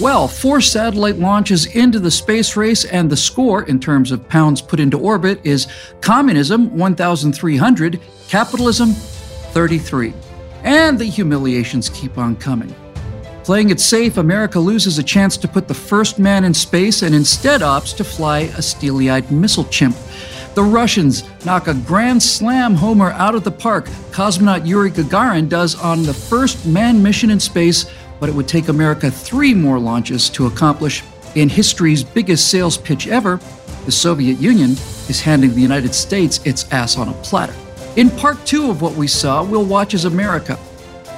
Well, 0.00 0.28
four 0.28 0.62
satellite 0.62 1.18
launches 1.18 1.66
into 1.66 2.00
the 2.00 2.10
space 2.10 2.56
race, 2.56 2.86
and 2.86 3.10
the 3.10 3.18
score 3.18 3.64
in 3.64 3.78
terms 3.78 4.12
of 4.12 4.26
pounds 4.30 4.62
put 4.62 4.80
into 4.80 4.98
orbit 4.98 5.42
is 5.44 5.66
communism 6.00 6.74
1,300, 6.74 8.00
capitalism 8.26 8.94
33. 8.94 10.14
And 10.64 10.98
the 10.98 11.04
humiliations 11.04 11.90
keep 11.90 12.16
on 12.16 12.36
coming. 12.36 12.74
Playing 13.44 13.68
it 13.68 13.78
safe, 13.78 14.16
America 14.16 14.58
loses 14.58 14.98
a 14.98 15.02
chance 15.02 15.36
to 15.36 15.48
put 15.48 15.68
the 15.68 15.74
first 15.74 16.18
man 16.18 16.44
in 16.44 16.54
space 16.54 17.02
and 17.02 17.14
instead 17.14 17.60
opts 17.60 17.94
to 17.98 18.04
fly 18.04 18.40
a 18.56 18.62
steely 18.62 19.10
eyed 19.10 19.30
missile 19.30 19.64
chimp. 19.64 19.96
The 20.54 20.62
Russians 20.62 21.24
knock 21.44 21.68
a 21.68 21.74
grand 21.74 22.22
slam 22.22 22.74
homer 22.74 23.10
out 23.10 23.34
of 23.34 23.44
the 23.44 23.50
park. 23.50 23.84
Cosmonaut 24.12 24.66
Yuri 24.66 24.92
Gagarin 24.92 25.50
does 25.50 25.74
on 25.74 26.04
the 26.04 26.14
first 26.14 26.64
manned 26.64 27.02
mission 27.02 27.28
in 27.28 27.38
space 27.38 27.84
but 28.20 28.28
it 28.28 28.34
would 28.34 28.46
take 28.46 28.68
America 28.68 29.10
three 29.10 29.54
more 29.54 29.80
launches 29.80 30.30
to 30.30 30.46
accomplish. 30.46 31.02
In 31.34 31.48
history's 31.48 32.04
biggest 32.04 32.50
sales 32.50 32.76
pitch 32.76 33.08
ever, 33.08 33.40
the 33.86 33.92
Soviet 33.92 34.38
Union 34.38 34.72
is 35.08 35.20
handing 35.20 35.54
the 35.54 35.60
United 35.60 35.94
States 35.94 36.44
its 36.44 36.70
ass 36.70 36.96
on 36.96 37.08
a 37.08 37.12
platter. 37.22 37.54
In 37.96 38.10
part 38.10 38.44
two 38.46 38.70
of 38.70 38.82
what 38.82 38.94
we 38.94 39.08
saw, 39.08 39.42
we'll 39.42 39.64
watch 39.64 39.94
as 39.94 40.04
America, 40.04 40.58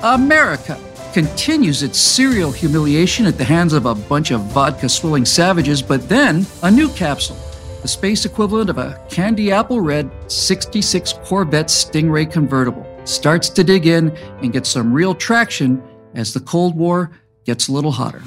America, 0.03 0.79
continues 1.13 1.83
its 1.83 1.99
serial 1.99 2.51
humiliation 2.51 3.27
at 3.27 3.37
the 3.37 3.45
hands 3.45 3.75
of 3.75 3.85
a 3.85 3.95
bunch 3.95 4.31
of 4.31 4.41
vodka 4.53 4.89
swilling 4.89 5.27
savages, 5.27 5.83
but 5.83 6.09
then 6.09 6.47
a 6.63 6.71
new 6.71 6.89
capsule, 6.91 7.37
the 7.83 7.89
space 7.89 8.25
equivalent 8.25 8.71
of 8.71 8.79
a 8.79 9.05
candy 9.11 9.53
apple 9.53 9.81
red 9.81 10.11
66 10.29 11.15
Corvette 11.25 11.67
Stingray 11.67 12.31
convertible, 12.31 12.87
starts 13.05 13.51
to 13.51 13.63
dig 13.63 13.87
in 13.87 14.17
and 14.41 14.53
get 14.53 14.65
some 14.65 14.93
real 14.93 15.15
traction 15.15 15.83
as 16.15 16.35
the 16.35 16.41
Cold 16.41 16.77
War 16.77 17.11
gets 17.45 17.69
a 17.69 17.73
little 17.73 17.93
hotter. 17.93 18.23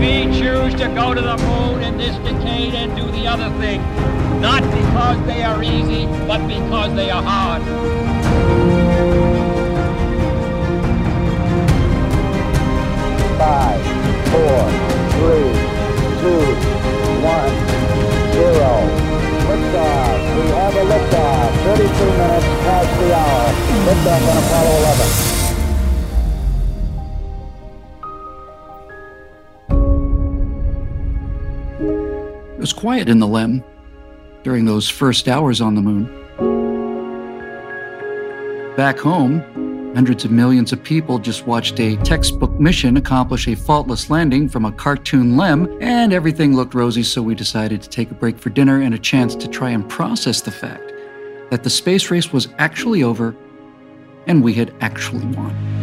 We 0.00 0.24
choose 0.38 0.74
to 0.80 0.88
go 0.94 1.14
to 1.14 1.20
the 1.20 1.36
moon 1.36 1.82
in 1.82 1.98
this 1.98 2.16
decade 2.16 2.74
and 2.74 2.96
do 2.96 3.10
the 3.12 3.26
other 3.26 3.50
thing, 3.60 3.80
not 4.40 4.62
because 4.62 5.26
they 5.26 5.42
are 5.42 5.62
easy, 5.62 6.06
but 6.26 6.46
because 6.46 6.94
they 6.94 7.10
are 7.10 7.22
hard. 7.22 7.62
Five, 13.38 13.82
four, 14.32 14.60
three, 15.16 15.50
two, 16.20 16.70
one, 17.24 17.54
zero. 18.32 18.72
Liftoff. 19.50 20.18
We 20.36 20.42
have 20.50 20.74
a 20.74 20.84
liftoff. 20.84 21.50
32 21.64 22.04
minutes 22.20 22.46
past 22.64 23.00
the 23.00 23.14
hour. 23.14 23.46
Liftoff 23.86 24.28
on 24.30 24.36
Apollo 24.44 24.76
11. 24.78 25.29
It 32.60 32.68
was 32.68 32.74
quiet 32.74 33.08
in 33.08 33.20
the 33.20 33.26
LEM 33.26 33.64
during 34.42 34.66
those 34.66 34.86
first 34.86 35.28
hours 35.28 35.62
on 35.62 35.74
the 35.74 35.80
moon. 35.80 36.04
Back 38.76 38.98
home, 38.98 39.40
hundreds 39.94 40.26
of 40.26 40.30
millions 40.30 40.70
of 40.70 40.84
people 40.84 41.18
just 41.18 41.46
watched 41.46 41.80
a 41.80 41.96
textbook 42.02 42.52
mission 42.60 42.98
accomplish 42.98 43.48
a 43.48 43.54
faultless 43.54 44.10
landing 44.10 44.46
from 44.46 44.66
a 44.66 44.72
cartoon 44.72 45.38
LEM, 45.38 45.74
and 45.80 46.12
everything 46.12 46.54
looked 46.54 46.74
rosy, 46.74 47.02
so 47.02 47.22
we 47.22 47.34
decided 47.34 47.80
to 47.80 47.88
take 47.88 48.10
a 48.10 48.14
break 48.14 48.38
for 48.38 48.50
dinner 48.50 48.82
and 48.82 48.92
a 48.92 48.98
chance 48.98 49.34
to 49.36 49.48
try 49.48 49.70
and 49.70 49.88
process 49.88 50.42
the 50.42 50.50
fact 50.50 50.92
that 51.48 51.62
the 51.62 51.70
space 51.70 52.10
race 52.10 52.30
was 52.30 52.48
actually 52.58 53.02
over 53.02 53.34
and 54.26 54.44
we 54.44 54.52
had 54.52 54.74
actually 54.82 55.24
won. 55.28 55.79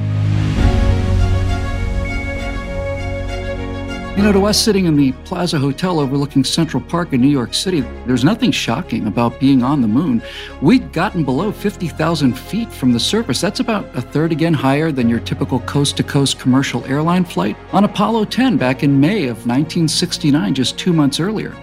You 4.18 4.24
know, 4.24 4.32
to 4.32 4.46
us 4.46 4.60
sitting 4.60 4.86
in 4.86 4.96
the 4.96 5.12
Plaza 5.26 5.60
Hotel 5.60 6.00
overlooking 6.00 6.44
Central 6.44 6.82
Park 6.82 7.14
in 7.14 7.22
New 7.22 7.28
York 7.28 7.54
City, 7.54 7.82
there's 8.08 8.24
nothing 8.24 8.50
shocking 8.50 9.06
about 9.06 9.40
being 9.40 9.62
on 9.62 9.80
the 9.80 9.88
moon. 9.88 10.24
We'd 10.60 10.92
gotten 10.92 11.24
below 11.24 11.52
50,000 11.52 12.34
feet 12.34 12.74
from 12.74 12.92
the 12.92 13.00
surface. 13.00 13.40
That's 13.40 13.60
about 13.60 13.96
a 13.96 14.02
third 14.02 14.32
again 14.32 14.56
higher 14.56 14.92
than 14.92 15.08
your 15.08 15.20
typical 15.20 15.60
coast 15.60 15.98
to 15.98 16.04
coast 16.04 16.40
commercial 16.40 16.84
airline 16.86 17.26
flight 17.26 17.56
on 17.72 17.84
Apollo 17.84 18.26
10 18.26 18.58
back 18.58 18.82
in 18.82 19.00
May 19.00 19.26
of 19.26 19.46
1969, 19.46 20.56
just 20.56 20.80
two 20.80 20.94
months 20.94 21.20
earlier. 21.20 21.56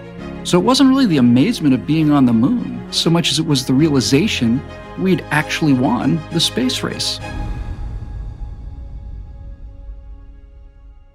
So 0.45 0.57
it 0.57 0.63
wasn't 0.63 0.91
really 0.91 1.07
the 1.07 1.17
amazement 1.17 1.73
of 1.73 1.85
being 1.85 2.09
on 2.09 2.25
the 2.25 2.31
moon 2.31 2.87
so 2.89 3.09
much 3.09 3.31
as 3.31 3.37
it 3.37 3.45
was 3.45 3.65
the 3.65 3.73
realization 3.73 4.61
we'd 4.97 5.25
actually 5.29 5.73
won 5.73 6.21
the 6.31 6.39
space 6.39 6.83
race. 6.83 7.19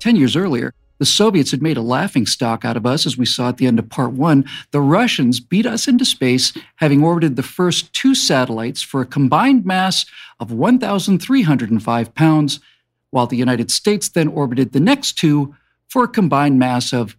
Ten 0.00 0.16
years 0.16 0.36
earlier, 0.36 0.74
the 1.00 1.06
Soviets 1.06 1.50
had 1.50 1.62
made 1.62 1.78
a 1.78 1.82
laughing 1.82 2.26
stock 2.26 2.62
out 2.62 2.76
of 2.76 2.84
us, 2.84 3.06
as 3.06 3.16
we 3.16 3.24
saw 3.24 3.48
at 3.48 3.56
the 3.56 3.66
end 3.66 3.78
of 3.78 3.88
part 3.88 4.12
one. 4.12 4.44
The 4.70 4.82
Russians 4.82 5.40
beat 5.40 5.64
us 5.64 5.88
into 5.88 6.04
space, 6.04 6.52
having 6.76 7.02
orbited 7.02 7.36
the 7.36 7.42
first 7.42 7.90
two 7.94 8.14
satellites 8.14 8.82
for 8.82 9.00
a 9.00 9.06
combined 9.06 9.64
mass 9.64 10.04
of 10.38 10.52
1,305 10.52 12.14
pounds, 12.14 12.60
while 13.08 13.26
the 13.26 13.38
United 13.38 13.70
States 13.70 14.10
then 14.10 14.28
orbited 14.28 14.72
the 14.72 14.78
next 14.78 15.14
two 15.14 15.56
for 15.88 16.04
a 16.04 16.08
combined 16.08 16.58
mass 16.58 16.92
of 16.92 17.16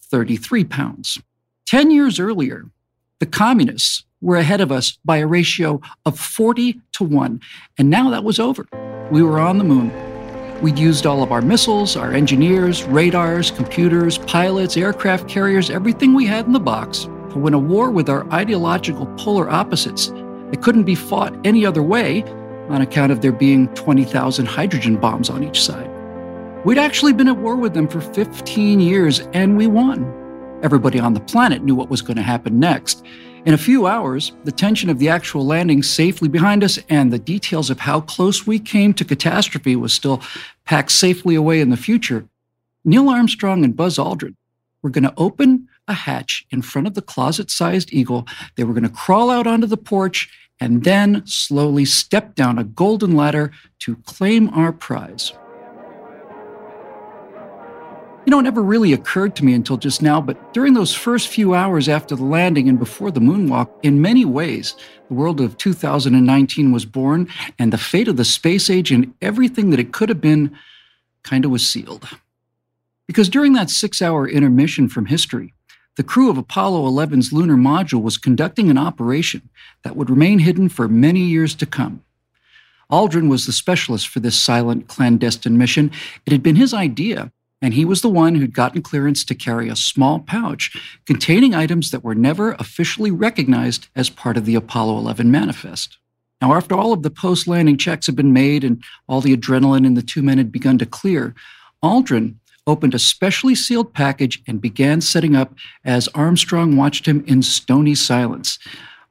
33 0.00 0.62
pounds. 0.62 1.20
Ten 1.66 1.90
years 1.90 2.20
earlier, 2.20 2.66
the 3.18 3.26
communists 3.26 4.04
were 4.20 4.36
ahead 4.36 4.60
of 4.60 4.70
us 4.70 4.96
by 5.04 5.16
a 5.16 5.26
ratio 5.26 5.80
of 6.06 6.20
40 6.20 6.80
to 6.92 7.04
1. 7.04 7.40
And 7.78 7.90
now 7.90 8.10
that 8.10 8.22
was 8.22 8.38
over. 8.38 8.68
We 9.10 9.24
were 9.24 9.40
on 9.40 9.58
the 9.58 9.64
moon. 9.64 10.13
We'd 10.64 10.78
used 10.78 11.04
all 11.04 11.22
of 11.22 11.30
our 11.30 11.42
missiles, 11.42 11.94
our 11.94 12.14
engineers, 12.14 12.84
radars, 12.84 13.50
computers, 13.50 14.16
pilots, 14.16 14.78
aircraft 14.78 15.28
carriers, 15.28 15.68
everything 15.68 16.14
we 16.14 16.24
had 16.24 16.46
in 16.46 16.54
the 16.54 16.58
box 16.58 17.02
to 17.32 17.38
win 17.38 17.52
a 17.52 17.58
war 17.58 17.90
with 17.90 18.08
our 18.08 18.26
ideological 18.32 19.04
polar 19.18 19.50
opposites 19.50 20.08
It 20.52 20.62
couldn't 20.62 20.84
be 20.84 20.94
fought 20.94 21.34
any 21.46 21.66
other 21.66 21.82
way 21.82 22.22
on 22.70 22.80
account 22.80 23.12
of 23.12 23.20
there 23.20 23.30
being 23.30 23.68
20,000 23.74 24.46
hydrogen 24.46 24.96
bombs 24.96 25.28
on 25.28 25.44
each 25.44 25.62
side. 25.62 25.90
We'd 26.64 26.78
actually 26.78 27.12
been 27.12 27.28
at 27.28 27.36
war 27.36 27.56
with 27.56 27.74
them 27.74 27.86
for 27.86 28.00
15 28.00 28.80
years 28.80 29.20
and 29.34 29.58
we 29.58 29.66
won. 29.66 30.10
Everybody 30.62 30.98
on 30.98 31.12
the 31.12 31.20
planet 31.20 31.62
knew 31.62 31.74
what 31.74 31.90
was 31.90 32.00
going 32.00 32.16
to 32.16 32.22
happen 32.22 32.58
next. 32.58 33.04
In 33.46 33.52
a 33.52 33.58
few 33.58 33.86
hours, 33.86 34.32
the 34.44 34.52
tension 34.52 34.88
of 34.88 34.98
the 34.98 35.10
actual 35.10 35.44
landing 35.44 35.82
safely 35.82 36.28
behind 36.28 36.64
us 36.64 36.78
and 36.88 37.12
the 37.12 37.18
details 37.18 37.68
of 37.68 37.80
how 37.80 38.00
close 38.00 38.46
we 38.46 38.58
came 38.58 38.94
to 38.94 39.04
catastrophe 39.04 39.76
was 39.76 39.92
still 39.92 40.22
packed 40.64 40.90
safely 40.90 41.34
away 41.34 41.60
in 41.60 41.68
the 41.68 41.76
future. 41.76 42.26
Neil 42.86 43.10
Armstrong 43.10 43.62
and 43.62 43.76
Buzz 43.76 43.98
Aldrin 43.98 44.36
were 44.80 44.88
going 44.88 45.04
to 45.04 45.12
open 45.18 45.68
a 45.86 45.92
hatch 45.92 46.46
in 46.50 46.62
front 46.62 46.86
of 46.86 46.94
the 46.94 47.02
closet 47.02 47.50
sized 47.50 47.92
Eagle. 47.92 48.26
They 48.56 48.64
were 48.64 48.72
going 48.72 48.84
to 48.84 48.88
crawl 48.88 49.30
out 49.30 49.46
onto 49.46 49.66
the 49.66 49.76
porch 49.76 50.30
and 50.58 50.84
then 50.84 51.22
slowly 51.26 51.84
step 51.84 52.34
down 52.34 52.58
a 52.58 52.64
golden 52.64 53.14
ladder 53.14 53.50
to 53.80 53.96
claim 54.06 54.48
our 54.50 54.72
prize. 54.72 55.34
You 58.26 58.30
know, 58.30 58.38
it 58.38 58.44
never 58.44 58.62
really 58.62 58.94
occurred 58.94 59.36
to 59.36 59.44
me 59.44 59.52
until 59.52 59.76
just 59.76 60.00
now, 60.00 60.18
but 60.18 60.54
during 60.54 60.72
those 60.72 60.94
first 60.94 61.28
few 61.28 61.52
hours 61.52 61.90
after 61.90 62.16
the 62.16 62.24
landing 62.24 62.70
and 62.70 62.78
before 62.78 63.10
the 63.10 63.20
moonwalk, 63.20 63.68
in 63.82 64.00
many 64.00 64.24
ways, 64.24 64.74
the 65.08 65.14
world 65.14 65.42
of 65.42 65.58
2019 65.58 66.72
was 66.72 66.86
born, 66.86 67.28
and 67.58 67.70
the 67.70 67.76
fate 67.76 68.08
of 68.08 68.16
the 68.16 68.24
space 68.24 68.70
age 68.70 68.90
and 68.90 69.12
everything 69.20 69.68
that 69.70 69.80
it 69.80 69.92
could 69.92 70.08
have 70.08 70.22
been 70.22 70.56
kind 71.22 71.44
of 71.44 71.50
was 71.50 71.68
sealed. 71.68 72.08
Because 73.06 73.28
during 73.28 73.52
that 73.52 73.68
six 73.68 74.00
hour 74.00 74.26
intermission 74.26 74.88
from 74.88 75.04
history, 75.04 75.52
the 75.96 76.02
crew 76.02 76.30
of 76.30 76.38
Apollo 76.38 76.90
11's 76.90 77.30
lunar 77.30 77.56
module 77.56 78.02
was 78.02 78.16
conducting 78.16 78.70
an 78.70 78.78
operation 78.78 79.50
that 79.82 79.96
would 79.96 80.08
remain 80.08 80.38
hidden 80.38 80.70
for 80.70 80.88
many 80.88 81.20
years 81.20 81.54
to 81.56 81.66
come. 81.66 82.02
Aldrin 82.90 83.28
was 83.28 83.44
the 83.44 83.52
specialist 83.52 84.08
for 84.08 84.20
this 84.20 84.40
silent, 84.40 84.88
clandestine 84.88 85.58
mission. 85.58 85.90
It 86.24 86.32
had 86.32 86.42
been 86.42 86.56
his 86.56 86.72
idea 86.72 87.30
and 87.64 87.72
he 87.72 87.86
was 87.86 88.02
the 88.02 88.10
one 88.10 88.34
who'd 88.34 88.52
gotten 88.52 88.82
clearance 88.82 89.24
to 89.24 89.34
carry 89.34 89.70
a 89.70 89.74
small 89.74 90.20
pouch 90.20 90.76
containing 91.06 91.54
items 91.54 91.90
that 91.90 92.04
were 92.04 92.14
never 92.14 92.52
officially 92.52 93.10
recognized 93.10 93.88
as 93.96 94.10
part 94.10 94.36
of 94.36 94.44
the 94.44 94.54
Apollo 94.54 94.98
11 94.98 95.30
manifest. 95.30 95.96
Now, 96.42 96.52
after 96.52 96.74
all 96.74 96.92
of 96.92 97.02
the 97.02 97.10
post 97.10 97.48
landing 97.48 97.78
checks 97.78 98.04
had 98.04 98.16
been 98.16 98.34
made 98.34 98.64
and 98.64 98.84
all 99.08 99.22
the 99.22 99.34
adrenaline 99.34 99.86
in 99.86 99.94
the 99.94 100.02
two 100.02 100.20
men 100.20 100.36
had 100.36 100.52
begun 100.52 100.76
to 100.76 100.84
clear, 100.84 101.34
Aldrin 101.82 102.34
opened 102.66 102.94
a 102.94 102.98
specially 102.98 103.54
sealed 103.54 103.94
package 103.94 104.42
and 104.46 104.60
began 104.60 105.00
setting 105.00 105.34
up 105.34 105.54
as 105.86 106.06
Armstrong 106.08 106.76
watched 106.76 107.06
him 107.06 107.24
in 107.26 107.40
stony 107.40 107.94
silence. 107.94 108.58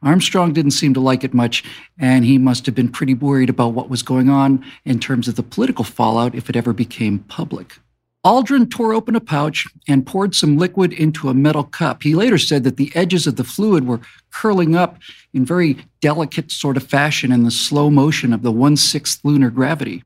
Armstrong 0.03 0.53
didn't 0.53 0.71
seem 0.71 0.94
to 0.94 0.99
like 0.99 1.23
it 1.23 1.33
much, 1.33 1.63
and 1.97 2.23
he 2.23 2.38
must 2.38 2.67
have 2.67 2.75
been 2.75 2.89
pretty 2.89 3.15
worried 3.15 3.49
about 3.49 3.73
what 3.73 3.89
was 3.89 4.03
going 4.03 4.29
on 4.29 4.63
in 4.85 4.99
terms 4.99 5.27
of 5.27 5.38
the 5.38 5.41
political 5.41 5.83
fallout 5.83 6.35
if 6.35 6.51
it 6.51 6.56
ever 6.56 6.71
became 6.71 7.17
public. 7.17 7.79
Aldrin 8.25 8.69
tore 8.69 8.93
open 8.93 9.17
a 9.17 9.19
pouch 9.19 9.67
and 9.87 10.05
poured 10.05 10.33
some 10.33 10.57
liquid 10.57 10.93
into 10.93 11.27
a 11.27 11.33
metal 11.33 11.65
cup. 11.65 12.03
He 12.03 12.15
later 12.15 12.37
said 12.37 12.63
that 12.63 12.77
the 12.77 12.91
edges 12.95 13.27
of 13.27 13.35
the 13.35 13.43
fluid 13.43 13.85
were 13.85 13.99
curling 14.31 14.75
up 14.75 14.97
in 15.33 15.45
very 15.45 15.85
delicate 15.99 16.49
sort 16.49 16.77
of 16.77 16.83
fashion 16.83 17.33
in 17.33 17.43
the 17.43 17.51
slow 17.51 17.89
motion 17.89 18.31
of 18.31 18.41
the 18.41 18.51
one 18.51 18.77
sixth 18.77 19.19
lunar 19.25 19.49
gravity. 19.49 20.03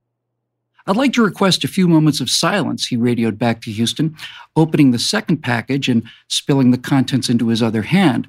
I'd 0.88 0.96
like 0.96 1.14
to 1.14 1.24
request 1.24 1.64
a 1.64 1.68
few 1.68 1.88
moments 1.88 2.20
of 2.20 2.30
silence, 2.30 2.88
he 2.88 2.96
radioed 2.96 3.38
back 3.38 3.62
to 3.62 3.72
Houston, 3.72 4.16
opening 4.56 4.92
the 4.92 5.00
second 5.00 5.44
package 5.44 5.90
and 5.90 6.02
spilling 6.30 6.72
the 6.72 6.78
contents 6.78 7.30
into 7.30 7.50
his 7.50 7.62
other 7.62 7.84
hand. 7.84 8.28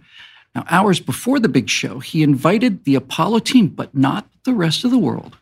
Now, 0.55 0.65
hours 0.69 0.99
before 0.99 1.39
the 1.39 1.49
big 1.49 1.71
show, 1.71 2.01
he 2.01 2.23
invited 2.23 2.85
the 2.85 2.97
Apollo 2.97 3.41
team, 3.41 3.69
but 3.69 3.95
not 3.95 4.29
the 4.45 4.55
rest 4.55 4.85
of 4.85 4.91
the 4.91 4.99
world, 4.99 5.37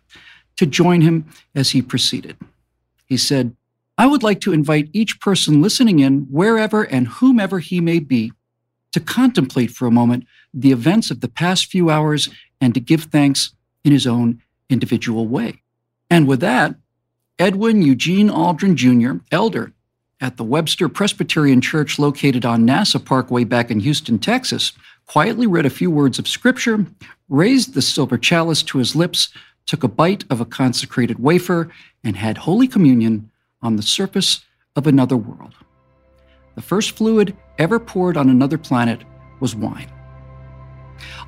to 0.56 0.66
join 0.66 1.00
him 1.00 1.24
as 1.54 1.70
he 1.70 1.80
proceeded. 1.80 2.36
He 3.06 3.16
said, 3.16 3.56
I 3.98 4.06
would 4.06 4.22
like 4.22 4.40
to 4.42 4.52
invite 4.52 4.90
each 4.92 5.20
person 5.20 5.62
listening 5.62 6.00
in, 6.00 6.22
wherever 6.30 6.82
and 6.82 7.08
whomever 7.08 7.58
he 7.60 7.80
may 7.80 7.98
be, 7.98 8.32
to 8.92 9.00
contemplate 9.00 9.70
for 9.70 9.86
a 9.86 9.90
moment 9.90 10.26
the 10.52 10.72
events 10.72 11.10
of 11.10 11.20
the 11.20 11.28
past 11.28 11.66
few 11.66 11.90
hours 11.90 12.28
and 12.60 12.74
to 12.74 12.80
give 12.80 13.04
thanks 13.04 13.52
in 13.84 13.92
his 13.92 14.06
own 14.06 14.42
individual 14.68 15.26
way. 15.26 15.62
And 16.10 16.26
with 16.26 16.40
that, 16.40 16.76
Edwin 17.38 17.82
Eugene 17.82 18.28
Aldrin 18.28 18.74
Jr., 18.74 19.22
elder 19.30 19.72
at 20.20 20.36
the 20.36 20.44
Webster 20.44 20.88
Presbyterian 20.88 21.60
Church 21.60 21.98
located 21.98 22.44
on 22.44 22.66
NASA 22.66 23.02
Parkway 23.02 23.44
back 23.44 23.70
in 23.70 23.80
Houston, 23.80 24.18
Texas, 24.18 24.72
quietly 25.06 25.46
read 25.46 25.66
a 25.66 25.70
few 25.70 25.90
words 25.90 26.18
of 26.18 26.26
scripture, 26.26 26.86
raised 27.28 27.74
the 27.74 27.82
silver 27.82 28.16
chalice 28.16 28.62
to 28.62 28.78
his 28.78 28.96
lips, 28.96 29.28
took 29.66 29.82
a 29.82 29.88
bite 29.88 30.24
of 30.30 30.40
a 30.40 30.46
consecrated 30.46 31.18
wafer, 31.18 31.70
and 32.02 32.16
had 32.16 32.38
Holy 32.38 32.66
Communion 32.66 33.30
on 33.66 33.76
the 33.76 33.82
surface 33.82 34.44
of 34.76 34.86
another 34.86 35.16
world. 35.16 35.54
The 36.54 36.62
first 36.62 36.92
fluid 36.92 37.36
ever 37.58 37.78
poured 37.78 38.16
on 38.16 38.30
another 38.30 38.56
planet 38.56 39.00
was 39.40 39.54
wine. 39.54 39.90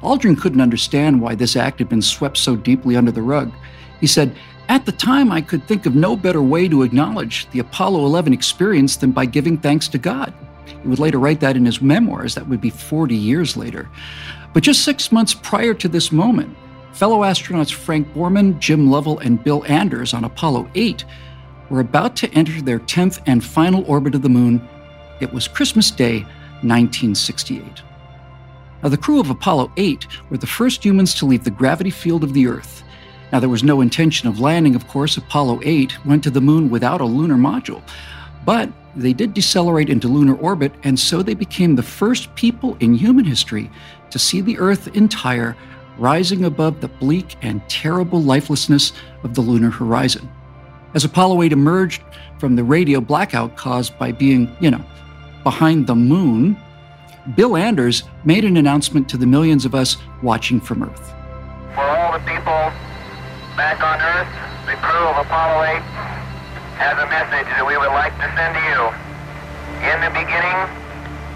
Aldrin 0.02 0.40
couldn't 0.40 0.60
understand 0.60 1.20
why 1.20 1.34
this 1.34 1.56
act 1.56 1.80
had 1.80 1.88
been 1.88 2.00
swept 2.00 2.38
so 2.38 2.56
deeply 2.56 2.96
under 2.96 3.10
the 3.10 3.22
rug. 3.22 3.52
He 4.00 4.06
said, 4.06 4.34
At 4.68 4.86
the 4.86 4.92
time, 4.92 5.32
I 5.32 5.40
could 5.42 5.66
think 5.66 5.84
of 5.84 5.94
no 5.94 6.16
better 6.16 6.40
way 6.40 6.68
to 6.68 6.82
acknowledge 6.82 7.50
the 7.50 7.58
Apollo 7.58 8.06
11 8.06 8.32
experience 8.32 8.96
than 8.96 9.10
by 9.10 9.26
giving 9.26 9.58
thanks 9.58 9.88
to 9.88 9.98
God. 9.98 10.32
He 10.64 10.88
would 10.88 10.98
later 10.98 11.18
write 11.18 11.40
that 11.40 11.56
in 11.56 11.66
his 11.66 11.82
memoirs. 11.82 12.34
That 12.34 12.48
would 12.48 12.60
be 12.60 12.70
40 12.70 13.14
years 13.14 13.56
later. 13.56 13.90
But 14.54 14.62
just 14.62 14.84
six 14.84 15.10
months 15.12 15.34
prior 15.34 15.74
to 15.74 15.88
this 15.88 16.12
moment, 16.12 16.56
fellow 16.92 17.20
astronauts 17.20 17.72
Frank 17.72 18.12
Borman, 18.14 18.58
Jim 18.60 18.90
Lovell, 18.90 19.18
and 19.18 19.42
Bill 19.42 19.64
Anders 19.66 20.14
on 20.14 20.24
Apollo 20.24 20.70
8 20.74 21.04
were 21.70 21.80
about 21.80 22.16
to 22.16 22.32
enter 22.32 22.60
their 22.60 22.78
10th 22.78 23.20
and 23.26 23.44
final 23.44 23.84
orbit 23.86 24.14
of 24.14 24.22
the 24.22 24.28
moon. 24.28 24.66
It 25.20 25.32
was 25.32 25.48
Christmas 25.48 25.90
Day, 25.90 26.20
1968. 26.62 27.82
Now, 28.82 28.88
the 28.88 28.96
crew 28.96 29.20
of 29.20 29.30
Apollo 29.30 29.72
8 29.76 30.06
were 30.30 30.38
the 30.38 30.46
first 30.46 30.84
humans 30.84 31.14
to 31.14 31.26
leave 31.26 31.44
the 31.44 31.50
gravity 31.50 31.90
field 31.90 32.22
of 32.22 32.32
the 32.32 32.46
Earth. 32.46 32.84
Now, 33.32 33.40
there 33.40 33.48
was 33.48 33.64
no 33.64 33.80
intention 33.80 34.28
of 34.28 34.40
landing, 34.40 34.74
of 34.74 34.86
course. 34.88 35.16
Apollo 35.16 35.60
8 35.62 36.06
went 36.06 36.22
to 36.24 36.30
the 36.30 36.40
moon 36.40 36.70
without 36.70 37.00
a 37.00 37.04
lunar 37.04 37.36
module. 37.36 37.82
But 38.44 38.70
they 38.96 39.12
did 39.12 39.34
decelerate 39.34 39.90
into 39.90 40.08
lunar 40.08 40.36
orbit, 40.36 40.72
and 40.84 40.98
so 40.98 41.22
they 41.22 41.34
became 41.34 41.76
the 41.76 41.82
first 41.82 42.34
people 42.36 42.76
in 42.80 42.94
human 42.94 43.24
history 43.24 43.70
to 44.10 44.18
see 44.18 44.40
the 44.40 44.58
Earth 44.58 44.96
entire 44.96 45.56
rising 45.98 46.44
above 46.44 46.80
the 46.80 46.88
bleak 46.88 47.36
and 47.42 47.68
terrible 47.68 48.22
lifelessness 48.22 48.92
of 49.24 49.34
the 49.34 49.40
lunar 49.40 49.70
horizon. 49.70 50.28
As 50.94 51.04
Apollo 51.04 51.42
8 51.42 51.52
emerged 51.52 52.02
from 52.38 52.56
the 52.56 52.64
radio 52.64 53.00
blackout 53.00 53.56
caused 53.56 53.98
by 53.98 54.10
being, 54.12 54.54
you 54.60 54.70
know, 54.70 54.84
behind 55.42 55.86
the 55.86 55.94
moon, 55.94 56.56
Bill 57.36 57.56
Anders 57.56 58.04
made 58.24 58.44
an 58.44 58.56
announcement 58.56 59.08
to 59.10 59.18
the 59.18 59.26
millions 59.26 59.66
of 59.66 59.74
us 59.74 59.98
watching 60.22 60.60
from 60.60 60.82
Earth. 60.82 61.12
For 61.74 61.82
all 61.82 62.12
the 62.12 62.20
people 62.20 62.72
back 63.54 63.82
on 63.82 64.00
Earth, 64.00 64.28
the 64.66 64.76
crew 64.80 65.06
of 65.08 65.26
Apollo 65.26 65.62
8 65.64 65.82
has 66.78 66.96
a 66.96 67.06
message 67.06 67.46
that 67.52 67.66
we 67.66 67.76
would 67.76 67.92
like 67.92 68.14
to 68.16 68.28
send 68.32 68.54
to 68.56 68.62
you. 68.72 69.08
In 69.84 70.00
the 70.00 70.10
beginning, 70.10 70.56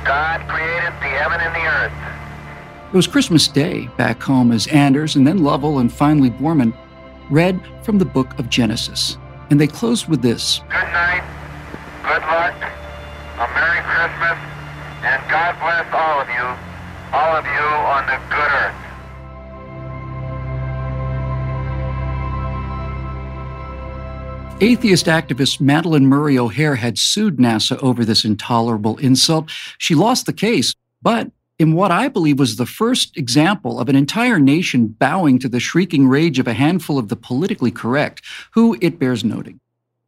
God 0.05 0.41
created 0.49 0.93
the 1.01 1.13
heaven 1.13 1.41
and 1.41 1.55
the 1.55 1.67
earth. 1.69 2.93
It 2.93 2.97
was 2.97 3.07
Christmas 3.07 3.49
Day 3.49 3.89
back 3.97 4.23
home 4.23 4.51
as 4.51 4.67
Anders 4.69 5.15
and 5.17 5.27
then 5.27 5.45
Lovell 5.45 5.79
and 5.79 5.93
finally 5.93 6.31
Borman 6.31 6.75
read 7.31 7.61
from 7.83 7.99
the 7.99 8.05
book 8.05 8.39
of 8.39 8.49
Genesis. 8.49 9.19
And 9.53 9.61
they 9.61 9.67
closed 9.67 10.09
with 10.09 10.23
this. 10.23 10.61
Good 10.71 10.73
night, 10.73 11.23
good 12.03 12.23
luck, 12.23 12.55
a 13.37 13.47
Merry 13.53 13.83
Christmas, 13.85 14.39
and 15.05 15.21
God 15.31 15.55
bless 15.61 15.93
all 15.93 16.23
of 16.23 16.29
you, 16.31 16.57
all 17.13 17.37
of 17.37 17.45
you 17.45 17.61
on 17.61 18.07
the 18.07 18.17
good 18.31 18.51
earth. 18.63 18.75
Atheist 24.63 25.05
activist 25.05 25.61
Madalyn 25.61 26.05
Murray 26.05 26.39
O'Hair 26.39 26.77
had 26.77 26.99
sued 26.99 27.37
NASA 27.37 27.77
over 27.83 28.07
this 28.07 28.25
intolerable 28.25 28.97
insult. 28.97 29.51
She 29.77 29.95
lost 29.95 30.25
the 30.25 30.33
case, 30.33 30.75
but 31.03 31.31
in 31.59 31.75
what 31.75 31.91
I 31.91 32.09
believe 32.09 32.39
was 32.39 32.57
the 32.57 32.67
first 32.67 33.17
example 33.17 33.79
of 33.79 33.89
an 33.89 33.97
entire 33.97 34.39
nation 34.39 34.87
bowing 34.89 35.39
to 35.39 35.49
the 35.49 35.61
shrieking 35.61 36.09
rage 36.09 36.39
of 36.39 36.49
a 36.49 36.55
handful 36.55 36.99
of 36.99 37.09
the 37.09 37.17
politically 37.17 37.71
correct, 37.71 38.23
who, 38.53 38.77
it 38.81 38.99
bears 38.99 39.23
noting, 39.23 39.61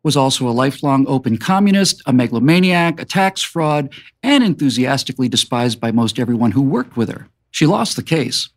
was 0.02 0.16
also 0.16 0.48
a 0.48 0.50
lifelong 0.50 1.06
open 1.06 1.38
communist, 1.38 2.02
a 2.06 2.12
megalomaniac, 2.12 3.00
a 3.00 3.04
tax 3.04 3.42
fraud, 3.42 3.92
and 4.22 4.42
enthusiastically 4.42 5.28
despised 5.28 5.80
by 5.80 5.92
most 5.92 6.18
everyone 6.18 6.52
who 6.52 6.62
worked 6.62 6.96
with 6.96 7.10
her. 7.10 7.28
She 7.50 7.66
lost 7.66 7.96
the 7.96 8.02
case. 8.02 8.48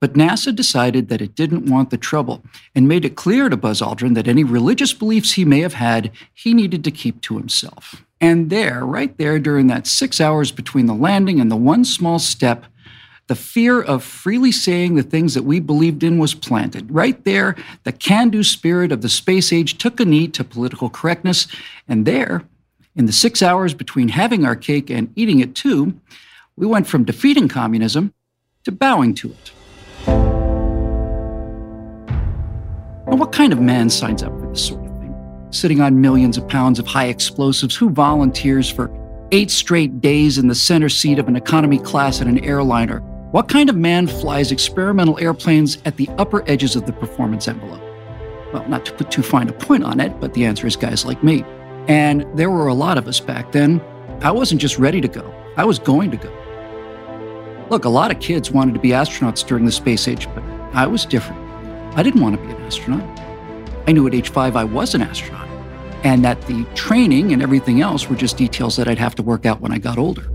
But 0.00 0.14
NASA 0.14 0.54
decided 0.54 1.08
that 1.08 1.22
it 1.22 1.34
didn't 1.34 1.70
want 1.70 1.88
the 1.88 1.96
trouble 1.96 2.44
and 2.74 2.86
made 2.86 3.06
it 3.06 3.16
clear 3.16 3.48
to 3.48 3.56
Buzz 3.56 3.80
Aldrin 3.80 4.14
that 4.16 4.28
any 4.28 4.44
religious 4.44 4.92
beliefs 4.92 5.32
he 5.32 5.46
may 5.46 5.60
have 5.60 5.74
had, 5.74 6.10
he 6.34 6.52
needed 6.52 6.84
to 6.84 6.90
keep 6.90 7.22
to 7.22 7.38
himself. 7.38 8.03
And 8.20 8.50
there, 8.50 8.84
right 8.84 9.16
there, 9.18 9.38
during 9.38 9.66
that 9.68 9.86
six 9.86 10.20
hours 10.20 10.50
between 10.50 10.86
the 10.86 10.94
landing 10.94 11.40
and 11.40 11.50
the 11.50 11.56
one 11.56 11.84
small 11.84 12.18
step, 12.18 12.64
the 13.26 13.34
fear 13.34 13.80
of 13.80 14.04
freely 14.04 14.52
saying 14.52 14.94
the 14.94 15.02
things 15.02 15.34
that 15.34 15.44
we 15.44 15.58
believed 15.58 16.02
in 16.02 16.18
was 16.18 16.34
planted. 16.34 16.90
Right 16.90 17.22
there, 17.24 17.56
the 17.84 17.92
can 17.92 18.28
do 18.28 18.42
spirit 18.42 18.92
of 18.92 19.00
the 19.00 19.08
space 19.08 19.52
age 19.52 19.78
took 19.78 19.98
a 19.98 20.04
knee 20.04 20.28
to 20.28 20.44
political 20.44 20.90
correctness. 20.90 21.46
And 21.88 22.06
there, 22.06 22.44
in 22.94 23.06
the 23.06 23.12
six 23.12 23.42
hours 23.42 23.72
between 23.74 24.08
having 24.08 24.44
our 24.44 24.56
cake 24.56 24.90
and 24.90 25.10
eating 25.16 25.40
it 25.40 25.54
too, 25.54 25.98
we 26.56 26.66
went 26.66 26.86
from 26.86 27.04
defeating 27.04 27.48
communism 27.48 28.12
to 28.64 28.72
bowing 28.72 29.14
to 29.14 29.32
it. 29.32 29.52
Now, 33.06 33.16
what 33.16 33.32
kind 33.32 33.52
of 33.52 33.60
man 33.60 33.90
signs 33.90 34.22
up 34.22 34.32
for 34.38 34.48
this 34.48 34.66
sort? 34.66 34.83
Sitting 35.54 35.80
on 35.80 36.00
millions 36.00 36.36
of 36.36 36.48
pounds 36.48 36.80
of 36.80 36.86
high 36.88 37.06
explosives, 37.06 37.76
who 37.76 37.88
volunteers 37.88 38.68
for 38.68 38.90
eight 39.30 39.52
straight 39.52 40.00
days 40.00 40.36
in 40.36 40.48
the 40.48 40.54
center 40.54 40.88
seat 40.88 41.20
of 41.20 41.28
an 41.28 41.36
economy 41.36 41.78
class 41.78 42.20
in 42.20 42.26
an 42.26 42.44
airliner? 42.44 42.98
What 43.30 43.48
kind 43.48 43.70
of 43.70 43.76
man 43.76 44.08
flies 44.08 44.50
experimental 44.50 45.16
airplanes 45.20 45.78
at 45.84 45.96
the 45.96 46.08
upper 46.18 46.42
edges 46.50 46.74
of 46.74 46.86
the 46.86 46.92
performance 46.92 47.46
envelope? 47.46 47.80
Well, 48.52 48.68
not 48.68 48.84
to 48.86 48.92
put 48.94 49.12
too 49.12 49.22
fine 49.22 49.48
a 49.48 49.52
point 49.52 49.84
on 49.84 50.00
it, 50.00 50.18
but 50.18 50.34
the 50.34 50.44
answer 50.44 50.66
is 50.66 50.74
guys 50.74 51.04
like 51.04 51.22
me. 51.22 51.44
And 51.86 52.26
there 52.36 52.50
were 52.50 52.66
a 52.66 52.74
lot 52.74 52.98
of 52.98 53.06
us 53.06 53.20
back 53.20 53.52
then. 53.52 53.80
I 54.22 54.32
wasn't 54.32 54.60
just 54.60 54.80
ready 54.80 55.00
to 55.00 55.08
go, 55.08 55.32
I 55.56 55.64
was 55.64 55.78
going 55.78 56.10
to 56.10 56.16
go. 56.16 57.66
Look, 57.70 57.84
a 57.84 57.88
lot 57.88 58.10
of 58.10 58.18
kids 58.18 58.50
wanted 58.50 58.74
to 58.74 58.80
be 58.80 58.88
astronauts 58.88 59.46
during 59.46 59.66
the 59.66 59.72
space 59.72 60.08
age, 60.08 60.26
but 60.34 60.42
I 60.72 60.88
was 60.88 61.04
different. 61.04 61.40
I 61.96 62.02
didn't 62.02 62.22
want 62.22 62.34
to 62.34 62.42
be 62.44 62.52
an 62.52 62.60
astronaut. 62.62 63.20
I 63.86 63.92
knew 63.92 64.06
at 64.08 64.14
age 64.14 64.30
five 64.30 64.56
I 64.56 64.64
was 64.64 64.94
an 64.94 65.02
astronaut, 65.02 65.43
and 66.04 66.22
that 66.22 66.40
the 66.42 66.64
training 66.74 67.32
and 67.32 67.42
everything 67.42 67.80
else 67.80 68.08
were 68.08 68.14
just 68.14 68.36
details 68.36 68.76
that 68.76 68.86
I'd 68.86 68.98
have 68.98 69.14
to 69.16 69.22
work 69.22 69.46
out 69.46 69.62
when 69.62 69.72
I 69.72 69.78
got 69.78 69.98
older. 69.98 70.28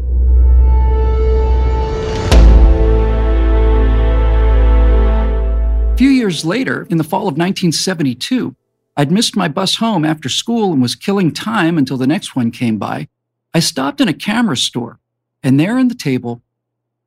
A 5.94 5.98
few 5.98 6.10
years 6.10 6.44
later, 6.44 6.88
in 6.90 6.98
the 6.98 7.04
fall 7.04 7.28
of 7.28 7.38
1972, 7.38 8.56
I'd 8.98 9.12
missed 9.12 9.36
my 9.36 9.48
bus 9.48 9.76
home 9.76 10.04
after 10.04 10.28
school 10.28 10.74
and 10.74 10.82
was 10.82 10.96
killing 10.96 11.32
time 11.32 11.78
until 11.78 11.98
the 11.98 12.08
next 12.08 12.36
one 12.36 12.52
came 12.52 12.78
by. 12.78 13.08
I 13.54 13.60
stopped 13.60 14.02
in 14.02 14.08
a 14.08 14.14
camera 14.14 14.58
store, 14.58 15.00
and 15.44 15.60
there 15.60 15.78
on 15.78 15.88
the 15.88 15.96
table, 15.96 16.42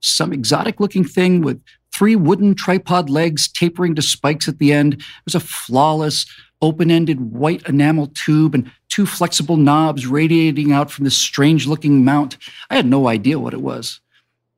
some 0.01 0.33
exotic 0.33 0.79
looking 0.79 1.05
thing 1.05 1.43
with 1.43 1.61
three 1.93 2.17
wooden 2.17 2.55
tripod 2.55 3.11
legs 3.11 3.49
tapering 3.49 3.95
to 3.97 4.03
spikes 4.03 4.49
at 4.49 4.59
the 4.59 4.73
end. 4.73 4.95
It 4.95 5.03
was 5.25 5.35
a 5.35 5.41
flawless, 5.41 6.27
open 6.63 6.91
ended 6.91 7.33
white 7.33 7.69
enamel 7.69 8.07
tube 8.15 8.55
and 8.55 8.71
two 8.89 9.05
flexible 9.05 9.57
knobs 9.57 10.07
radiating 10.07 10.73
out 10.73 10.91
from 10.91 11.05
this 11.05 11.17
strange 11.17 11.67
looking 11.67 12.05
mount. 12.05 12.39
I 12.71 12.77
had 12.77 12.87
no 12.87 13.09
idea 13.09 13.39
what 13.39 13.53
it 13.53 13.61
was. 13.61 14.01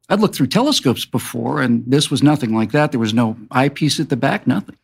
I'd 0.08 0.20
looked 0.20 0.34
through 0.34 0.48
telescopes 0.48 1.06
before, 1.06 1.62
and 1.62 1.82
this 1.86 2.10
was 2.10 2.22
nothing 2.22 2.54
like 2.54 2.72
that. 2.72 2.92
There 2.92 3.00
was 3.00 3.14
no 3.14 3.36
eyepiece 3.50 3.98
at 3.98 4.10
the 4.10 4.16
back, 4.16 4.46
nothing. 4.46 4.76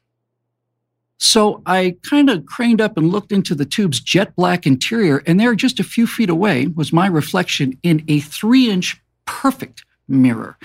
So 1.19 1.61
I 1.67 1.97
kind 2.09 2.31
of 2.31 2.47
craned 2.47 2.81
up 2.81 2.97
and 2.97 3.11
looked 3.11 3.31
into 3.31 3.55
the 3.55 3.67
tube's 3.67 4.01
jet 4.01 4.35
black 4.35 4.67
interior, 4.67 5.23
and 5.27 5.39
there, 5.39 5.55
just 5.55 5.79
a 5.79 5.85
few 5.85 6.07
feet 6.07 6.31
away, 6.31 6.69
was 6.69 6.93
my 6.93 7.07
reflection 7.07 7.79
in 7.83 8.03
a 8.09 8.21
three 8.21 8.71
inch 8.71 8.99
perfect 9.27 9.85
mirror 10.11 10.59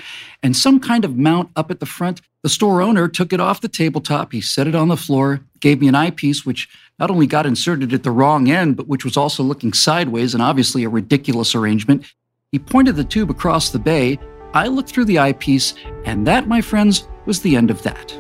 and 0.44 0.56
some 0.56 0.80
kind 0.80 1.06
of 1.06 1.18
mount 1.18 1.50
up 1.56 1.72
at 1.72 1.80
the 1.80 1.86
front. 1.86 2.22
The 2.44 2.50
store 2.50 2.82
owner 2.82 3.08
took 3.08 3.32
it 3.32 3.40
off 3.40 3.62
the 3.62 3.68
tabletop. 3.68 4.32
He 4.32 4.42
set 4.42 4.68
it 4.68 4.76
on 4.76 4.88
the 4.88 4.98
floor, 4.98 5.42
gave 5.60 5.80
me 5.80 5.88
an 5.88 5.96
eyepiece, 5.96 6.46
which 6.46 6.68
not 7.00 7.12
only 7.12 7.28
got 7.28 7.46
inserted 7.46 7.94
at 7.94 8.04
the 8.04 8.12
wrong 8.12 8.50
end, 8.50 8.78
but 8.78 8.88
which 8.88 9.06
was 9.06 9.18
also 9.18 9.44
looking 9.44 9.74
sideways 9.74 10.34
and 10.34 10.44
obviously 10.44 10.84
a 10.84 10.90
ridiculous 10.90 11.56
arrangement. 11.56 12.06
He 12.52 12.60
pointed 12.60 12.96
the 12.96 13.04
tube 13.04 13.30
across 13.30 13.70
the 13.70 13.80
bay. 13.80 14.20
I 14.54 14.68
looked 14.68 14.90
through 14.90 15.06
the 15.06 15.20
eyepiece, 15.20 15.74
and 16.06 16.26
that, 16.28 16.48
my 16.48 16.62
friends, 16.62 17.08
was 17.26 17.42
the 17.42 17.56
end 17.56 17.70
of 17.70 17.84
that. 17.84 18.14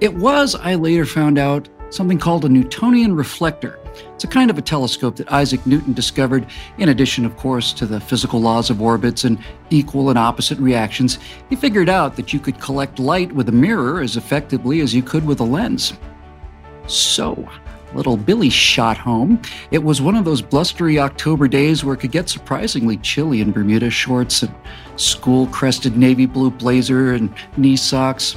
It 0.00 0.14
was, 0.14 0.54
I 0.54 0.74
later 0.76 1.04
found 1.04 1.38
out, 1.38 1.68
something 1.90 2.18
called 2.18 2.44
a 2.44 2.48
Newtonian 2.48 3.14
reflector. 3.14 3.78
It's 4.14 4.24
a 4.24 4.28
kind 4.28 4.50
of 4.50 4.58
a 4.58 4.62
telescope 4.62 5.16
that 5.16 5.32
Isaac 5.32 5.66
Newton 5.66 5.92
discovered, 5.92 6.46
in 6.78 6.88
addition, 6.88 7.24
of 7.24 7.36
course, 7.36 7.72
to 7.74 7.86
the 7.86 8.00
physical 8.00 8.40
laws 8.40 8.70
of 8.70 8.80
orbits 8.80 9.24
and 9.24 9.38
equal 9.70 10.10
and 10.10 10.18
opposite 10.18 10.58
reactions. 10.58 11.18
He 11.50 11.56
figured 11.56 11.88
out 11.88 12.16
that 12.16 12.32
you 12.32 12.40
could 12.40 12.60
collect 12.60 12.98
light 12.98 13.32
with 13.32 13.48
a 13.48 13.52
mirror 13.52 14.00
as 14.00 14.16
effectively 14.16 14.80
as 14.80 14.94
you 14.94 15.02
could 15.02 15.26
with 15.26 15.40
a 15.40 15.44
lens. 15.44 15.94
So, 16.86 17.48
little 17.94 18.16
Billy 18.16 18.50
shot 18.50 18.96
home. 18.96 19.40
It 19.70 19.82
was 19.82 20.00
one 20.00 20.16
of 20.16 20.24
those 20.24 20.42
blustery 20.42 20.98
October 20.98 21.48
days 21.48 21.84
where 21.84 21.94
it 21.94 21.98
could 21.98 22.12
get 22.12 22.28
surprisingly 22.28 22.96
chilly 22.98 23.40
in 23.40 23.52
Bermuda 23.52 23.90
shorts 23.90 24.42
and 24.42 24.54
school 24.96 25.46
crested 25.48 25.96
navy 25.96 26.26
blue 26.26 26.50
blazer 26.50 27.12
and 27.12 27.32
knee 27.56 27.76
socks. 27.76 28.36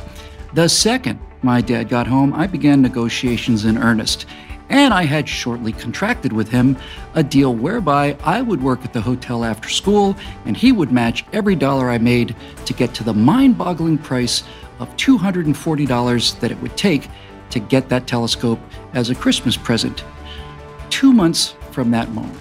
The 0.53 0.67
second 0.67 1.19
my 1.41 1.61
dad 1.61 1.89
got 1.89 2.07
home, 2.07 2.33
I 2.33 2.47
began 2.47 2.81
negotiations 2.81 3.65
in 3.65 3.77
earnest. 3.77 4.25
And 4.69 4.93
I 4.93 5.03
had 5.03 5.29
shortly 5.29 5.71
contracted 5.71 6.33
with 6.33 6.49
him 6.49 6.77
a 7.13 7.23
deal 7.23 7.53
whereby 7.53 8.17
I 8.23 8.41
would 8.41 8.61
work 8.61 8.83
at 8.83 8.93
the 8.93 9.01
hotel 9.01 9.45
after 9.45 9.69
school 9.69 10.15
and 10.45 10.57
he 10.57 10.71
would 10.71 10.91
match 10.91 11.23
every 11.33 11.55
dollar 11.55 11.89
I 11.89 11.97
made 11.97 12.35
to 12.65 12.73
get 12.73 12.93
to 12.95 13.03
the 13.03 13.13
mind 13.13 13.57
boggling 13.57 13.97
price 13.97 14.43
of 14.79 14.89
$240 14.97 16.39
that 16.39 16.51
it 16.51 16.61
would 16.61 16.75
take 16.75 17.09
to 17.51 17.59
get 17.59 17.89
that 17.89 18.07
telescope 18.07 18.59
as 18.93 19.09
a 19.09 19.15
Christmas 19.15 19.55
present. 19.55 20.03
Two 20.89 21.13
months 21.13 21.55
from 21.71 21.91
that 21.91 22.09
moment. 22.09 22.39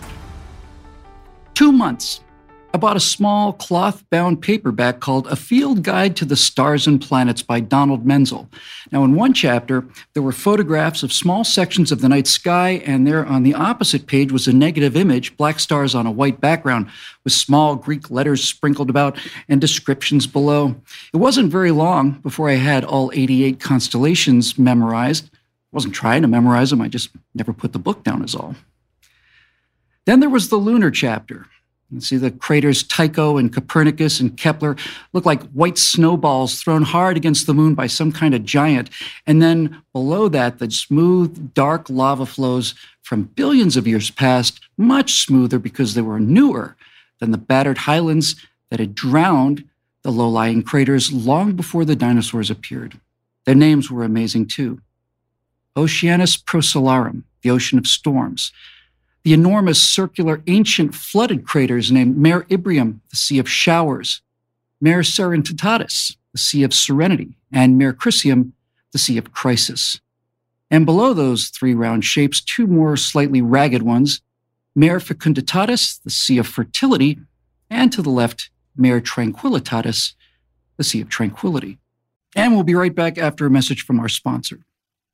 Two 1.54 1.72
months. 1.72 2.20
I 2.74 2.76
bought 2.76 2.96
a 2.96 3.00
small 3.00 3.52
cloth 3.52 4.02
bound 4.10 4.42
paperback 4.42 4.98
called 4.98 5.28
A 5.28 5.36
Field 5.36 5.84
Guide 5.84 6.16
to 6.16 6.24
the 6.24 6.34
Stars 6.34 6.88
and 6.88 7.00
Planets 7.00 7.40
by 7.40 7.60
Donald 7.60 8.04
Menzel. 8.04 8.50
Now, 8.90 9.04
in 9.04 9.14
one 9.14 9.32
chapter, 9.32 9.86
there 10.12 10.24
were 10.24 10.32
photographs 10.32 11.04
of 11.04 11.12
small 11.12 11.44
sections 11.44 11.92
of 11.92 12.00
the 12.00 12.08
night 12.08 12.26
sky, 12.26 12.82
and 12.84 13.06
there 13.06 13.24
on 13.24 13.44
the 13.44 13.54
opposite 13.54 14.08
page 14.08 14.32
was 14.32 14.48
a 14.48 14.52
negative 14.52 14.96
image, 14.96 15.36
black 15.36 15.60
stars 15.60 15.94
on 15.94 16.04
a 16.04 16.10
white 16.10 16.40
background, 16.40 16.88
with 17.22 17.32
small 17.32 17.76
Greek 17.76 18.10
letters 18.10 18.42
sprinkled 18.42 18.90
about 18.90 19.16
and 19.48 19.60
descriptions 19.60 20.26
below. 20.26 20.74
It 21.12 21.18
wasn't 21.18 21.52
very 21.52 21.70
long 21.70 22.18
before 22.24 22.50
I 22.50 22.54
had 22.54 22.84
all 22.84 23.12
88 23.14 23.60
constellations 23.60 24.58
memorized. 24.58 25.30
I 25.32 25.38
wasn't 25.70 25.94
trying 25.94 26.22
to 26.22 26.28
memorize 26.28 26.70
them, 26.70 26.80
I 26.80 26.88
just 26.88 27.10
never 27.36 27.52
put 27.52 27.72
the 27.72 27.78
book 27.78 28.02
down, 28.02 28.24
is 28.24 28.34
all. 28.34 28.56
Then 30.06 30.18
there 30.18 30.28
was 30.28 30.48
the 30.48 30.56
lunar 30.56 30.90
chapter. 30.90 31.46
You 31.94 32.00
see 32.00 32.16
the 32.16 32.32
craters 32.32 32.82
Tycho 32.82 33.36
and 33.36 33.52
Copernicus 33.52 34.18
and 34.18 34.36
Kepler 34.36 34.76
look 35.12 35.24
like 35.24 35.48
white 35.50 35.78
snowballs 35.78 36.60
thrown 36.60 36.82
hard 36.82 37.16
against 37.16 37.46
the 37.46 37.54
moon 37.54 37.74
by 37.74 37.86
some 37.86 38.10
kind 38.10 38.34
of 38.34 38.44
giant. 38.44 38.90
And 39.26 39.40
then 39.40 39.80
below 39.92 40.28
that, 40.28 40.58
the 40.58 40.70
smooth, 40.70 41.54
dark 41.54 41.88
lava 41.88 42.26
flows 42.26 42.74
from 43.02 43.24
billions 43.24 43.76
of 43.76 43.86
years 43.86 44.10
past, 44.10 44.60
much 44.76 45.24
smoother 45.24 45.60
because 45.60 45.94
they 45.94 46.02
were 46.02 46.18
newer 46.18 46.76
than 47.20 47.30
the 47.30 47.38
battered 47.38 47.78
highlands 47.78 48.34
that 48.70 48.80
had 48.80 48.94
drowned 48.94 49.64
the 50.02 50.10
low 50.10 50.28
lying 50.28 50.62
craters 50.62 51.12
long 51.12 51.52
before 51.52 51.84
the 51.84 51.96
dinosaurs 51.96 52.50
appeared. 52.50 52.98
Their 53.46 53.54
names 53.54 53.90
were 53.90 54.02
amazing 54.02 54.48
too 54.48 54.80
Oceanus 55.76 56.36
Procellarum, 56.36 57.22
the 57.42 57.50
ocean 57.50 57.78
of 57.78 57.86
storms 57.86 58.52
the 59.24 59.32
enormous 59.32 59.80
circular 59.80 60.42
ancient 60.46 60.94
flooded 60.94 61.46
craters 61.46 61.90
named 61.90 62.16
Mare 62.16 62.42
Imbrium, 62.44 63.00
the 63.10 63.16
Sea 63.16 63.38
of 63.38 63.48
Showers, 63.48 64.20
Mare 64.80 65.00
Serenitatis, 65.00 66.16
the 66.32 66.38
Sea 66.38 66.62
of 66.62 66.74
Serenity, 66.74 67.36
and 67.50 67.78
Mare 67.78 67.94
Crisium, 67.94 68.52
the 68.92 68.98
Sea 68.98 69.16
of 69.16 69.32
Crisis. 69.32 70.00
And 70.70 70.84
below 70.84 71.14
those 71.14 71.48
three 71.48 71.74
round 71.74 72.04
shapes, 72.04 72.40
two 72.40 72.66
more 72.66 72.96
slightly 72.96 73.40
ragged 73.40 73.82
ones, 73.82 74.20
Mare 74.74 74.98
Fecunditatis, 74.98 76.02
the 76.02 76.10
Sea 76.10 76.38
of 76.38 76.46
Fertility, 76.46 77.18
and 77.70 77.92
to 77.92 78.02
the 78.02 78.10
left, 78.10 78.50
Mare 78.76 79.00
Tranquillitatis, 79.00 80.14
the 80.76 80.84
Sea 80.84 81.00
of 81.00 81.08
Tranquility. 81.08 81.78
And 82.36 82.52
we'll 82.52 82.64
be 82.64 82.74
right 82.74 82.94
back 82.94 83.16
after 83.16 83.46
a 83.46 83.50
message 83.50 83.84
from 83.84 84.00
our 84.00 84.08
sponsor. 84.08 84.66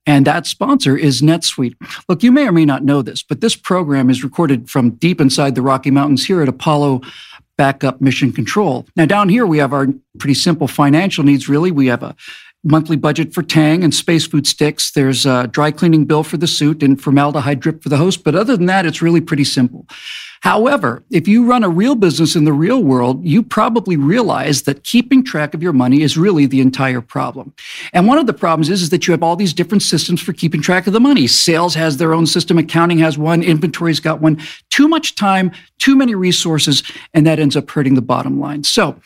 And 0.06 0.26
that 0.26 0.46
sponsor 0.46 0.96
is 0.96 1.20
NetSuite. 1.22 1.76
Look, 2.08 2.22
you 2.22 2.32
may 2.32 2.48
or 2.48 2.52
may 2.52 2.64
not 2.64 2.84
know 2.84 3.02
this, 3.02 3.22
but 3.22 3.40
this 3.40 3.54
program 3.54 4.08
is 4.10 4.24
recorded 4.24 4.70
from 4.70 4.90
deep 4.92 5.20
inside 5.20 5.54
the 5.54 5.62
Rocky 5.62 5.90
Mountains 5.90 6.24
here 6.24 6.42
at 6.42 6.48
Apollo 6.48 7.02
Backup 7.58 8.00
Mission 8.00 8.32
Control. 8.32 8.86
Now, 8.96 9.04
down 9.04 9.28
here, 9.28 9.46
we 9.46 9.58
have 9.58 9.74
our 9.74 9.88
pretty 10.18 10.34
simple 10.34 10.66
financial 10.66 11.22
needs, 11.22 11.48
really. 11.48 11.70
We 11.70 11.88
have 11.88 12.02
a 12.02 12.16
monthly 12.64 12.96
budget 12.96 13.34
for 13.34 13.42
Tang 13.42 13.84
and 13.84 13.94
space 13.94 14.26
food 14.26 14.46
sticks. 14.46 14.90
There's 14.90 15.26
a 15.26 15.46
dry 15.46 15.70
cleaning 15.70 16.06
bill 16.06 16.22
for 16.22 16.38
the 16.38 16.46
suit 16.46 16.82
and 16.82 17.00
formaldehyde 17.00 17.60
drip 17.60 17.82
for 17.82 17.88
the 17.88 17.96
host. 17.98 18.24
But 18.24 18.34
other 18.34 18.56
than 18.56 18.66
that, 18.66 18.86
it's 18.86 19.02
really 19.02 19.20
pretty 19.20 19.44
simple. 19.44 19.86
However, 20.40 21.04
if 21.10 21.28
you 21.28 21.44
run 21.44 21.64
a 21.64 21.68
real 21.68 21.94
business 21.94 22.34
in 22.34 22.44
the 22.44 22.52
real 22.52 22.82
world, 22.82 23.22
you 23.22 23.42
probably 23.42 23.96
realize 23.96 24.62
that 24.62 24.84
keeping 24.84 25.22
track 25.22 25.52
of 25.52 25.62
your 25.62 25.74
money 25.74 26.00
is 26.00 26.16
really 26.16 26.46
the 26.46 26.62
entire 26.62 27.02
problem. 27.02 27.52
And 27.92 28.06
one 28.06 28.16
of 28.16 28.26
the 28.26 28.32
problems 28.32 28.70
is, 28.70 28.80
is 28.80 28.88
that 28.90 29.06
you 29.06 29.12
have 29.12 29.22
all 29.22 29.36
these 29.36 29.52
different 29.52 29.82
systems 29.82 30.20
for 30.22 30.32
keeping 30.32 30.62
track 30.62 30.86
of 30.86 30.94
the 30.94 31.00
money. 31.00 31.26
Sales 31.26 31.74
has 31.74 31.98
their 31.98 32.14
own 32.14 32.26
system, 32.26 32.56
accounting 32.56 32.98
has 32.98 33.18
one, 33.18 33.42
inventory's 33.42 34.00
got 34.00 34.22
one. 34.22 34.40
Too 34.70 34.88
much 34.88 35.14
time, 35.14 35.52
too 35.78 35.94
many 35.94 36.14
resources, 36.14 36.82
and 37.12 37.26
that 37.26 37.38
ends 37.38 37.54
up 37.54 37.70
hurting 37.70 37.94
the 37.94 38.02
bottom 38.02 38.40
line. 38.40 38.64
So 38.64 38.98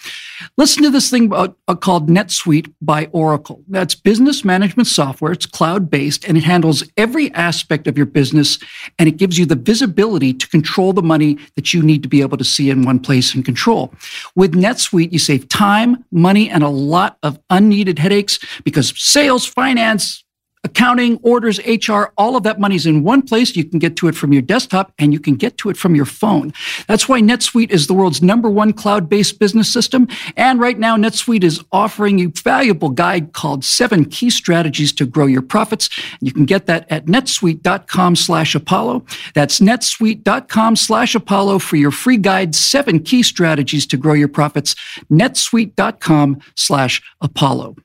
listen 0.57 0.85
to 0.85 0.91
this 0.91 1.11
thing 1.11 1.27
about, 1.27 1.57
uh, 1.67 1.75
called 1.75 2.09
NetSuite 2.09 2.73
by 2.81 3.07
Oracle. 3.07 3.63
That's 3.69 3.97
business 3.97 4.45
management 4.45 4.87
software. 4.87 5.33
It's 5.33 5.47
cloud 5.47 5.91
based 5.91 6.25
and 6.29 6.37
it 6.37 6.45
handles 6.45 6.85
every 6.97 7.33
aspect 7.35 7.89
of 7.89 7.97
your 7.97 8.07
business 8.07 8.59
and 9.01 9.09
it 9.09 9.17
gives 9.17 9.37
you 9.37 9.47
the 9.47 9.57
visibility 9.57 10.33
to 10.33 10.49
control 10.49 10.93
the 10.93 11.03
money 11.03 11.24
money 11.25 11.47
that 11.57 11.73
you 11.73 11.83
need 11.83 12.03
to 12.03 12.09
be 12.09 12.21
able 12.21 12.37
to 12.37 12.45
see 12.45 12.71
in 12.71 12.85
one 12.85 12.99
place 12.99 13.35
and 13.35 13.45
control. 13.45 13.93
With 14.35 14.55
NetSuite, 14.55 15.13
you 15.13 15.19
save 15.19 15.49
time, 15.49 16.05
money, 16.11 16.51
and 16.51 16.63
a 16.63 16.69
lot 16.69 17.17
of 17.23 17.39
unneeded 17.51 17.99
headaches 17.99 18.39
because 18.65 18.93
sales, 18.97 19.47
finance, 19.47 20.24
accounting, 20.65 21.19
orders, 21.23 21.61
HR, 21.67 22.13
all 22.17 22.37
of 22.37 22.43
that 22.43 22.59
money's 22.59 22.87
in 22.87 23.05
one 23.05 23.23
place. 23.23 23.55
You 23.55 23.65
can 23.65 23.79
get 23.79 23.97
to 23.97 24.09
it 24.09 24.17
from 24.17 24.33
your 24.33 24.43
desktop 24.43 24.93
and 24.99 25.13
you 25.13 25.21
can 25.21 25.35
get 25.35 25.59
to 25.59 25.71
it 25.71 25.77
from 25.77 25.95
your 25.95 26.07
phone. 26.07 26.53
That's 26.89 27.09
why 27.09 27.21
NetSuite 27.21 27.71
is 27.71 27.87
the 27.87 27.95
world's 27.95 28.23
number 28.23 28.51
one 28.51 28.73
cloud-based 28.73 29.39
business 29.39 29.73
system. 29.73 30.09
And 30.37 30.59
right 30.59 30.79
now, 30.79 30.97
NetSuite 30.97 31.45
is 31.45 31.63
offering 31.71 32.21
a 32.21 32.27
valuable 32.27 32.89
guide 32.89 33.33
called 33.33 33.65
Seven 33.65 34.05
Key 34.05 34.31
Strategies 34.31 34.93
to 34.95 35.07
Grow 35.07 35.27
Your 35.27 35.43
Profits. 35.43 35.89
You 36.21 36.33
can 36.33 36.45
get 36.45 36.67
that 36.67 36.91
at 36.91 37.07
netsuite.com 37.07 38.17
slash 38.17 38.55
Apollo. 38.55 39.05
That's 39.35 39.61
netsuite.com 39.61 40.77
slash 40.77 41.15
Apollo 41.15 41.59
for 41.61 41.77
your 41.77 41.91
free 41.91 42.17
guide, 42.17 42.55
Seven 42.55 43.01
Key 43.01 43.23
Strategies 43.23 43.87
to 43.87 43.97
Grow 43.97 44.15
Your 44.15 44.29
Profits. 44.29 44.75
netsuite.com 45.11 46.41
slash 46.57 47.03
Apollo. 47.21 47.77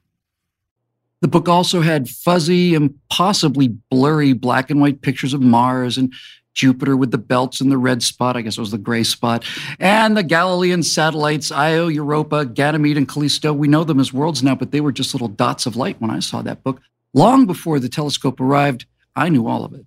The 1.22 1.28
book 1.28 1.50
also 1.50 1.82
had 1.82 2.08
fuzzy 2.08 2.76
and 2.76 2.98
possibly 3.10 3.68
blurry 3.68 4.34
black 4.34 4.70
and 4.70 4.80
white 4.80 5.02
pictures 5.02 5.34
of 5.34 5.42
Mars 5.42 5.98
and 5.98 6.14
Jupiter 6.54 6.98
with 6.98 7.12
the 7.12 7.18
belts 7.18 7.62
and 7.62 7.72
the 7.72 7.78
red 7.78 8.02
spot, 8.04 8.36
I 8.36 8.42
guess 8.42 8.58
it 8.58 8.62
was 8.62 8.72
the 8.72 8.78
gray 8.78 9.04
spot, 9.04 9.46
and 9.80 10.18
the 10.18 10.24
Galilean 10.24 10.84
satellites, 10.84 11.52
Io, 11.52 11.88
Europa, 11.88 12.46
Ganymede, 12.46 12.98
and 12.98 13.08
Callisto. 13.08 13.54
We 13.54 13.68
know 13.68 13.84
them 13.84 14.00
as 14.00 14.12
worlds 14.12 14.44
now, 14.44 14.56
but 14.56 14.72
they 14.72 14.82
were 14.82 14.92
just 14.92 15.14
little 15.14 15.28
dots 15.28 15.66
of 15.66 15.76
light 15.76 16.02
when 16.02 16.12
I 16.12 16.20
saw 16.20 16.42
that 16.42 16.64
book. 16.64 16.82
Long 17.14 17.46
before 17.46 17.80
the 17.80 17.90
telescope 17.90 18.40
arrived, 18.40 18.86
I 19.16 19.30
knew 19.30 19.48
all 19.48 19.64
of 19.64 19.74
it. 19.74 19.86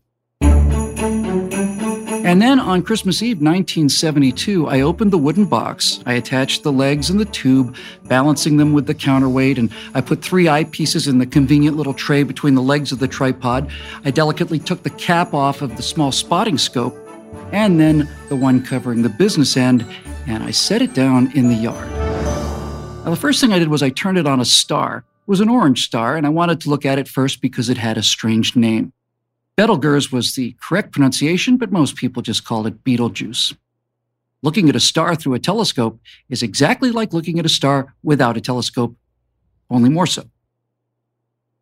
And 2.25 2.41
then 2.41 2.61
on 2.61 2.83
Christmas 2.83 3.21
Eve 3.21 3.39
1972, 3.39 4.69
I 4.69 4.81
opened 4.81 5.11
the 5.11 5.19
wooden 5.19 5.45
box. 5.45 6.01
I 6.07 6.13
attached 6.13 6.63
the 6.63 6.71
legs 6.71 7.11
and 7.11 7.19
the 7.19 7.25
tube, 7.25 7.75
balancing 8.05 8.59
them 8.59 8.73
with 8.73 8.87
the 8.87 8.95
counterweight, 8.95 9.59
and 9.59 9.73
I 9.93 10.03
put 10.03 10.23
three 10.23 10.45
eyepieces 10.45 11.09
in 11.09 11.19
the 11.19 11.27
convenient 11.27 11.77
little 11.77 11.93
tray 11.93 12.23
between 12.23 12.55
the 12.55 12.63
legs 12.63 12.93
of 12.93 13.01
the 13.01 13.09
tripod. 13.09 13.69
I 14.05 14.13
delicately 14.13 14.61
took 14.61 14.85
the 14.85 14.91
cap 14.91 15.35
off 15.35 15.63
of 15.63 15.77
the 15.77 15.83
small 15.83 16.13
spotting 16.13 16.59
scope, 16.59 16.97
and 17.51 17.81
then 17.81 18.09
the 18.29 18.37
one 18.37 18.65
covering 18.65 19.03
the 19.03 19.09
business 19.09 19.57
end, 19.57 19.85
and 20.29 20.45
I 20.45 20.53
set 20.53 20.81
it 20.81 20.95
down 20.95 21.33
in 21.33 21.49
the 21.49 21.57
yard. 21.57 21.91
Now, 23.05 23.11
the 23.11 23.17
first 23.17 23.41
thing 23.41 23.53
I 23.53 23.59
did 23.59 23.67
was 23.67 23.83
I 23.83 23.91
turned 23.91 24.17
it 24.17 24.29
on 24.29 24.41
a 24.41 24.45
star. 24.45 24.99
It 24.99 25.29
was 25.29 25.41
an 25.41 25.49
orange 25.49 25.83
star, 25.85 26.17
and 26.17 26.25
I 26.25 26.31
wanted 26.31 26.61
to 26.61 26.71
look 26.71 26.87
at 26.87 27.01
it 27.01 27.09
first 27.09 27.41
because 27.41 27.69
it 27.69 27.79
had 27.79 27.99
a 27.99 28.03
strange 28.03 28.55
name. 28.55 28.93
Betelgeuse 29.57 30.11
was 30.11 30.35
the 30.35 30.57
correct 30.61 30.93
pronunciation, 30.93 31.57
but 31.57 31.71
most 31.71 31.97
people 31.97 32.23
just 32.23 32.45
called 32.45 32.67
it 32.67 32.83
Betelgeuse. 32.85 33.55
Looking 34.43 34.69
at 34.69 34.77
a 34.77 34.81
star 34.81 35.15
through 35.15 35.35
a 35.35 35.39
telescope 35.39 36.01
is 36.29 36.43
exactly 36.43 36.91
like 36.91 37.13
looking 37.13 37.39
at 37.39 37.47
a 37.47 37.51
star 37.51 37.95
without 38.03 38.37
a 38.37 38.41
telescope, 38.41 38.97
only 39.71 39.91
more 39.91 40.07
so. 40.07 40.25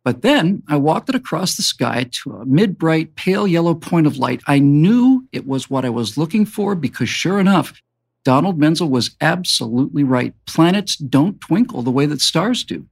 But 0.03 0.23
then 0.23 0.63
I 0.67 0.77
walked 0.77 1.09
it 1.09 1.15
across 1.15 1.55
the 1.55 1.61
sky 1.61 2.07
to 2.11 2.37
a 2.37 2.45
mid 2.45 2.77
bright, 2.77 3.15
pale 3.15 3.47
yellow 3.47 3.75
point 3.75 4.07
of 4.07 4.17
light. 4.17 4.41
I 4.47 4.57
knew 4.57 5.27
it 5.31 5.45
was 5.45 5.69
what 5.69 5.85
I 5.85 5.89
was 5.89 6.17
looking 6.17 6.45
for 6.45 6.73
because, 6.73 7.09
sure 7.09 7.39
enough, 7.39 7.79
Donald 8.23 8.57
Menzel 8.57 8.89
was 8.89 9.15
absolutely 9.21 10.03
right. 10.03 10.33
Planets 10.45 10.95
don't 10.95 11.39
twinkle 11.39 11.83
the 11.83 11.91
way 11.91 12.07
that 12.07 12.21
stars 12.21 12.63
do. 12.63 12.87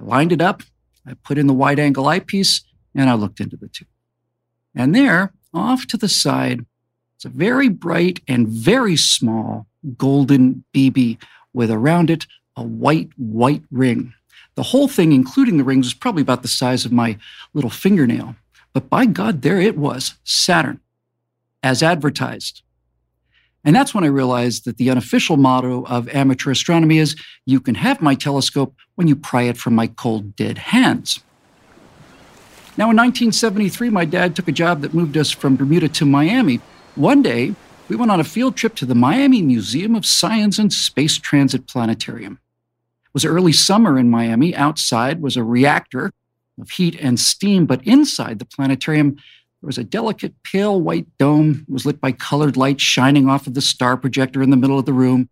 I 0.00 0.04
lined 0.04 0.32
it 0.32 0.40
up, 0.40 0.62
I 1.06 1.14
put 1.14 1.36
in 1.36 1.46
the 1.46 1.54
wide 1.54 1.78
angle 1.78 2.06
eyepiece, 2.06 2.62
and 2.98 3.08
I 3.08 3.14
looked 3.14 3.40
into 3.40 3.56
the 3.56 3.68
tube. 3.68 3.88
And 4.74 4.94
there, 4.94 5.32
off 5.54 5.86
to 5.86 5.96
the 5.96 6.08
side, 6.08 6.66
it's 7.16 7.24
a 7.24 7.30
very 7.30 7.68
bright 7.68 8.20
and 8.28 8.48
very 8.48 8.96
small 8.96 9.66
golden 9.96 10.64
BB 10.74 11.18
with 11.52 11.70
around 11.70 12.10
it 12.10 12.26
a 12.56 12.62
white, 12.62 13.10
white 13.16 13.62
ring. 13.70 14.12
The 14.56 14.64
whole 14.64 14.88
thing, 14.88 15.12
including 15.12 15.56
the 15.56 15.64
rings, 15.64 15.86
was 15.86 15.94
probably 15.94 16.22
about 16.22 16.42
the 16.42 16.48
size 16.48 16.84
of 16.84 16.92
my 16.92 17.16
little 17.54 17.70
fingernail. 17.70 18.34
But 18.72 18.90
by 18.90 19.06
God, 19.06 19.42
there 19.42 19.60
it 19.60 19.78
was 19.78 20.14
Saturn, 20.24 20.80
as 21.62 21.82
advertised. 21.82 22.62
And 23.64 23.76
that's 23.76 23.94
when 23.94 24.04
I 24.04 24.08
realized 24.08 24.64
that 24.64 24.76
the 24.76 24.90
unofficial 24.90 25.36
motto 25.36 25.84
of 25.86 26.08
amateur 26.08 26.50
astronomy 26.50 26.98
is 26.98 27.16
you 27.46 27.60
can 27.60 27.76
have 27.76 28.02
my 28.02 28.14
telescope 28.14 28.74
when 28.96 29.06
you 29.06 29.14
pry 29.14 29.42
it 29.42 29.56
from 29.56 29.74
my 29.74 29.86
cold, 29.86 30.34
dead 30.34 30.58
hands. 30.58 31.20
Now, 32.78 32.90
in 32.90 32.96
1973, 32.96 33.90
my 33.90 34.04
dad 34.04 34.36
took 34.36 34.46
a 34.46 34.52
job 34.52 34.82
that 34.82 34.94
moved 34.94 35.16
us 35.16 35.32
from 35.32 35.56
Bermuda 35.56 35.88
to 35.88 36.04
Miami. 36.04 36.60
One 36.94 37.22
day, 37.22 37.56
we 37.88 37.96
went 37.96 38.12
on 38.12 38.20
a 38.20 38.24
field 38.24 38.54
trip 38.54 38.76
to 38.76 38.86
the 38.86 38.94
Miami 38.94 39.42
Museum 39.42 39.96
of 39.96 40.06
Science 40.06 40.60
and 40.60 40.72
Space 40.72 41.18
Transit 41.18 41.66
Planetarium 41.66 42.34
It 42.34 43.14
was 43.14 43.24
early 43.24 43.52
summer 43.52 43.98
in 43.98 44.08
Miami. 44.08 44.54
Outside 44.54 45.20
was 45.20 45.36
a 45.36 45.42
reactor 45.42 46.12
of 46.60 46.70
heat 46.70 46.96
and 47.00 47.18
steam, 47.18 47.66
but 47.66 47.84
inside 47.84 48.38
the 48.38 48.44
planetarium, 48.44 49.16
there 49.16 49.66
was 49.66 49.78
a 49.78 49.82
delicate 49.82 50.40
pale 50.44 50.80
white 50.80 51.08
dome. 51.18 51.66
It 51.68 51.72
was 51.72 51.84
lit 51.84 52.00
by 52.00 52.12
colored 52.12 52.56
lights 52.56 52.84
shining 52.84 53.28
off 53.28 53.48
of 53.48 53.54
the 53.54 53.60
star 53.60 53.96
projector 53.96 54.40
in 54.40 54.50
the 54.50 54.56
middle 54.56 54.78
of 54.78 54.86
the 54.86 54.92
room 54.92 55.30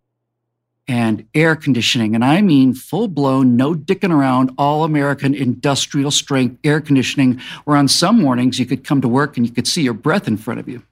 and 0.89 1.27
air 1.35 1.57
conditioning. 1.57 2.15
And 2.15 2.25
I 2.25 2.41
mean 2.43 2.75
full 2.75 3.09
blown, 3.09 3.57
no 3.57 3.75
dicking 3.75 4.13
around, 4.13 4.53
all 4.57 4.85
American 4.85 5.35
industrial 5.35 6.11
strength 6.11 6.59
air 6.65 6.81
conditioning, 6.81 7.41
where 7.65 7.77
on 7.77 7.89
some 7.89 8.21
mornings 8.21 8.59
you 8.59 8.67
could 8.67 8.85
come 8.85 9.01
to 9.01 9.09
work 9.09 9.37
and 9.37 9.47
you 9.47 9.53
could 9.53 9.67
see 9.67 9.83
your 9.83 9.95
breath 9.95 10.29
in 10.29 10.37
front 10.37 10.61
of 10.61 10.69
you. 10.69 10.83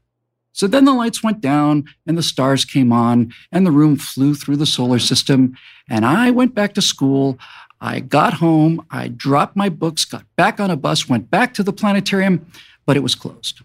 So 0.52 0.68
then 0.68 0.84
the 0.84 0.92
lights 0.92 1.22
went 1.22 1.40
down 1.40 1.84
and 2.06 2.16
the 2.16 2.22
stars 2.22 2.64
came 2.64 2.92
on 2.92 3.32
and 3.50 3.66
the 3.66 3.72
room 3.72 3.96
flew 3.96 4.34
through 4.34 4.56
the 4.56 4.66
solar 4.66 5.00
system. 5.00 5.56
And 5.88 6.04
I 6.04 6.30
went 6.30 6.54
back 6.54 6.74
to 6.74 6.82
school. 6.82 7.38
I 7.80 8.00
got 8.00 8.34
home. 8.34 8.86
I 8.90 9.08
dropped 9.08 9.56
my 9.56 9.68
books, 9.68 10.04
got 10.04 10.24
back 10.36 10.60
on 10.60 10.70
a 10.70 10.76
bus, 10.76 11.08
went 11.08 11.28
back 11.28 11.54
to 11.54 11.64
the 11.64 11.72
planetarium, 11.72 12.46
but 12.86 12.96
it 12.96 13.00
was 13.00 13.16
closed. 13.16 13.62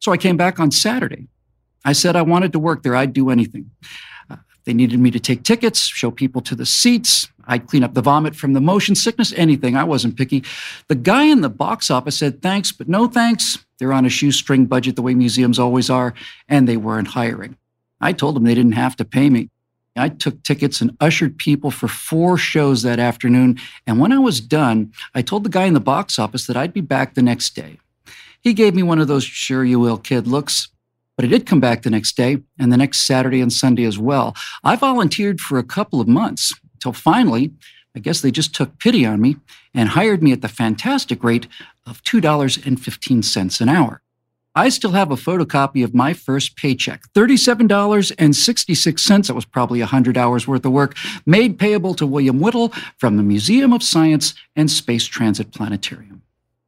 So 0.00 0.12
I 0.12 0.16
came 0.16 0.36
back 0.36 0.58
on 0.58 0.72
Saturday. 0.72 1.28
I 1.84 1.92
said 1.92 2.16
I 2.16 2.22
wanted 2.22 2.52
to 2.52 2.58
work 2.58 2.82
there. 2.82 2.96
I'd 2.96 3.12
do 3.12 3.30
anything. 3.30 3.70
They 4.66 4.74
needed 4.74 4.98
me 4.98 5.12
to 5.12 5.20
take 5.20 5.44
tickets, 5.44 5.80
show 5.86 6.10
people 6.10 6.42
to 6.42 6.56
the 6.56 6.66
seats. 6.66 7.28
I'd 7.46 7.68
clean 7.68 7.84
up 7.84 7.94
the 7.94 8.02
vomit 8.02 8.34
from 8.34 8.52
the 8.52 8.60
motion 8.60 8.96
sickness, 8.96 9.32
anything. 9.36 9.76
I 9.76 9.84
wasn't 9.84 10.16
picky. 10.16 10.42
The 10.88 10.96
guy 10.96 11.24
in 11.24 11.40
the 11.40 11.48
box 11.48 11.90
office 11.90 12.18
said, 12.18 12.42
thanks, 12.42 12.72
but 12.72 12.88
no 12.88 13.06
thanks. 13.06 13.64
They're 13.78 13.92
on 13.92 14.04
a 14.04 14.10
shoestring 14.10 14.66
budget 14.66 14.96
the 14.96 15.02
way 15.02 15.14
museums 15.14 15.58
always 15.58 15.88
are, 15.88 16.14
and 16.48 16.68
they 16.68 16.76
weren't 16.76 17.08
hiring. 17.08 17.56
I 18.00 18.12
told 18.12 18.34
them 18.34 18.44
they 18.44 18.54
didn't 18.54 18.72
have 18.72 18.96
to 18.96 19.04
pay 19.04 19.30
me. 19.30 19.50
I 19.94 20.08
took 20.10 20.42
tickets 20.42 20.80
and 20.80 20.96
ushered 21.00 21.38
people 21.38 21.70
for 21.70 21.88
four 21.88 22.36
shows 22.36 22.82
that 22.82 22.98
afternoon. 22.98 23.58
And 23.86 23.98
when 23.98 24.12
I 24.12 24.18
was 24.18 24.40
done, 24.40 24.92
I 25.14 25.22
told 25.22 25.44
the 25.44 25.50
guy 25.50 25.64
in 25.64 25.74
the 25.74 25.80
box 25.80 26.18
office 26.18 26.46
that 26.46 26.56
I'd 26.56 26.74
be 26.74 26.82
back 26.82 27.14
the 27.14 27.22
next 27.22 27.54
day. 27.54 27.78
He 28.40 28.52
gave 28.52 28.74
me 28.74 28.82
one 28.82 28.98
of 28.98 29.08
those 29.08 29.24
sure 29.24 29.64
you 29.64 29.80
will 29.80 29.96
kid 29.96 30.26
looks, 30.26 30.68
but 31.16 31.24
I 31.24 31.28
did 31.28 31.46
come 31.46 31.60
back 31.60 31.82
the 31.82 31.90
next 31.90 32.16
day 32.16 32.38
and 32.58 32.72
the 32.72 32.76
next 32.76 33.00
Saturday 33.00 33.40
and 33.40 33.52
Sunday 33.52 33.84
as 33.84 33.98
well. 33.98 34.36
I 34.62 34.76
volunteered 34.76 35.40
for 35.40 35.58
a 35.58 35.64
couple 35.64 36.00
of 36.00 36.08
months 36.08 36.54
until 36.74 36.92
finally 36.92 37.52
I 37.96 38.00
guess 38.00 38.20
they 38.20 38.30
just 38.30 38.54
took 38.54 38.78
pity 38.78 39.06
on 39.06 39.22
me 39.22 39.36
and 39.72 39.88
hired 39.88 40.22
me 40.22 40.32
at 40.32 40.42
the 40.42 40.48
fantastic 40.48 41.24
rate 41.24 41.48
of 41.86 42.02
$2.15 42.04 43.60
an 43.60 43.68
hour. 43.70 44.02
I 44.54 44.68
still 44.68 44.92
have 44.92 45.10
a 45.10 45.16
photocopy 45.16 45.82
of 45.82 45.94
my 45.94 46.12
first 46.12 46.56
paycheck, 46.56 47.02
$37.66. 47.14 49.26
That 49.26 49.34
was 49.34 49.44
probably 49.44 49.80
100 49.80 50.16
hours 50.16 50.46
worth 50.46 50.64
of 50.64 50.72
work, 50.72 50.96
made 51.24 51.58
payable 51.58 51.94
to 51.94 52.06
William 52.06 52.40
Whittle 52.40 52.72
from 52.98 53.16
the 53.16 53.22
Museum 53.22 53.72
of 53.72 53.82
Science 53.82 54.34
and 54.54 54.70
Space 54.70 55.06
Transit 55.06 55.52
Planetarium. 55.52 56.22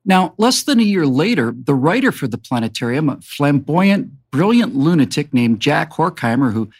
Now, 0.09 0.33
less 0.39 0.63
than 0.63 0.81
a 0.81 0.85
year 0.85 1.07
later, 1.07 1.55
the 1.55 1.75
writer 1.75 2.11
for 2.11 2.27
the 2.27 2.39
planetarium, 2.39 3.11
a 3.11 3.21
flamboyant, 3.21 4.11
brilliant 4.31 4.75
lunatic 4.75 5.35
named 5.35 5.61
Jack 5.61 5.93
Horkheimer, 5.93 6.55
who 6.55 6.71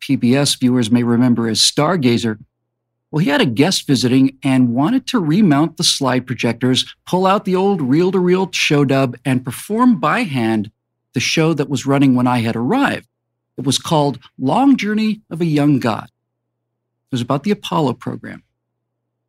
PBS 0.00 0.58
viewers 0.58 0.90
may 0.90 1.04
remember 1.04 1.48
as 1.48 1.60
Stargazer, 1.60 2.40
well, 3.12 3.20
he 3.20 3.30
had 3.30 3.40
a 3.40 3.46
guest 3.46 3.86
visiting 3.86 4.36
and 4.42 4.74
wanted 4.74 5.06
to 5.08 5.20
remount 5.20 5.76
the 5.76 5.84
slide 5.84 6.26
projectors, 6.26 6.84
pull 7.06 7.24
out 7.24 7.44
the 7.44 7.54
old 7.54 7.80
reel 7.80 8.10
to 8.10 8.18
reel 8.18 8.50
show 8.50 8.84
dub, 8.84 9.16
and 9.24 9.44
perform 9.44 10.00
by 10.00 10.24
hand 10.24 10.72
the 11.12 11.20
show 11.20 11.52
that 11.52 11.68
was 11.68 11.86
running 11.86 12.16
when 12.16 12.26
I 12.26 12.38
had 12.38 12.56
arrived. 12.56 13.06
It 13.58 13.64
was 13.64 13.78
called 13.78 14.18
Long 14.38 14.76
Journey 14.76 15.20
of 15.30 15.40
a 15.40 15.44
Young 15.44 15.78
God. 15.78 16.06
It 16.06 17.12
was 17.12 17.20
about 17.20 17.44
the 17.44 17.50
Apollo 17.52 17.92
program, 17.94 18.42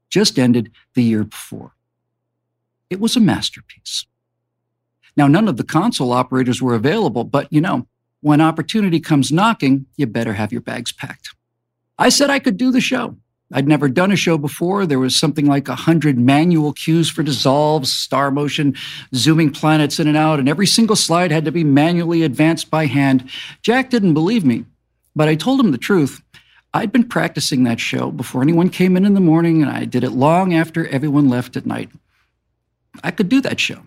just 0.10 0.39
ended 0.39 0.72
the 0.96 1.04
year 1.04 1.26
before. 1.26 1.74
It 2.89 3.00
was 3.00 3.15
a 3.15 3.19
masterpiece. 3.19 4.06
Now, 5.15 5.28
none 5.28 5.48
of 5.48 5.58
the 5.58 5.63
console 5.63 6.12
operators 6.12 6.62
were 6.62 6.76
available, 6.76 7.24
but 7.24 7.52
you 7.52 7.62
know, 7.62 7.88
when 8.22 8.41
opportunity 8.41 9.00
comes 9.00 9.32
knocking, 9.32 9.86
you 9.96 10.08
better 10.08 10.34
have 10.34 10.52
your 10.52 10.62
bags 10.62 10.91
packed. 10.91 11.36
I 12.00 12.10
said 12.10 12.30
I 12.30 12.39
could 12.39 12.58
do 12.58 12.72
the 12.72 12.82
show. 12.82 13.17
I'd 13.52 13.67
never 13.67 13.88
done 13.88 14.12
a 14.12 14.15
show 14.15 14.38
before. 14.38 14.86
There 14.86 15.00
was 15.00 15.15
something 15.15 15.46
like 15.46 15.67
a 15.67 15.76
hundred 15.76 16.17
manual 16.17 16.74
cues 16.74 17.10
for 17.10 17.22
dissolves, 17.22 17.93
star 17.93 18.32
motion, 18.32 18.76
zooming 19.13 19.52
planets 19.52 20.00
in 20.00 20.08
and 20.08 20.17
out, 20.17 20.39
and 20.39 20.50
every 20.50 20.65
single 20.65 20.96
slide 20.96 21.32
had 21.32 21.46
to 21.46 21.52
be 21.52 21.63
manually 21.63 22.24
advanced 22.24 22.72
by 22.72 22.88
hand. 22.88 23.30
Jack 23.62 23.91
didn't 23.91 24.15
believe 24.15 24.43
me, 24.43 24.65
but 25.15 25.28
I 25.28 25.36
told 25.36 25.60
him 25.60 25.72
the 25.72 25.78
truth. 25.78 26.22
I'd 26.74 26.91
been 26.91 27.08
practicing 27.08 27.63
that 27.63 27.80
show 27.80 28.10
before 28.10 28.41
anyone 28.41 28.69
came 28.69 28.98
in 28.98 29.06
in 29.06 29.13
the 29.13 29.19
morning, 29.19 29.62
and 29.62 29.69
I 29.69 29.86
did 29.86 30.04
it 30.04 30.12
long 30.12 30.56
after 30.56 30.88
everyone 30.88 31.30
left 31.30 31.56
at 31.56 31.67
night. 31.67 31.91
I 33.03 33.12
could 33.12 33.29
do 33.29 33.41
that 33.41 33.60
show. 33.60 33.84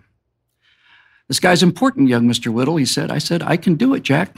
This 1.27 1.39
guy's 1.39 1.63
important, 1.63 2.09
young 2.09 2.27
Mr. 2.27 2.51
Whittle, 2.51 2.77
he 2.77 2.85
said. 2.85 3.11
I 3.11 3.17
said, 3.17 3.43
I 3.43 3.57
can 3.57 3.75
do 3.75 3.93
it, 3.93 4.03
Jack. 4.03 4.35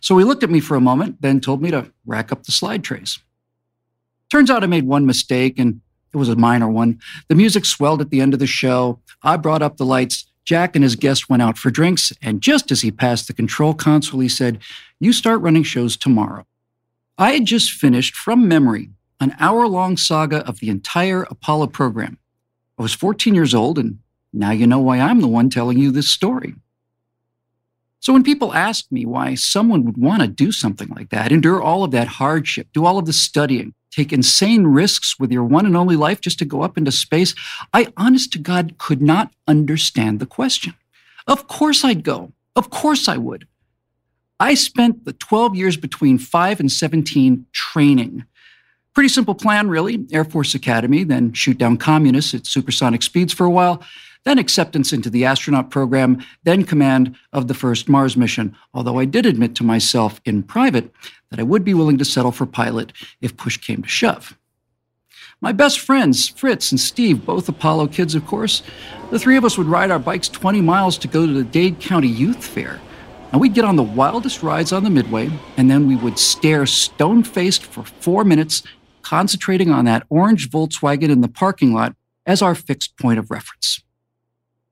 So 0.00 0.16
he 0.18 0.24
looked 0.24 0.42
at 0.42 0.50
me 0.50 0.60
for 0.60 0.76
a 0.76 0.80
moment, 0.80 1.20
then 1.20 1.40
told 1.40 1.62
me 1.62 1.70
to 1.70 1.92
rack 2.04 2.32
up 2.32 2.44
the 2.44 2.52
slide 2.52 2.84
trays. 2.84 3.18
Turns 4.30 4.50
out 4.50 4.62
I 4.62 4.66
made 4.66 4.86
one 4.86 5.06
mistake, 5.06 5.58
and 5.58 5.80
it 6.12 6.16
was 6.16 6.28
a 6.28 6.36
minor 6.36 6.68
one. 6.68 7.00
The 7.28 7.34
music 7.34 7.64
swelled 7.64 8.00
at 8.00 8.10
the 8.10 8.20
end 8.20 8.32
of 8.32 8.40
the 8.40 8.46
show. 8.46 9.00
I 9.22 9.36
brought 9.36 9.62
up 9.62 9.76
the 9.76 9.84
lights. 9.84 10.26
Jack 10.44 10.74
and 10.74 10.82
his 10.82 10.96
guest 10.96 11.28
went 11.28 11.42
out 11.42 11.58
for 11.58 11.70
drinks, 11.70 12.12
and 12.22 12.40
just 12.40 12.72
as 12.72 12.80
he 12.80 12.90
passed 12.90 13.26
the 13.26 13.32
control 13.32 13.74
console, 13.74 14.20
he 14.20 14.28
said, 14.28 14.58
You 14.98 15.12
start 15.12 15.40
running 15.42 15.62
shows 15.62 15.96
tomorrow. 15.96 16.46
I 17.18 17.32
had 17.32 17.44
just 17.44 17.70
finished 17.70 18.16
from 18.16 18.48
memory 18.48 18.90
an 19.20 19.36
hour 19.38 19.68
long 19.68 19.96
saga 19.96 20.38
of 20.48 20.58
the 20.58 20.70
entire 20.70 21.24
Apollo 21.24 21.68
program. 21.68 22.18
I 22.80 22.82
was 22.82 22.94
14 22.94 23.34
years 23.34 23.54
old, 23.54 23.78
and 23.78 23.98
now 24.32 24.52
you 24.52 24.66
know 24.66 24.78
why 24.78 25.00
I'm 25.00 25.20
the 25.20 25.28
one 25.28 25.50
telling 25.50 25.76
you 25.76 25.90
this 25.90 26.08
story. 26.08 26.54
So 27.98 28.14
when 28.14 28.22
people 28.22 28.54
ask 28.54 28.90
me 28.90 29.04
why 29.04 29.34
someone 29.34 29.84
would 29.84 29.98
want 29.98 30.22
to 30.22 30.28
do 30.28 30.50
something 30.50 30.88
like 30.88 31.10
that, 31.10 31.30
endure 31.30 31.60
all 31.60 31.84
of 31.84 31.90
that 31.90 32.08
hardship, 32.08 32.68
do 32.72 32.86
all 32.86 32.96
of 32.96 33.04
the 33.04 33.12
studying, 33.12 33.74
take 33.90 34.14
insane 34.14 34.66
risks 34.66 35.20
with 35.20 35.30
your 35.30 35.44
one 35.44 35.66
and 35.66 35.76
only 35.76 35.94
life 35.94 36.22
just 36.22 36.38
to 36.38 36.46
go 36.46 36.62
up 36.62 36.78
into 36.78 36.90
space, 36.90 37.34
I 37.74 37.92
honest 37.98 38.32
to 38.32 38.38
God 38.38 38.78
could 38.78 39.02
not 39.02 39.30
understand 39.46 40.18
the 40.18 40.24
question. 40.24 40.72
Of 41.26 41.48
course 41.48 41.84
I'd 41.84 42.02
go. 42.02 42.32
Of 42.56 42.70
course 42.70 43.08
I 43.08 43.18
would. 43.18 43.46
I 44.40 44.54
spent 44.54 45.04
the 45.04 45.12
12 45.12 45.54
years 45.54 45.76
between 45.76 46.16
5 46.16 46.60
and 46.60 46.72
17 46.72 47.44
training. 47.52 48.24
Pretty 48.94 49.08
simple 49.08 49.34
plan, 49.34 49.68
really. 49.68 50.04
Air 50.12 50.24
Force 50.24 50.54
Academy, 50.54 51.04
then 51.04 51.32
shoot 51.32 51.58
down 51.58 51.76
communists 51.76 52.34
at 52.34 52.46
supersonic 52.46 53.02
speeds 53.02 53.32
for 53.32 53.44
a 53.44 53.50
while, 53.50 53.82
then 54.24 54.38
acceptance 54.38 54.92
into 54.92 55.08
the 55.08 55.24
astronaut 55.24 55.70
program, 55.70 56.22
then 56.44 56.64
command 56.64 57.16
of 57.32 57.48
the 57.48 57.54
first 57.54 57.88
Mars 57.88 58.16
mission. 58.16 58.54
Although 58.74 58.98
I 58.98 59.04
did 59.04 59.26
admit 59.26 59.54
to 59.56 59.64
myself 59.64 60.20
in 60.24 60.42
private 60.42 60.92
that 61.30 61.40
I 61.40 61.44
would 61.44 61.64
be 61.64 61.74
willing 61.74 61.98
to 61.98 62.04
settle 62.04 62.32
for 62.32 62.46
pilot 62.46 62.92
if 63.20 63.36
push 63.36 63.56
came 63.56 63.82
to 63.82 63.88
shove. 63.88 64.36
My 65.42 65.52
best 65.52 65.80
friends, 65.80 66.28
Fritz 66.28 66.70
and 66.70 66.78
Steve, 66.78 67.24
both 67.24 67.48
Apollo 67.48 67.88
kids, 67.88 68.14
of 68.14 68.26
course, 68.26 68.62
the 69.10 69.18
three 69.18 69.38
of 69.38 69.44
us 69.44 69.56
would 69.56 69.68
ride 69.68 69.90
our 69.90 69.98
bikes 69.98 70.28
20 70.28 70.60
miles 70.60 70.98
to 70.98 71.08
go 71.08 71.26
to 71.26 71.32
the 71.32 71.44
Dade 71.44 71.80
County 71.80 72.08
Youth 72.08 72.44
Fair. 72.44 72.78
And 73.32 73.40
we'd 73.40 73.54
get 73.54 73.64
on 73.64 73.76
the 73.76 73.82
wildest 73.82 74.42
rides 74.42 74.72
on 74.72 74.84
the 74.84 74.90
Midway, 74.90 75.30
and 75.56 75.70
then 75.70 75.86
we 75.86 75.96
would 75.96 76.18
stare 76.18 76.66
stone 76.66 77.22
faced 77.22 77.64
for 77.64 77.84
four 77.84 78.22
minutes, 78.22 78.64
concentrating 79.02 79.70
on 79.70 79.84
that 79.86 80.04
orange 80.08 80.50
Volkswagen 80.50 81.10
in 81.10 81.20
the 81.20 81.28
parking 81.28 81.72
lot 81.72 81.94
as 82.26 82.42
our 82.42 82.54
fixed 82.54 82.96
point 82.98 83.18
of 83.18 83.30
reference. 83.30 83.82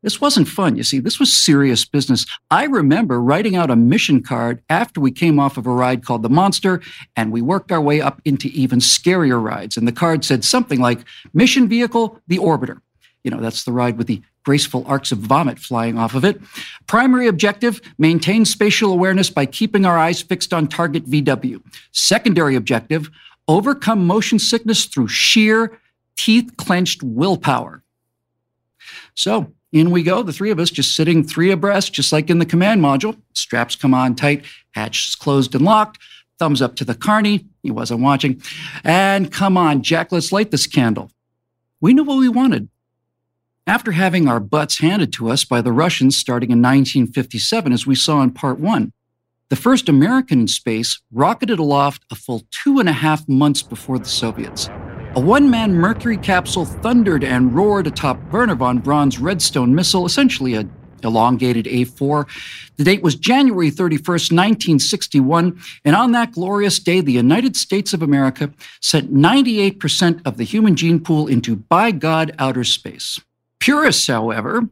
This 0.02 0.20
wasn't 0.20 0.46
fun, 0.46 0.76
you 0.76 0.84
see. 0.84 1.00
This 1.00 1.18
was 1.18 1.32
serious 1.32 1.84
business. 1.84 2.24
I 2.52 2.64
remember 2.64 3.20
writing 3.20 3.56
out 3.56 3.70
a 3.70 3.74
mission 3.74 4.22
card 4.22 4.62
after 4.70 5.00
we 5.00 5.10
came 5.10 5.40
off 5.40 5.56
of 5.56 5.66
a 5.66 5.72
ride 5.72 6.04
called 6.04 6.22
the 6.22 6.28
Monster, 6.28 6.80
and 7.16 7.32
we 7.32 7.42
worked 7.42 7.72
our 7.72 7.80
way 7.80 8.00
up 8.00 8.22
into 8.24 8.46
even 8.48 8.78
scarier 8.78 9.42
rides. 9.42 9.76
And 9.76 9.88
the 9.88 9.92
card 9.92 10.24
said 10.24 10.44
something 10.44 10.80
like 10.80 11.00
Mission 11.34 11.68
Vehicle, 11.68 12.20
the 12.28 12.38
Orbiter. 12.38 12.80
You 13.24 13.32
know, 13.32 13.40
that's 13.40 13.64
the 13.64 13.72
ride 13.72 13.98
with 13.98 14.06
the 14.06 14.22
graceful 14.44 14.84
arcs 14.86 15.10
of 15.10 15.18
vomit 15.18 15.58
flying 15.58 15.98
off 15.98 16.14
of 16.14 16.24
it. 16.24 16.40
Primary 16.86 17.26
objective 17.26 17.80
maintain 17.98 18.44
spatial 18.44 18.92
awareness 18.92 19.30
by 19.30 19.46
keeping 19.46 19.84
our 19.84 19.98
eyes 19.98 20.22
fixed 20.22 20.54
on 20.54 20.68
target 20.68 21.04
VW. 21.06 21.60
Secondary 21.90 22.54
objective 22.54 23.10
overcome 23.48 24.06
motion 24.06 24.38
sickness 24.38 24.84
through 24.84 25.08
sheer, 25.08 25.78
teeth 26.16 26.56
clenched 26.56 27.02
willpower. 27.02 27.82
So, 29.14 29.52
in 29.72 29.90
we 29.90 30.02
go, 30.02 30.22
the 30.22 30.32
three 30.32 30.50
of 30.50 30.58
us 30.58 30.70
just 30.70 30.94
sitting 30.94 31.24
three 31.24 31.50
abreast, 31.50 31.92
just 31.92 32.12
like 32.12 32.30
in 32.30 32.38
the 32.38 32.46
command 32.46 32.80
module. 32.80 33.20
Straps 33.34 33.74
come 33.76 33.92
on 33.92 34.14
tight, 34.14 34.44
hatch 34.72 35.08
is 35.08 35.14
closed 35.14 35.54
and 35.54 35.64
locked. 35.64 35.98
Thumbs 36.38 36.62
up 36.62 36.76
to 36.76 36.84
the 36.84 36.94
carney. 36.94 37.46
He 37.62 37.70
wasn't 37.70 38.00
watching. 38.00 38.40
And 38.84 39.32
come 39.32 39.56
on, 39.56 39.82
Jack, 39.82 40.12
let's 40.12 40.30
light 40.30 40.52
this 40.52 40.68
candle. 40.68 41.10
We 41.80 41.92
knew 41.92 42.04
what 42.04 42.18
we 42.18 42.28
wanted. 42.28 42.68
After 43.66 43.92
having 43.92 44.28
our 44.28 44.40
butts 44.40 44.78
handed 44.78 45.12
to 45.14 45.30
us 45.30 45.44
by 45.44 45.60
the 45.60 45.72
Russians 45.72 46.16
starting 46.16 46.50
in 46.50 46.62
1957, 46.62 47.72
as 47.72 47.86
we 47.86 47.94
saw 47.94 48.22
in 48.22 48.30
part 48.30 48.58
one, 48.58 48.92
the 49.50 49.56
first 49.56 49.88
American 49.88 50.40
in 50.40 50.48
space 50.48 51.00
rocketed 51.10 51.58
aloft 51.58 52.04
a 52.10 52.14
full 52.14 52.42
two 52.50 52.80
and 52.80 52.88
a 52.88 52.92
half 52.92 53.28
months 53.28 53.62
before 53.62 53.98
the 53.98 54.04
Soviets. 54.04 54.68
A 55.14 55.20
one 55.20 55.50
man 55.50 55.74
Mercury 55.74 56.18
capsule 56.18 56.66
thundered 56.66 57.24
and 57.24 57.54
roared 57.54 57.86
atop 57.86 58.20
Wernher 58.30 58.54
von 58.54 58.78
Braun's 58.78 59.18
Redstone 59.18 59.74
missile, 59.74 60.04
essentially 60.04 60.54
a 60.54 60.68
elongated 61.02 61.66
A4. 61.66 62.26
The 62.76 62.84
date 62.84 63.02
was 63.02 63.14
January 63.14 63.70
31st, 63.70 64.32
1961, 64.32 65.60
and 65.84 65.96
on 65.96 66.12
that 66.12 66.32
glorious 66.32 66.78
day, 66.78 67.00
the 67.00 67.12
United 67.12 67.56
States 67.56 67.92
of 67.92 68.02
America 68.02 68.52
sent 68.80 69.14
98% 69.14 70.26
of 70.26 70.36
the 70.36 70.44
human 70.44 70.76
gene 70.76 71.00
pool 71.00 71.26
into 71.26 71.56
by 71.56 71.90
God 71.90 72.34
outer 72.38 72.64
space. 72.64 73.20
Purists, 73.60 74.06
however, 74.06 74.68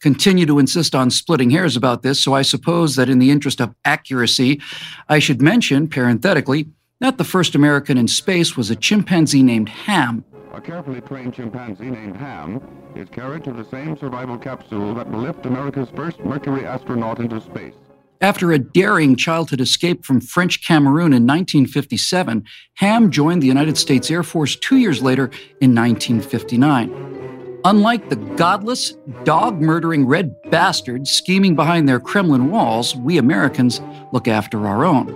continue 0.00 0.46
to 0.46 0.58
insist 0.58 0.94
on 0.94 1.10
splitting 1.10 1.50
hairs 1.50 1.76
about 1.76 2.02
this, 2.02 2.20
so 2.20 2.34
I 2.34 2.42
suppose 2.42 2.96
that 2.96 3.08
in 3.08 3.18
the 3.18 3.30
interest 3.30 3.60
of 3.60 3.74
accuracy, 3.84 4.60
I 5.08 5.18
should 5.18 5.42
mention, 5.42 5.88
parenthetically, 5.88 6.68
that 7.00 7.18
the 7.18 7.24
first 7.24 7.54
American 7.54 7.96
in 7.96 8.08
space 8.08 8.56
was 8.56 8.70
a 8.70 8.76
chimpanzee 8.76 9.42
named 9.42 9.68
Ham. 9.68 10.24
A 10.52 10.60
carefully 10.60 11.00
trained 11.00 11.34
chimpanzee 11.34 11.90
named 11.90 12.16
Ham 12.16 12.60
is 12.94 13.08
carried 13.08 13.44
to 13.44 13.52
the 13.52 13.64
same 13.70 13.96
survival 13.96 14.36
capsule 14.36 14.94
that 14.94 15.10
will 15.10 15.20
lift 15.20 15.46
America's 15.46 15.88
first 15.94 16.20
Mercury 16.20 16.66
astronaut 16.66 17.20
into 17.20 17.40
space. 17.40 17.74
After 18.20 18.52
a 18.52 18.58
daring 18.58 19.16
childhood 19.16 19.62
escape 19.62 20.04
from 20.04 20.20
French 20.20 20.62
Cameroon 20.62 21.14
in 21.14 21.26
1957, 21.26 22.44
Ham 22.74 23.10
joined 23.10 23.42
the 23.42 23.46
United 23.46 23.78
States 23.78 24.10
Air 24.10 24.22
Force 24.22 24.56
two 24.56 24.76
years 24.76 25.02
later 25.02 25.30
in 25.62 25.74
1959. 25.74 27.39
Unlike 27.64 28.08
the 28.08 28.16
godless, 28.16 28.92
dog 29.24 29.60
murdering 29.60 30.06
red 30.06 30.34
bastards 30.50 31.10
scheming 31.10 31.54
behind 31.54 31.86
their 31.86 32.00
Kremlin 32.00 32.50
walls, 32.50 32.96
we 32.96 33.18
Americans 33.18 33.82
look 34.12 34.26
after 34.26 34.66
our 34.66 34.82
own. 34.82 35.14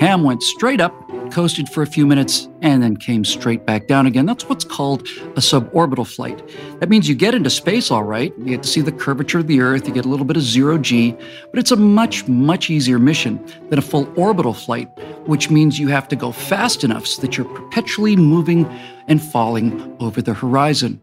Ham 0.00 0.24
went 0.24 0.42
straight 0.42 0.80
up, 0.80 0.92
coasted 1.30 1.68
for 1.68 1.82
a 1.82 1.86
few 1.86 2.08
minutes, 2.08 2.48
and 2.60 2.82
then 2.82 2.96
came 2.96 3.24
straight 3.24 3.66
back 3.66 3.86
down 3.86 4.06
again. 4.06 4.26
That's 4.26 4.48
what's 4.48 4.64
called 4.64 5.02
a 5.02 5.40
suborbital 5.40 6.12
flight. 6.12 6.42
That 6.80 6.88
means 6.88 7.08
you 7.08 7.14
get 7.14 7.36
into 7.36 7.50
space 7.50 7.92
all 7.92 8.02
right, 8.02 8.36
you 8.38 8.46
get 8.46 8.64
to 8.64 8.68
see 8.68 8.80
the 8.80 8.90
curvature 8.90 9.38
of 9.38 9.46
the 9.46 9.60
Earth, 9.60 9.86
you 9.86 9.94
get 9.94 10.06
a 10.06 10.08
little 10.08 10.26
bit 10.26 10.36
of 10.36 10.42
zero 10.42 10.76
G, 10.76 11.12
but 11.50 11.60
it's 11.60 11.70
a 11.70 11.76
much, 11.76 12.26
much 12.26 12.68
easier 12.68 12.98
mission 12.98 13.44
than 13.68 13.78
a 13.78 13.82
full 13.82 14.12
orbital 14.16 14.54
flight, 14.54 14.88
which 15.26 15.50
means 15.50 15.78
you 15.78 15.86
have 15.86 16.08
to 16.08 16.16
go 16.16 16.32
fast 16.32 16.82
enough 16.82 17.06
so 17.06 17.22
that 17.22 17.36
you're 17.36 17.46
perpetually 17.46 18.16
moving 18.16 18.66
and 19.06 19.22
falling 19.22 19.96
over 20.00 20.20
the 20.20 20.34
horizon. 20.34 21.00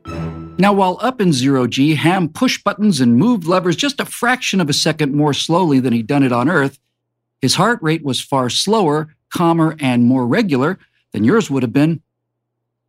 Now, 0.59 0.73
while 0.73 0.97
up 1.01 1.21
in 1.21 1.33
zero 1.33 1.67
G, 1.67 1.93
Ham 1.95 2.29
pushed 2.29 2.63
buttons 2.63 2.99
and 2.99 3.15
moved 3.15 3.45
levers 3.45 3.75
just 3.75 3.99
a 3.99 4.05
fraction 4.05 4.59
of 4.59 4.69
a 4.69 4.73
second 4.73 5.13
more 5.13 5.33
slowly 5.33 5.79
than 5.79 5.93
he'd 5.93 6.07
done 6.07 6.23
it 6.23 6.31
on 6.31 6.49
Earth. 6.49 6.79
His 7.41 7.55
heart 7.55 7.77
rate 7.83 8.03
was 8.03 8.19
far 8.19 8.49
slower, 8.49 9.15
calmer, 9.31 9.75
and 9.79 10.03
more 10.03 10.25
regular 10.25 10.79
than 11.11 11.23
yours 11.23 11.51
would 11.51 11.61
have 11.61 11.73
been. 11.73 12.01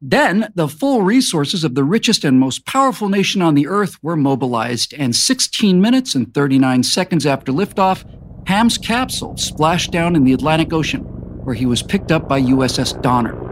Then, 0.01 0.51
the 0.55 0.69
full 0.69 1.03
resources 1.03 1.63
of 1.63 1.75
the 1.75 1.85
richest 1.85 2.25
and 2.25 2.41
most 2.41 2.65
powerful 2.65 3.11
nation 3.11 3.43
on 3.43 3.55
the 3.55 3.67
Earth 3.67 4.03
were 4.03 4.17
mobilized, 4.17 4.95
and 4.95 5.15
16 5.15 5.81
minutes 5.81 6.15
and 6.15 6.33
39 6.33 6.85
seconds 6.85 7.27
after 7.27 7.53
liftoff, 7.53 8.05
Ham's 8.47 8.79
capsule 8.79 9.37
splashed 9.37 9.91
down 9.91 10.17
in 10.17 10.25
the 10.25 10.33
Atlantic 10.33 10.73
Ocean, 10.73 11.03
where 11.45 11.55
he 11.55 11.67
was 11.67 11.83
picked 11.83 12.13
up 12.13 12.29
by 12.29 12.41
USS 12.41 13.03
Donner. 13.03 13.48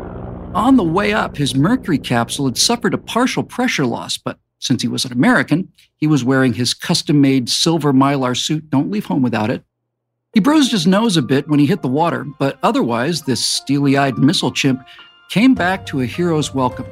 On 0.56 0.78
the 0.78 0.82
way 0.82 1.12
up, 1.12 1.36
his 1.36 1.54
Mercury 1.54 1.98
capsule 1.98 2.46
had 2.46 2.56
suffered 2.56 2.94
a 2.94 2.98
partial 2.98 3.42
pressure 3.42 3.84
loss, 3.84 4.16
but 4.16 4.38
since 4.58 4.80
he 4.80 4.88
was 4.88 5.04
an 5.04 5.12
American, 5.12 5.70
he 5.98 6.06
was 6.06 6.24
wearing 6.24 6.54
his 6.54 6.72
custom 6.72 7.20
made 7.20 7.50
silver 7.50 7.92
mylar 7.92 8.34
suit. 8.34 8.70
Don't 8.70 8.90
leave 8.90 9.04
home 9.04 9.20
without 9.20 9.50
it. 9.50 9.62
He 10.32 10.40
bruised 10.40 10.72
his 10.72 10.86
nose 10.86 11.18
a 11.18 11.22
bit 11.22 11.46
when 11.46 11.58
he 11.58 11.66
hit 11.66 11.82
the 11.82 11.88
water, 11.88 12.24
but 12.38 12.58
otherwise, 12.62 13.20
this 13.20 13.44
steely 13.44 13.98
eyed 13.98 14.16
missile 14.16 14.50
chimp 14.50 14.82
came 15.28 15.52
back 15.52 15.84
to 15.86 16.00
a 16.00 16.06
hero's 16.06 16.54
welcome. 16.54 16.86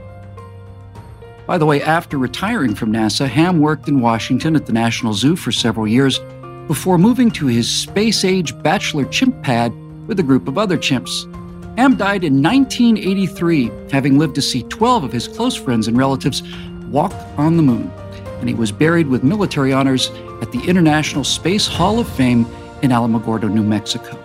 By 1.47 1.57
the 1.57 1.65
way, 1.65 1.81
after 1.81 2.19
retiring 2.19 2.75
from 2.75 2.93
NASA, 2.93 3.27
Ham 3.27 3.61
worked 3.61 3.89
in 3.89 4.03
Washington 4.03 4.57
at 4.57 4.67
the 4.67 4.75
National 4.75 5.15
Zoo 5.15 5.37
for 5.37 5.53
several 5.53 5.89
years 5.89 6.21
before 6.67 6.99
moving 6.99 7.31
to 7.31 7.47
his 7.47 7.71
space 7.71 8.27
age 8.27 8.63
bachelor 8.63 9.07
chimp 9.07 9.43
pad 9.43 9.73
with 10.07 10.21
a 10.21 10.23
group 10.23 10.49
of 10.49 10.59
other 10.59 10.77
chimps. 10.77 11.34
Ham 11.77 11.97
died 11.97 12.23
in 12.23 12.41
1983, 12.41 13.71
having 13.91 14.17
lived 14.17 14.37
to 14.37 14.43
see 14.43 14.63
12 14.65 15.05
of 15.05 15.13
his 15.13 15.27
close 15.27 15.57
friends 15.57 15.89
and 15.89 15.99
relatives 15.99 16.43
walk 16.89 17.13
on 17.37 17.57
the 17.57 17.63
moon. 17.63 17.91
And 18.39 18.49
he 18.49 18.55
was 18.55 18.71
buried 18.71 19.09
with 19.09 19.25
military 19.25 19.73
honors 19.73 20.11
at 20.41 20.53
the 20.53 20.63
International 20.69 21.25
Space 21.25 21.67
Hall 21.67 21.99
of 21.99 22.09
Fame 22.09 22.47
in 22.83 22.93
Alamogordo, 22.93 23.53
New 23.53 23.65
Mexico. 23.65 24.17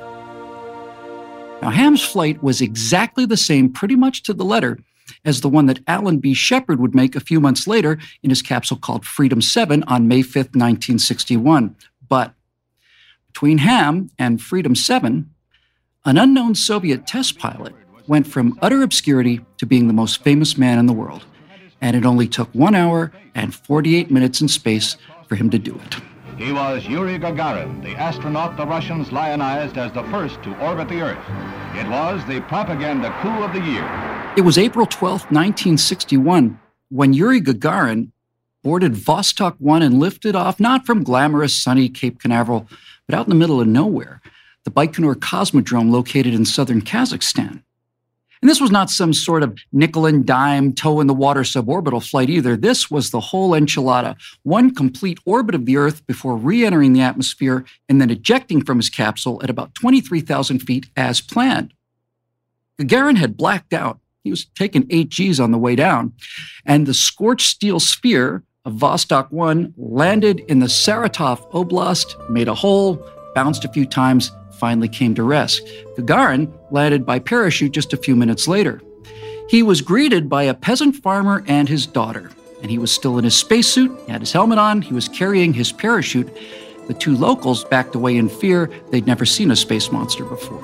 Now, 1.62 1.72
Ham's 1.72 2.04
flight 2.04 2.42
was 2.44 2.62
exactly 2.62 3.26
the 3.26 3.38
same, 3.38 3.74
pretty 3.74 3.96
much 3.96 4.22
to 4.24 4.34
the 4.34 4.46
letter, 4.46 4.78
as 5.26 5.42
the 5.42 5.50
one 5.50 5.66
that 5.66 5.80
Alan 5.88 6.20
B. 6.20 6.36
Shepard 6.36 6.80
would 6.80 6.94
make 6.94 7.16
a 7.16 7.20
few 7.20 7.40
months 7.40 7.66
later 7.66 7.98
in 8.22 8.30
his 8.30 8.44
capsule 8.44 8.78
called 8.78 9.06
Freedom 9.06 9.42
7 9.42 9.84
on 9.84 10.08
May 10.08 10.22
5, 10.22 10.36
1961. 10.36 11.76
But 12.08 12.34
between 13.28 13.58
Ham 13.58 14.12
and 14.20 14.40
Freedom 14.42 14.76
7, 14.76 15.30
an 16.06 16.18
unknown 16.18 16.56
Soviet 16.56 17.06
test 17.06 17.38
pilot 17.38 17.74
went 18.08 18.26
from 18.26 18.58
utter 18.62 18.82
obscurity 18.84 19.42
to 19.58 19.66
being 19.66 19.88
the 19.88 19.94
most 19.94 20.24
famous 20.24 20.58
man 20.58 20.80
in 20.80 20.86
the 20.86 20.94
world. 20.94 21.26
And 21.82 21.96
it 21.96 22.06
only 22.06 22.28
took 22.28 22.50
one 22.56 22.74
hour 22.74 23.12
and 23.36 23.54
48 23.54 24.10
minutes 24.10 24.40
in 24.40 24.48
space 24.48 24.96
for 25.28 25.36
him 25.36 25.50
to 25.50 25.60
do 25.60 25.76
it. 25.76 25.98
He 26.38 26.54
was 26.54 26.86
Yuri 26.86 27.20
Gagarin, 27.20 27.84
the 27.84 27.96
astronaut 27.98 28.56
the 28.56 28.66
Russians 28.66 29.12
lionized 29.12 29.78
as 29.78 29.92
the 29.92 30.04
first 30.04 30.42
to 30.44 30.58
orbit 30.62 30.88
the 30.88 31.02
Earth. 31.02 31.18
It 31.76 31.90
was 31.90 32.26
the 32.28 32.40
propaganda 32.42 33.14
coup 33.22 33.44
of 33.44 33.52
the 33.52 33.60
year. 33.60 34.34
It 34.38 34.42
was 34.42 34.58
April 34.58 34.86
12, 34.86 35.24
1961, 35.24 36.58
when 36.88 37.14
Yuri 37.14 37.42
Gagarin 37.42 38.12
boarded 38.64 38.94
Vostok 38.94 39.56
1 39.60 39.82
and 39.82 40.00
lifted 40.00 40.34
off 40.34 40.62
not 40.62 40.86
from 40.86 41.04
glamorous 41.04 41.54
sunny 41.54 41.90
Cape 41.90 42.22
Canaveral, 42.22 42.70
but 43.06 43.16
out 43.16 43.26
in 43.26 43.30
the 43.30 43.36
middle 43.36 43.60
of 43.60 43.68
nowhere 43.68 44.22
the 44.70 44.82
Baikonur 44.82 45.16
Cosmodrome 45.16 45.92
located 45.92 46.34
in 46.34 46.46
southern 46.46 46.82
Kazakhstan. 46.82 47.64
And 48.42 48.50
this 48.50 48.62
was 48.62 48.72
not 48.72 48.90
some 48.90 49.12
sort 49.12 49.44
of 49.44 49.58
nickel 49.74 50.06
and 50.06 50.26
dime, 50.26 50.72
toe 50.74 51.02
in 51.02 51.08
the 51.08 51.14
water 51.14 51.42
suborbital 51.42 52.08
flight 52.08 52.30
either. 52.30 52.56
This 52.56 52.90
was 52.90 53.10
the 53.10 53.20
whole 53.20 53.52
enchilada, 53.52 54.16
one 54.44 54.74
complete 54.74 55.20
orbit 55.26 55.56
of 55.56 55.66
the 55.66 55.76
Earth 55.76 56.06
before 56.08 56.38
re 56.38 56.66
entering 56.66 56.94
the 56.94 57.02
atmosphere 57.02 57.66
and 57.90 58.00
then 58.00 58.10
ejecting 58.10 58.64
from 58.64 58.78
his 58.78 58.90
capsule 58.90 59.42
at 59.44 59.50
about 59.50 59.76
23,000 59.76 60.60
feet 60.60 60.86
as 60.96 61.20
planned. 61.20 61.74
Gagarin 62.80 63.18
had 63.18 63.36
blacked 63.36 63.74
out. 63.74 64.00
He 64.24 64.30
was 64.30 64.46
taking 64.56 64.88
eight 64.90 65.10
G's 65.10 65.40
on 65.40 65.52
the 65.52 65.58
way 65.58 65.76
down, 65.76 66.14
and 66.66 66.86
the 66.86 66.94
scorched 66.94 67.48
steel 67.48 67.80
sphere 67.80 68.44
of 68.64 68.74
Vostok 68.74 69.32
1 69.32 69.74
landed 69.78 70.42
in 70.48 70.60
the 70.60 70.68
Saratov 70.68 71.50
Oblast, 71.52 72.30
made 72.30 72.48
a 72.48 72.56
hole, 72.56 73.06
bounced 73.34 73.66
a 73.66 73.72
few 73.72 73.86
times, 73.86 74.32
finally 74.60 74.88
came 74.90 75.16
to 75.16 75.24
rest. 75.24 75.66
Gagarin 75.98 76.52
landed 76.72 77.06
by 77.06 77.20
parachute 77.20 77.72
just 77.72 77.94
a 77.94 77.98
few 77.98 78.16
minutes 78.16 78.48
later. 78.48 78.82
He 79.50 79.64
was 79.64 79.82
greeted 79.82 80.30
by 80.30 80.44
a 80.44 80.54
peasant 80.54 80.96
farmer 80.98 81.44
and 81.48 81.68
his 81.68 81.88
daughter, 81.88 82.30
and 82.62 82.70
he 82.70 82.78
was 82.78 82.92
still 82.92 83.18
in 83.18 83.24
his 83.24 83.36
spacesuit, 83.36 83.98
he 84.06 84.12
had 84.12 84.22
his 84.22 84.32
helmet 84.32 84.60
on, 84.60 84.82
he 84.82 84.94
was 84.94 85.08
carrying 85.08 85.54
his 85.54 85.72
parachute. 85.72 86.30
The 86.88 86.94
two 86.94 87.16
locals 87.16 87.64
backed 87.66 87.96
away 87.96 88.18
in 88.18 88.30
fear. 88.30 88.70
They'd 88.90 89.06
never 89.06 89.26
seen 89.26 89.52
a 89.52 89.56
space 89.56 89.92
monster 89.92 90.26
before. 90.26 90.62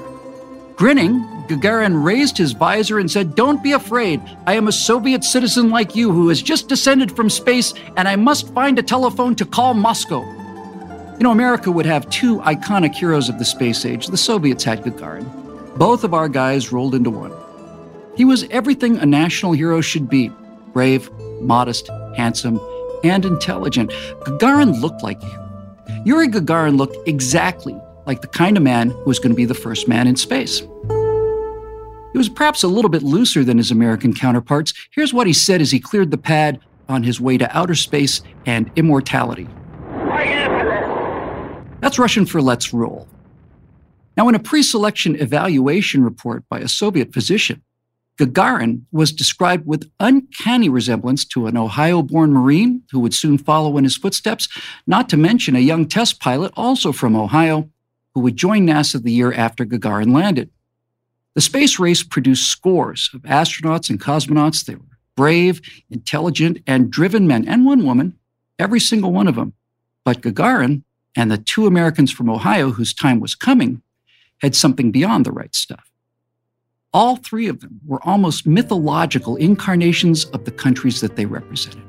Grinning, 0.76 1.24
Gagarin 1.48 2.04
raised 2.04 2.38
his 2.38 2.52
visor 2.52 3.00
and 3.00 3.10
said, 3.10 3.36
Don't 3.36 3.64
be 3.64 3.72
afraid. 3.72 4.22
I 4.46 4.56
am 4.56 4.68
a 4.68 4.72
Soviet 4.72 5.24
citizen 5.24 5.70
like 5.70 5.96
you 5.96 6.12
who 6.12 6.28
has 6.30 6.42
just 6.42 6.68
descended 6.68 7.16
from 7.16 7.30
space, 7.30 7.74
and 7.96 8.08
I 8.08 8.16
must 8.16 8.54
find 8.54 8.78
a 8.78 8.84
telephone 8.84 9.36
to 9.36 9.46
call 9.46 9.74
Moscow. 9.74 10.24
You 11.18 11.24
know, 11.24 11.32
America 11.32 11.72
would 11.72 11.86
have 11.86 12.10
two 12.10 12.40
iconic 12.42 12.94
heroes 12.94 13.30
of 13.30 13.40
the 13.40 13.46
space 13.46 13.86
age. 13.86 14.08
The 14.08 14.18
Soviets 14.18 14.66
had 14.66 14.84
Gagarin. 14.84 15.26
Both 15.78 16.04
of 16.04 16.14
our 16.14 16.28
guys 16.28 16.74
rolled 16.74 16.94
into 16.94 17.10
one. 17.10 17.32
He 18.18 18.26
was 18.26 18.44
everything 18.50 18.98
a 18.98 19.06
national 19.06 19.54
hero 19.54 19.80
should 19.80 20.10
be 20.10 20.30
brave, 20.74 21.10
modest, 21.40 21.88
handsome, 22.18 22.60
and 23.06 23.24
intelligent. 23.24 23.92
Gagarin 24.26 24.82
looked 24.82 25.04
like 25.04 25.24
you. 25.24 26.04
Yuri 26.04 26.28
Gagarin 26.28 26.76
looked 26.76 26.98
exactly 27.08 27.80
like 28.06 28.20
the 28.20 28.28
kind 28.28 28.58
of 28.58 28.64
man 28.64 28.90
who 28.90 29.06
was 29.06 29.20
going 29.20 29.32
to 29.32 29.38
be 29.38 29.46
the 29.46 29.54
first 29.54 29.88
man 29.88 30.08
in 30.08 30.18
space. 30.18 30.60
He 30.60 32.18
was 32.18 32.28
perhaps 32.28 32.62
a 32.64 32.68
little 32.68 32.90
bit 32.90 33.04
looser 33.04 33.46
than 33.46 33.58
his 33.58 33.72
American 33.72 34.14
counterparts. 34.14 34.74
Here's 34.92 35.14
what 35.14 35.28
he 35.28 35.34
said 35.34 35.62
as 35.62 35.72
he 35.72 35.80
cleared 35.80 36.12
the 36.12 36.18
pad 36.18 36.60
on 36.90 37.04
his 37.04 37.22
way 37.22 37.38
to 37.38 37.58
outer 37.58 37.76
space 37.76 38.22
and 38.46 38.70
immortality. 38.76 39.48
That's 41.86 42.00
Russian 42.00 42.26
for 42.26 42.42
let's 42.42 42.74
roll. 42.74 43.08
Now, 44.18 44.28
in 44.28 44.34
a 44.34 44.40
pre 44.40 44.64
selection 44.64 45.16
evaluation 45.22 46.04
report 46.04 46.44
by 46.50 46.58
a 46.58 46.68
Soviet 46.68 47.14
physician, 47.14 47.62
Gagarin 48.18 48.82
was 48.92 49.12
described 49.12 49.68
with 49.68 49.92
uncanny 50.00 50.68
resemblance 50.68 51.24
to 51.26 51.46
an 51.46 51.56
Ohio 51.56 52.02
born 52.02 52.34
Marine 52.34 52.82
who 52.90 53.00
would 53.02 53.14
soon 53.14 53.38
follow 53.38 53.78
in 53.78 53.84
his 53.84 53.96
footsteps, 53.96 54.50
not 54.88 55.10
to 55.10 55.16
mention 55.16 55.56
a 55.56 55.60
young 55.60 55.88
test 55.88 56.20
pilot 56.20 56.52
also 56.58 56.92
from 56.92 57.16
Ohio 57.16 57.70
who 58.16 58.22
would 58.22 58.36
join 58.36 58.66
NASA 58.66 59.00
the 59.00 59.12
year 59.12 59.32
after 59.32 59.64
Gagarin 59.64 60.12
landed. 60.12 60.50
The 61.36 61.42
space 61.42 61.78
race 61.78 62.02
produced 62.02 62.50
scores 62.50 63.12
of 63.14 63.22
astronauts 63.22 63.92
and 63.92 64.02
cosmonauts. 64.02 64.66
They 64.66 64.74
were 64.74 64.98
brave, 65.16 65.62
intelligent, 65.92 66.64
and 66.66 66.90
driven 66.90 67.28
men, 67.28 67.48
and 67.48 67.64
one 67.64 67.86
woman, 67.86 68.18
every 68.58 68.80
single 68.80 69.12
one 69.12 69.28
of 69.28 69.36
them. 69.36 69.54
But 70.04 70.22
Gagarin 70.22 70.82
and 71.16 71.32
the 71.32 71.38
two 71.38 71.68
Americans 71.68 72.12
from 72.12 72.30
Ohio 72.30 72.72
whose 72.72 72.94
time 72.94 73.20
was 73.20 73.36
coming 73.36 73.82
had 74.42 74.56
something 74.56 74.92
beyond 74.92 75.26
the 75.26 75.32
right 75.32 75.56
stuff. 75.56 75.92
All 76.94 77.18
three 77.18 77.48
of 77.48 77.60
them 77.60 77.82
were 77.86 78.06
almost 78.08 78.48
mythological 78.48 79.36
incarnations 79.36 80.26
of 80.26 80.46
the 80.46 80.52
countries 80.52 81.02
that 81.02 81.16
they 81.16 81.26
represented. 81.26 81.84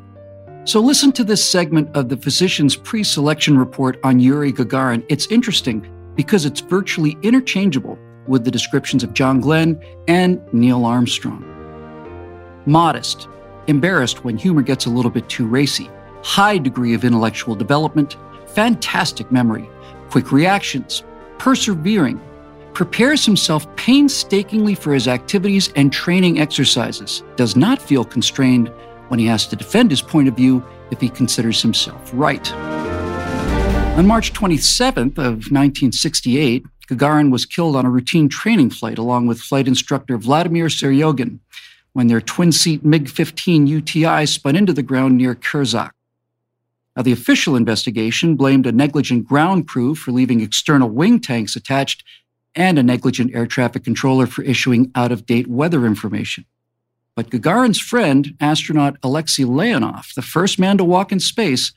So, 0.65 0.81
listen 0.81 1.13
to 1.13 1.23
this 1.23 1.49
segment 1.49 1.95
of 1.97 2.09
the 2.09 2.17
physician's 2.17 2.75
pre 2.75 3.05
selection 3.05 3.57
report 3.57 4.01
on 4.03 4.19
Yuri 4.19 4.53
Gagarin. 4.53 5.05
It's 5.09 5.29
interesting 5.29 5.89
because 6.17 6.45
it's 6.45 6.61
virtually 6.61 7.17
interchangeable 7.23 7.97
with 8.27 8.45
the 8.45 8.51
descriptions 8.51 9.05
of 9.05 9.15
John 9.15 9.41
Glenn 9.41 9.81
and 10.09 10.41
Neil 10.53 10.85
Armstrong. 10.85 11.45
Modest, 12.67 13.29
embarrassed 13.69 14.25
when 14.25 14.37
humor 14.37 14.63
gets 14.63 14.87
a 14.87 14.91
little 14.91 15.11
bit 15.11 15.29
too 15.29 15.47
racy, 15.47 15.89
high 16.25 16.59
degree 16.59 16.95
of 16.95 17.05
intellectual 17.05 17.55
development, 17.55 18.17
fantastic 18.57 19.31
memory, 19.31 19.69
quick 20.09 20.33
reactions, 20.33 21.05
persevering, 21.37 22.19
prepares 22.73 23.23
himself 23.23 23.67
painstakingly 23.77 24.75
for 24.75 24.95
his 24.95 25.07
activities 25.07 25.71
and 25.77 25.93
training 25.93 26.41
exercises, 26.41 27.23
does 27.37 27.55
not 27.55 27.83
feel 27.83 28.03
constrained 28.03 28.73
when 29.09 29.21
he 29.21 29.27
has 29.27 29.47
to 29.47 29.57
defend 29.57 29.91
his 29.91 30.01
point 30.01 30.27
of 30.27 30.35
view 30.35 30.65
if 30.91 31.03
he 31.03 31.11
considers 31.11 31.61
himself 31.61 32.11
right. 32.15 32.51
On 33.99 34.07
March 34.07 34.33
27th 34.33 35.19
of 35.19 35.53
1968, 35.53 36.65
Gagarin 36.89 37.31
was 37.31 37.45
killed 37.45 37.77
on 37.77 37.85
a 37.85 37.91
routine 37.91 38.27
training 38.27 38.71
flight 38.71 38.97
along 38.97 39.27
with 39.27 39.39
flight 39.39 39.69
instructor 39.69 40.17
Vladimir 40.17 40.67
Seryogin 40.69 41.41
when 41.93 42.07
their 42.07 42.23
twin-seat 42.23 42.87
MiG-15 42.87 43.69
UTI 43.69 44.25
spun 44.25 44.57
into 44.57 44.73
the 44.73 44.83
ground 44.83 45.19
near 45.19 45.35
Kirzhach. 45.35 45.91
Now, 46.97 47.03
the 47.03 47.13
official 47.13 47.57
investigation 47.57 48.37
blamed 48.37 48.67
a 48.67 48.73
negligent 48.73 49.27
ground 49.27 49.69
crew 49.69 49.95
for 49.95 50.13
leaving 50.13 50.41
external 50.41 50.89
wing 50.89 51.21
tanks 51.21 51.55
attached 51.55 52.03
and 52.55 52.79
a 52.79 52.83
negligent 52.83 53.35
air 53.35 53.47
traffic 53.47 53.85
controller 53.85 54.27
for 54.27 54.43
issuing 54.43 54.91
out-of-date 54.95 55.47
weather 55.47 55.85
information. 55.85 56.47
But 57.15 57.29
Gagarin's 57.29 57.79
friend, 57.79 58.35
astronaut 58.41 58.97
Alexei 59.03 59.43
Leonov, 59.45 60.15
the 60.15 60.23
first 60.23 60.59
man 60.59 60.79
to 60.79 60.85
walk 60.85 61.13
in 61.13 61.21
space, 61.21 61.73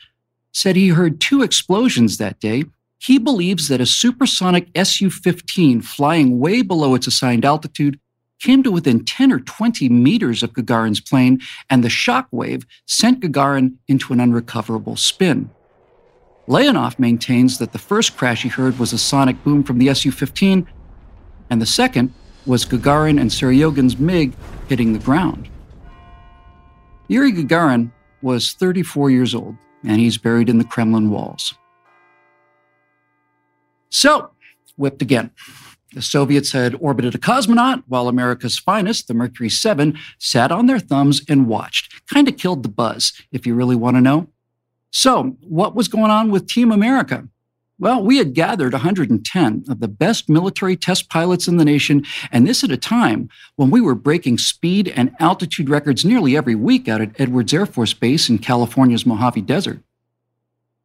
said 0.53 0.77
he 0.77 0.89
heard 0.89 1.19
two 1.19 1.41
explosions 1.41 2.17
that 2.17 2.39
day. 2.39 2.63
He 2.97 3.17
believes 3.17 3.67
that 3.67 3.81
a 3.81 3.85
supersonic 3.85 4.69
Su 4.83 5.09
15 5.09 5.81
flying 5.81 6.39
way 6.39 6.61
below 6.61 6.95
its 6.95 7.07
assigned 7.07 7.45
altitude 7.45 7.99
came 8.39 8.63
to 8.63 8.71
within 8.71 9.05
10 9.05 9.31
or 9.31 9.39
20 9.39 9.89
meters 9.89 10.43
of 10.43 10.53
Gagarin's 10.53 10.99
plane, 10.99 11.39
and 11.69 11.83
the 11.83 11.89
shock 11.89 12.27
wave 12.31 12.65
sent 12.85 13.21
Gagarin 13.21 13.75
into 13.87 14.13
an 14.13 14.19
unrecoverable 14.19 14.95
spin. 14.95 15.49
Leonov 16.47 16.97
maintains 16.97 17.59
that 17.59 17.73
the 17.73 17.77
first 17.77 18.17
crash 18.17 18.43
he 18.43 18.49
heard 18.49 18.79
was 18.79 18.93
a 18.93 18.97
sonic 18.97 19.43
boom 19.43 19.63
from 19.63 19.77
the 19.77 19.93
Su 19.93 20.11
15, 20.11 20.67
and 21.49 21.61
the 21.61 21.65
second 21.65 22.13
was 22.45 22.65
Gagarin 22.65 23.19
and 23.19 23.29
Seryogin's 23.29 23.99
MiG 23.99 24.33
hitting 24.67 24.93
the 24.93 24.99
ground. 24.99 25.49
Yuri 27.07 27.31
Gagarin 27.31 27.91
was 28.21 28.53
34 28.53 29.11
years 29.11 29.35
old 29.35 29.55
and 29.83 29.99
he's 29.99 30.17
buried 30.17 30.49
in 30.49 30.57
the 30.57 30.63
Kremlin 30.63 31.09
walls. 31.09 31.53
So, 33.89 34.31
whipped 34.77 35.01
again. 35.01 35.31
The 35.93 36.01
Soviets 36.03 36.51
had 36.51 36.75
orbited 36.79 37.15
a 37.15 37.17
cosmonaut, 37.17 37.83
while 37.87 38.07
America's 38.07 38.59
finest, 38.59 39.07
the 39.07 39.15
Mercury 39.15 39.49
7, 39.49 39.97
sat 40.19 40.51
on 40.51 40.67
their 40.67 40.79
thumbs 40.79 41.21
and 41.27 41.47
watched. 41.47 41.93
Kind 42.13 42.27
of 42.27 42.37
killed 42.37 42.61
the 42.61 42.69
buzz, 42.69 43.13
if 43.31 43.47
you 43.47 43.55
really 43.55 43.75
want 43.75 43.97
to 43.97 44.01
know. 44.01 44.27
So, 44.91 45.37
what 45.41 45.75
was 45.75 45.87
going 45.87 46.11
on 46.11 46.29
with 46.29 46.47
Team 46.47 46.71
America? 46.71 47.27
Well, 47.79 48.03
we 48.03 48.17
had 48.17 48.33
gathered 48.33 48.73
110 48.73 49.63
of 49.69 49.79
the 49.79 49.87
best 49.87 50.29
military 50.29 50.75
test 50.75 51.09
pilots 51.09 51.47
in 51.47 51.57
the 51.57 51.65
nation, 51.65 52.05
and 52.31 52.45
this 52.45 52.63
at 52.63 52.71
a 52.71 52.77
time 52.77 53.29
when 53.55 53.71
we 53.71 53.79
were 53.79 53.95
breaking 53.95 54.37
speed 54.37 54.89
and 54.89 55.15
altitude 55.19 55.69
records 55.69 56.03
nearly 56.03 56.35
every 56.35 56.55
week 56.55 56.89
out 56.89 57.01
at 57.01 57.19
Edwards 57.19 57.53
Air 57.53 57.65
Force 57.65 57.93
Base 57.93 58.29
in 58.29 58.37
California's 58.37 59.05
Mojave 59.05 59.41
Desert. 59.41 59.81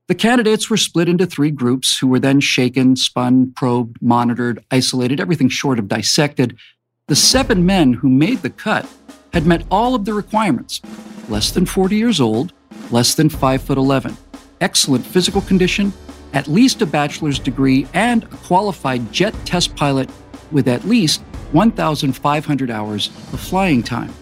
The 0.06 0.14
candidates 0.14 0.68
were 0.68 0.76
split 0.76 1.08
into 1.08 1.24
three 1.24 1.50
groups 1.50 1.96
who 1.96 2.08
were 2.08 2.18
then 2.18 2.38
shaken, 2.38 2.94
spun, 2.94 3.52
probed, 3.52 4.02
monitored, 4.02 4.62
isolated, 4.70 5.18
everything 5.18 5.48
short 5.48 5.78
of 5.78 5.88
dissected. 5.88 6.58
The 7.06 7.16
seven 7.16 7.64
men 7.64 7.94
who 7.94 8.10
made 8.10 8.42
the 8.42 8.50
cut 8.50 8.86
had 9.32 9.46
met 9.46 9.64
all 9.70 9.94
of 9.94 10.04
the 10.04 10.12
requirements 10.12 10.82
less 11.30 11.50
than 11.52 11.64
40 11.64 11.96
years 11.96 12.20
old, 12.20 12.52
less 12.90 13.14
than 13.14 13.30
5 13.30 13.62
foot 13.62 13.78
11, 13.78 14.14
excellent 14.60 15.06
physical 15.06 15.40
condition, 15.40 15.90
at 16.34 16.48
least 16.48 16.82
a 16.82 16.86
bachelor's 16.86 17.38
degree, 17.38 17.86
and 17.94 18.24
a 18.24 18.36
qualified 18.44 19.10
jet 19.10 19.34
test 19.46 19.74
pilot 19.74 20.10
with 20.52 20.68
at 20.68 20.84
least 20.84 21.22
1,500 21.52 22.70
hours 22.70 23.08
of 23.32 23.40
flying 23.40 23.82
time. 23.82 24.12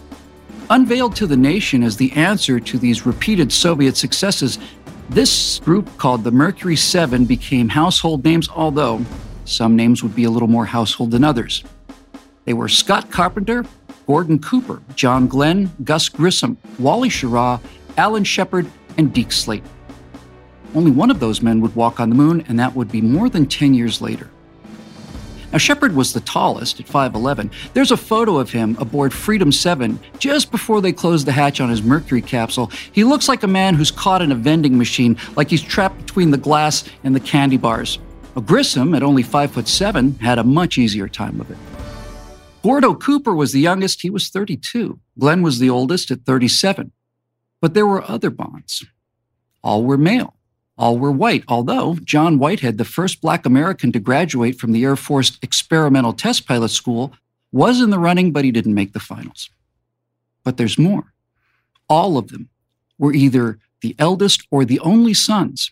Unveiled 0.70 1.16
to 1.16 1.26
the 1.26 1.36
nation 1.36 1.82
as 1.82 1.96
the 1.96 2.12
answer 2.12 2.60
to 2.60 2.78
these 2.78 3.04
repeated 3.04 3.52
Soviet 3.52 3.96
successes, 3.96 4.60
this 5.14 5.58
group 5.58 5.94
called 5.98 6.24
the 6.24 6.30
Mercury 6.30 6.76
7 6.76 7.26
became 7.26 7.68
household 7.68 8.24
names, 8.24 8.48
although 8.48 9.04
some 9.44 9.76
names 9.76 10.02
would 10.02 10.14
be 10.14 10.24
a 10.24 10.30
little 10.30 10.48
more 10.48 10.64
household 10.64 11.10
than 11.10 11.22
others. 11.22 11.62
They 12.46 12.54
were 12.54 12.68
Scott 12.68 13.10
Carpenter, 13.10 13.66
Gordon 14.06 14.38
Cooper, 14.38 14.80
John 14.96 15.28
Glenn, 15.28 15.70
Gus 15.84 16.08
Grissom, 16.08 16.56
Wally 16.78 17.10
Schirra, 17.10 17.60
Alan 17.98 18.24
Shepard, 18.24 18.70
and 18.96 19.12
Deke 19.12 19.32
Slayton. 19.32 19.68
Only 20.74 20.90
one 20.90 21.10
of 21.10 21.20
those 21.20 21.42
men 21.42 21.60
would 21.60 21.76
walk 21.76 22.00
on 22.00 22.08
the 22.08 22.14
moon, 22.16 22.44
and 22.48 22.58
that 22.58 22.74
would 22.74 22.90
be 22.90 23.02
more 23.02 23.28
than 23.28 23.44
10 23.46 23.74
years 23.74 24.00
later. 24.00 24.30
Now, 25.52 25.58
Shepard 25.58 25.94
was 25.94 26.14
the 26.14 26.20
tallest 26.20 26.80
at 26.80 26.86
5'11. 26.86 27.50
There's 27.74 27.90
a 27.90 27.96
photo 27.96 28.38
of 28.38 28.50
him 28.50 28.74
aboard 28.80 29.12
Freedom 29.12 29.52
7 29.52 30.00
just 30.18 30.50
before 30.50 30.80
they 30.80 30.92
closed 30.92 31.26
the 31.26 31.32
hatch 31.32 31.60
on 31.60 31.68
his 31.68 31.82
Mercury 31.82 32.22
capsule. 32.22 32.70
He 32.92 33.04
looks 33.04 33.28
like 33.28 33.42
a 33.42 33.48
man 33.48 33.74
who's 33.74 33.90
caught 33.90 34.22
in 34.22 34.32
a 34.32 34.34
vending 34.34 34.78
machine, 34.78 35.18
like 35.36 35.50
he's 35.50 35.62
trapped 35.62 35.98
between 35.98 36.30
the 36.30 36.38
glass 36.38 36.84
and 37.04 37.14
the 37.14 37.20
candy 37.20 37.58
bars. 37.58 37.98
Well, 38.34 38.44
Grissom, 38.44 38.94
at 38.94 39.02
only 39.02 39.22
5'7, 39.22 40.18
had 40.20 40.38
a 40.38 40.44
much 40.44 40.78
easier 40.78 41.06
time 41.06 41.38
of 41.38 41.50
it. 41.50 41.58
Gordo 42.62 42.94
Cooper 42.94 43.34
was 43.34 43.52
the 43.52 43.60
youngest, 43.60 44.00
he 44.00 44.08
was 44.08 44.28
32. 44.28 44.98
Glenn 45.18 45.42
was 45.42 45.58
the 45.58 45.68
oldest 45.68 46.10
at 46.10 46.24
37. 46.24 46.92
But 47.60 47.74
there 47.74 47.86
were 47.86 48.08
other 48.10 48.30
bonds. 48.30 48.84
All 49.62 49.84
were 49.84 49.98
male. 49.98 50.34
All 50.82 50.98
were 50.98 51.12
white, 51.12 51.44
although 51.46 51.94
John 52.02 52.40
Whitehead, 52.40 52.76
the 52.76 52.84
first 52.84 53.20
black 53.20 53.46
American 53.46 53.92
to 53.92 54.00
graduate 54.00 54.58
from 54.58 54.72
the 54.72 54.82
Air 54.82 54.96
Force 54.96 55.38
Experimental 55.40 56.12
Test 56.12 56.44
Pilot 56.44 56.70
School, 56.70 57.12
was 57.52 57.80
in 57.80 57.90
the 57.90 58.00
running, 58.00 58.32
but 58.32 58.44
he 58.44 58.50
didn't 58.50 58.74
make 58.74 58.92
the 58.92 58.98
finals. 58.98 59.48
But 60.42 60.56
there's 60.56 60.76
more. 60.76 61.12
All 61.88 62.18
of 62.18 62.32
them 62.32 62.48
were 62.98 63.14
either 63.14 63.60
the 63.80 63.94
eldest 63.96 64.44
or 64.50 64.64
the 64.64 64.80
only 64.80 65.14
sons 65.14 65.70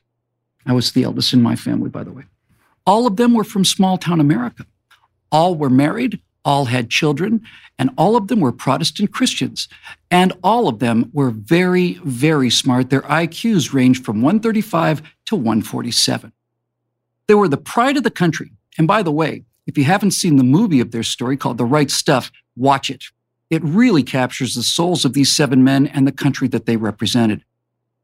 I 0.64 0.74
was 0.74 0.92
the 0.92 1.02
eldest 1.02 1.32
in 1.32 1.42
my 1.42 1.56
family, 1.56 1.90
by 1.90 2.04
the 2.04 2.12
way. 2.12 2.26
All 2.86 3.08
of 3.08 3.16
them 3.16 3.34
were 3.34 3.42
from 3.42 3.64
small 3.64 3.98
town 3.98 4.20
America. 4.20 4.64
All 5.32 5.56
were 5.56 5.70
married, 5.70 6.20
all 6.44 6.66
had 6.66 6.90
children, 6.90 7.42
and 7.78 7.90
all 7.96 8.16
of 8.16 8.28
them 8.28 8.40
were 8.40 8.52
Protestant 8.52 9.12
Christians. 9.12 9.68
And 10.10 10.32
all 10.42 10.68
of 10.68 10.78
them 10.78 11.10
were 11.12 11.30
very, 11.30 11.94
very 12.04 12.50
smart. 12.50 12.90
Their 12.90 13.02
IQs 13.02 13.72
ranged 13.72 14.04
from 14.04 14.22
135 14.22 15.02
to 15.26 15.36
147. 15.36 16.32
They 17.26 17.34
were 17.34 17.48
the 17.48 17.56
pride 17.56 17.96
of 17.96 18.02
the 18.02 18.10
country. 18.10 18.52
And 18.76 18.86
by 18.86 19.02
the 19.02 19.12
way, 19.12 19.44
if 19.66 19.78
you 19.78 19.84
haven't 19.84 20.12
seen 20.12 20.36
the 20.36 20.44
movie 20.44 20.80
of 20.80 20.90
their 20.90 21.02
story 21.02 21.36
called 21.36 21.58
The 21.58 21.64
Right 21.64 21.90
Stuff, 21.90 22.32
watch 22.56 22.90
it. 22.90 23.04
It 23.50 23.62
really 23.64 24.02
captures 24.02 24.54
the 24.54 24.62
souls 24.62 25.04
of 25.04 25.12
these 25.12 25.30
seven 25.30 25.64
men 25.64 25.86
and 25.86 26.06
the 26.06 26.12
country 26.12 26.48
that 26.48 26.66
they 26.66 26.76
represented. 26.76 27.44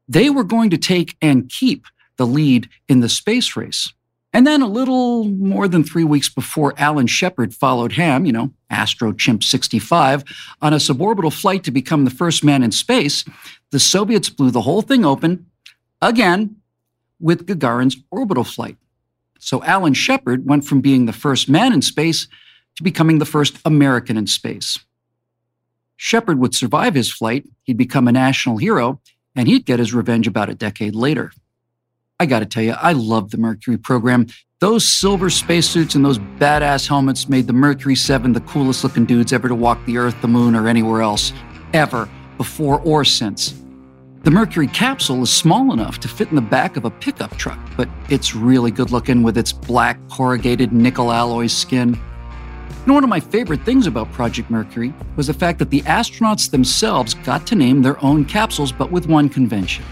They 0.07 0.29
were 0.29 0.43
going 0.43 0.69
to 0.69 0.77
take 0.77 1.17
and 1.21 1.49
keep 1.49 1.85
the 2.17 2.27
lead 2.27 2.69
in 2.87 3.01
the 3.01 3.09
space 3.09 3.55
race. 3.55 3.93
And 4.37 4.45
then 4.45 4.61
a 4.61 4.67
little 4.67 5.23
more 5.23 5.67
than 5.67 5.83
three 5.83 6.03
weeks 6.03 6.29
before 6.29 6.75
Alan 6.77 7.07
Shepard 7.07 7.55
followed 7.55 7.93
Ham, 7.93 8.23
you 8.23 8.31
know, 8.31 8.51
Astro 8.69 9.11
Chimp 9.11 9.43
65, 9.43 10.23
on 10.61 10.73
a 10.73 10.75
suborbital 10.75 11.33
flight 11.33 11.63
to 11.63 11.71
become 11.71 12.05
the 12.05 12.11
first 12.11 12.43
man 12.43 12.61
in 12.61 12.71
space, 12.71 13.25
the 13.71 13.79
Soviets 13.79 14.29
blew 14.29 14.51
the 14.51 14.61
whole 14.61 14.83
thing 14.83 15.03
open 15.03 15.47
again 16.03 16.55
with 17.19 17.47
Gagarin's 17.47 17.97
orbital 18.11 18.43
flight. 18.43 18.77
So 19.39 19.63
Alan 19.63 19.95
Shepard 19.95 20.45
went 20.45 20.65
from 20.65 20.81
being 20.81 21.07
the 21.07 21.13
first 21.13 21.49
man 21.49 21.73
in 21.73 21.81
space 21.81 22.27
to 22.75 22.83
becoming 22.83 23.17
the 23.17 23.25
first 23.25 23.57
American 23.65 24.17
in 24.17 24.27
space. 24.27 24.77
Shepard 25.95 26.37
would 26.37 26.53
survive 26.53 26.93
his 26.93 27.11
flight, 27.11 27.49
he'd 27.63 27.75
become 27.75 28.07
a 28.07 28.11
national 28.11 28.57
hero, 28.57 29.01
and 29.35 29.47
he'd 29.47 29.65
get 29.65 29.79
his 29.79 29.95
revenge 29.95 30.27
about 30.27 30.51
a 30.51 30.53
decade 30.53 30.93
later. 30.93 31.31
I 32.19 32.25
got 32.25 32.39
to 32.39 32.47
tell 32.47 32.63
you, 32.63 32.71
I 32.71 32.93
love 32.93 33.29
the 33.29 33.37
Mercury 33.37 33.77
program. 33.77 34.25
Those 34.59 34.87
silver 34.87 35.29
spacesuits 35.29 35.93
and 35.93 36.03
those 36.03 36.17
badass 36.17 36.87
helmets 36.87 37.29
made 37.29 37.45
the 37.45 37.53
Mercury 37.53 37.95
7 37.95 38.33
the 38.33 38.41
coolest 38.41 38.83
looking 38.83 39.05
dudes 39.05 39.33
ever 39.33 39.47
to 39.47 39.53
walk 39.53 39.85
the 39.85 39.99
Earth, 39.99 40.19
the 40.21 40.27
Moon, 40.27 40.55
or 40.55 40.67
anywhere 40.67 41.03
else, 41.03 41.31
ever, 41.73 42.09
before 42.37 42.81
or 42.81 43.05
since. 43.05 43.61
The 44.23 44.31
Mercury 44.31 44.65
capsule 44.65 45.21
is 45.21 45.31
small 45.31 45.71
enough 45.73 45.99
to 45.99 46.07
fit 46.07 46.29
in 46.29 46.35
the 46.35 46.41
back 46.41 46.75
of 46.75 46.85
a 46.85 46.89
pickup 46.89 47.37
truck, 47.37 47.59
but 47.77 47.87
it's 48.09 48.33
really 48.33 48.71
good 48.71 48.89
looking 48.89 49.21
with 49.21 49.37
its 49.37 49.53
black 49.53 49.99
corrugated 50.09 50.73
nickel 50.73 51.11
alloy 51.11 51.45
skin. 51.45 51.99
And 52.85 52.93
one 52.95 53.03
of 53.03 53.11
my 53.11 53.19
favorite 53.19 53.61
things 53.61 53.85
about 53.85 54.11
Project 54.11 54.49
Mercury 54.49 54.91
was 55.17 55.27
the 55.27 55.35
fact 55.35 55.59
that 55.59 55.69
the 55.69 55.81
astronauts 55.81 56.49
themselves 56.49 57.13
got 57.13 57.45
to 57.45 57.53
name 57.53 57.83
their 57.83 58.03
own 58.03 58.25
capsules, 58.25 58.71
but 58.71 58.91
with 58.91 59.05
one 59.05 59.29
convention. 59.29 59.85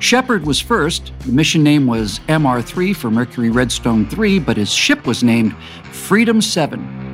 Shepard 0.00 0.44
was 0.44 0.60
first. 0.60 1.12
The 1.20 1.32
mission 1.32 1.62
name 1.62 1.86
was 1.86 2.20
MR3 2.28 2.94
for 2.94 3.10
Mercury 3.10 3.50
Redstone 3.50 4.08
3, 4.08 4.38
but 4.38 4.56
his 4.56 4.72
ship 4.72 5.06
was 5.06 5.22
named 5.22 5.56
Freedom 5.92 6.40
7. 6.40 7.04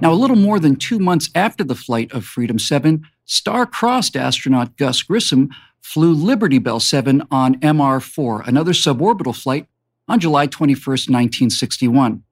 Now, 0.00 0.12
a 0.12 0.14
little 0.14 0.36
more 0.36 0.60
than 0.60 0.76
two 0.76 0.98
months 0.98 1.30
after 1.34 1.64
the 1.64 1.74
flight 1.74 2.12
of 2.12 2.24
Freedom 2.24 2.58
7, 2.58 3.06
star-crossed 3.24 4.16
astronaut 4.16 4.76
Gus 4.76 5.02
Grissom 5.02 5.48
flew 5.80 6.12
Liberty 6.12 6.58
Bell 6.58 6.80
7 6.80 7.22
on 7.30 7.54
MR4, 7.60 8.46
another 8.46 8.72
suborbital 8.72 9.34
flight, 9.34 9.66
on 10.08 10.20
July 10.20 10.46
21, 10.46 10.76
1961. 10.76 12.22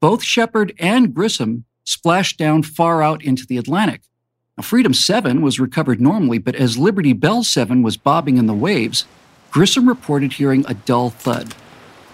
Both 0.00 0.24
Shepard 0.24 0.72
and 0.80 1.14
Grissom 1.14 1.64
splashed 1.84 2.38
down 2.38 2.62
far 2.64 3.02
out 3.02 3.22
into 3.22 3.46
the 3.46 3.58
Atlantic. 3.58 4.02
Now, 4.58 4.64
Freedom 4.64 4.92
7 4.92 5.40
was 5.40 5.58
recovered 5.58 5.98
normally, 5.98 6.36
but 6.36 6.54
as 6.54 6.76
Liberty 6.76 7.14
Bell 7.14 7.42
7 7.42 7.82
was 7.82 7.96
bobbing 7.96 8.36
in 8.36 8.44
the 8.44 8.52
waves, 8.52 9.06
Grissom 9.50 9.88
reported 9.88 10.34
hearing 10.34 10.66
a 10.68 10.74
dull 10.74 11.08
thud. 11.08 11.54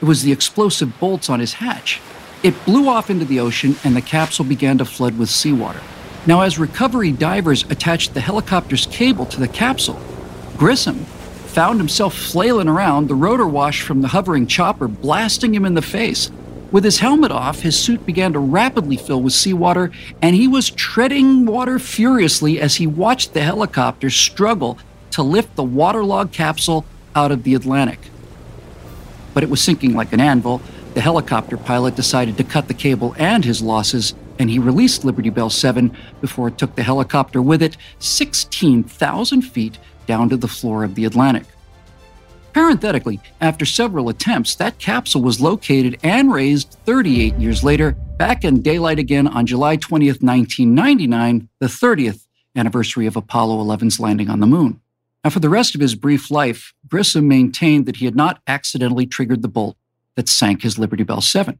It 0.00 0.04
was 0.04 0.22
the 0.22 0.30
explosive 0.30 1.00
bolts 1.00 1.28
on 1.28 1.40
his 1.40 1.54
hatch. 1.54 2.00
It 2.44 2.64
blew 2.64 2.88
off 2.88 3.10
into 3.10 3.24
the 3.24 3.40
ocean, 3.40 3.74
and 3.82 3.96
the 3.96 4.00
capsule 4.00 4.44
began 4.44 4.78
to 4.78 4.84
flood 4.84 5.18
with 5.18 5.28
seawater. 5.28 5.80
Now, 6.28 6.42
as 6.42 6.60
recovery 6.60 7.10
divers 7.10 7.64
attached 7.64 8.14
the 8.14 8.20
helicopter's 8.20 8.86
cable 8.86 9.26
to 9.26 9.40
the 9.40 9.48
capsule, 9.48 10.00
Grissom 10.56 10.98
found 11.48 11.80
himself 11.80 12.14
flailing 12.14 12.68
around, 12.68 13.08
the 13.08 13.16
rotor 13.16 13.48
wash 13.48 13.82
from 13.82 14.00
the 14.00 14.08
hovering 14.08 14.46
chopper 14.46 14.86
blasting 14.86 15.52
him 15.52 15.64
in 15.64 15.74
the 15.74 15.82
face. 15.82 16.30
With 16.70 16.84
his 16.84 16.98
helmet 16.98 17.32
off, 17.32 17.60
his 17.60 17.78
suit 17.78 18.04
began 18.04 18.34
to 18.34 18.38
rapidly 18.38 18.98
fill 18.98 19.22
with 19.22 19.32
seawater, 19.32 19.90
and 20.20 20.36
he 20.36 20.46
was 20.46 20.68
treading 20.68 21.46
water 21.46 21.78
furiously 21.78 22.60
as 22.60 22.76
he 22.76 22.86
watched 22.86 23.32
the 23.32 23.40
helicopter 23.40 24.10
struggle 24.10 24.78
to 25.12 25.22
lift 25.22 25.56
the 25.56 25.62
waterlogged 25.62 26.34
capsule 26.34 26.84
out 27.16 27.32
of 27.32 27.42
the 27.42 27.54
Atlantic. 27.54 27.98
But 29.32 29.44
it 29.44 29.48
was 29.48 29.62
sinking 29.62 29.94
like 29.94 30.12
an 30.12 30.20
anvil. 30.20 30.60
The 30.92 31.00
helicopter 31.00 31.56
pilot 31.56 31.96
decided 31.96 32.36
to 32.36 32.44
cut 32.44 32.68
the 32.68 32.74
cable 32.74 33.14
and 33.18 33.46
his 33.46 33.62
losses, 33.62 34.14
and 34.38 34.50
he 34.50 34.58
released 34.58 35.04
Liberty 35.04 35.30
Bell 35.30 35.48
7 35.48 35.96
before 36.20 36.48
it 36.48 36.58
took 36.58 36.74
the 36.74 36.82
helicopter 36.82 37.40
with 37.40 37.62
it 37.62 37.78
16,000 37.98 39.40
feet 39.40 39.78
down 40.06 40.28
to 40.28 40.36
the 40.36 40.48
floor 40.48 40.84
of 40.84 40.96
the 40.96 41.06
Atlantic. 41.06 41.46
Parenthetically, 42.52 43.20
after 43.40 43.64
several 43.64 44.08
attempts, 44.08 44.54
that 44.56 44.78
capsule 44.78 45.22
was 45.22 45.40
located 45.40 45.98
and 46.02 46.32
raised 46.32 46.76
38 46.86 47.34
years 47.36 47.62
later, 47.62 47.92
back 48.16 48.44
in 48.44 48.62
daylight 48.62 48.98
again 48.98 49.28
on 49.28 49.46
July 49.46 49.76
20th, 49.76 50.22
1999, 50.22 51.48
the 51.60 51.66
30th 51.66 52.26
anniversary 52.56 53.06
of 53.06 53.16
Apollo 53.16 53.62
11's 53.64 54.00
landing 54.00 54.28
on 54.28 54.40
the 54.40 54.46
moon. 54.46 54.80
Now, 55.24 55.30
for 55.30 55.40
the 55.40 55.48
rest 55.48 55.74
of 55.74 55.80
his 55.80 55.94
brief 55.94 56.30
life, 56.30 56.72
Grissom 56.88 57.28
maintained 57.28 57.86
that 57.86 57.96
he 57.96 58.04
had 58.04 58.16
not 58.16 58.40
accidentally 58.46 59.06
triggered 59.06 59.42
the 59.42 59.48
bolt 59.48 59.76
that 60.16 60.28
sank 60.28 60.62
his 60.62 60.78
Liberty 60.78 61.04
Bell 61.04 61.20
7. 61.20 61.58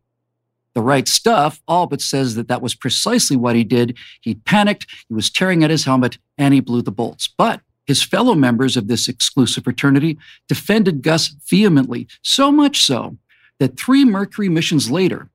The 0.75 0.83
right 0.83 1.09
stuff 1.09 1.61
all 1.67 1.87
but 1.87 2.01
says 2.01 2.35
that 2.37 2.49
that 2.49 2.63
was 2.63 2.75
precisely 2.75 3.37
what 3.37 3.57
he 3.57 3.65
did. 3.65 3.97
He 4.21 4.35
panicked, 4.35 4.87
he 5.09 5.15
was 5.15 5.31
tearing 5.31 5.65
at 5.65 5.71
his 5.71 5.85
helmet, 5.85 6.19
and 6.37 6.55
he 6.55 6.61
blew 6.61 6.83
the 6.83 6.93
bolts. 6.93 7.29
But 7.29 7.61
his 7.89 8.03
fellow 8.03 8.35
members 8.35 8.77
of 8.77 8.87
this 8.87 9.09
exclusive 9.09 9.65
fraternity 9.65 10.19
defended 10.47 11.03
Gus 11.03 11.29
vehemently, 11.49 12.07
so 12.23 12.53
much 12.53 12.85
so 12.85 13.17
that 13.59 13.79
three 13.81 14.05
Mercury 14.05 14.51
missions 14.51 14.91
later, 14.91 15.31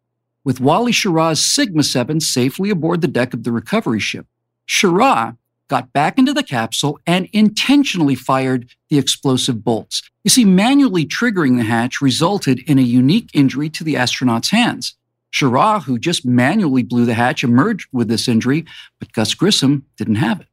with 0.46 0.62
Wally 0.62 0.92
Schirra's 0.92 1.44
Sigma 1.44 1.82
7 1.82 2.20
safely 2.20 2.70
aboard 2.70 3.02
the 3.02 3.08
deck 3.08 3.34
of 3.34 3.44
the 3.44 3.52
recovery 3.52 4.00
ship, 4.00 4.28
Schirra 4.70 5.36
got 5.68 5.92
back 5.94 6.20
into 6.20 6.32
the 6.32 6.44
capsule 6.44 7.00
and 7.08 7.28
intentionally 7.34 8.14
fired 8.14 8.70
the 8.90 9.00
explosive 9.00 9.64
bolts. 9.64 10.04
You 10.24 10.30
see, 10.30 10.46
manually 10.46 11.08
triggering 11.08 11.58
the 11.58 11.64
hatch 11.64 12.02
resulted 12.02 12.60
in 12.70 12.78
a 12.78 12.84
unique 12.84 13.32
injury 13.34 13.70
to 13.72 13.84
the 13.84 13.98
astronaut's 13.98 14.52
hands. 14.52 14.96
Schirra, 15.34 15.82
who 15.82 15.98
just 15.98 16.24
manually 16.24 16.84
blew 16.84 17.06
the 17.06 17.16
hatch, 17.16 17.44
emerged 17.44 17.88
with 17.92 18.10
this 18.10 18.28
injury, 18.28 18.66
but 19.00 19.12
Gus 19.12 19.34
Grissom 19.34 19.88
didn't 19.98 20.16
have 20.16 20.40
it. 20.42 20.48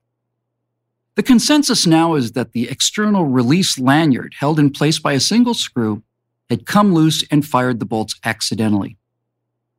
The 1.16 1.22
consensus 1.22 1.86
now 1.86 2.14
is 2.14 2.32
that 2.32 2.52
the 2.52 2.68
external 2.68 3.24
release 3.24 3.78
lanyard 3.78 4.34
held 4.38 4.58
in 4.58 4.70
place 4.70 4.98
by 4.98 5.12
a 5.12 5.20
single 5.20 5.54
screw 5.54 6.02
had 6.48 6.66
come 6.66 6.94
loose 6.94 7.24
and 7.30 7.46
fired 7.46 7.78
the 7.78 7.86
bolts 7.86 8.16
accidentally. 8.24 8.96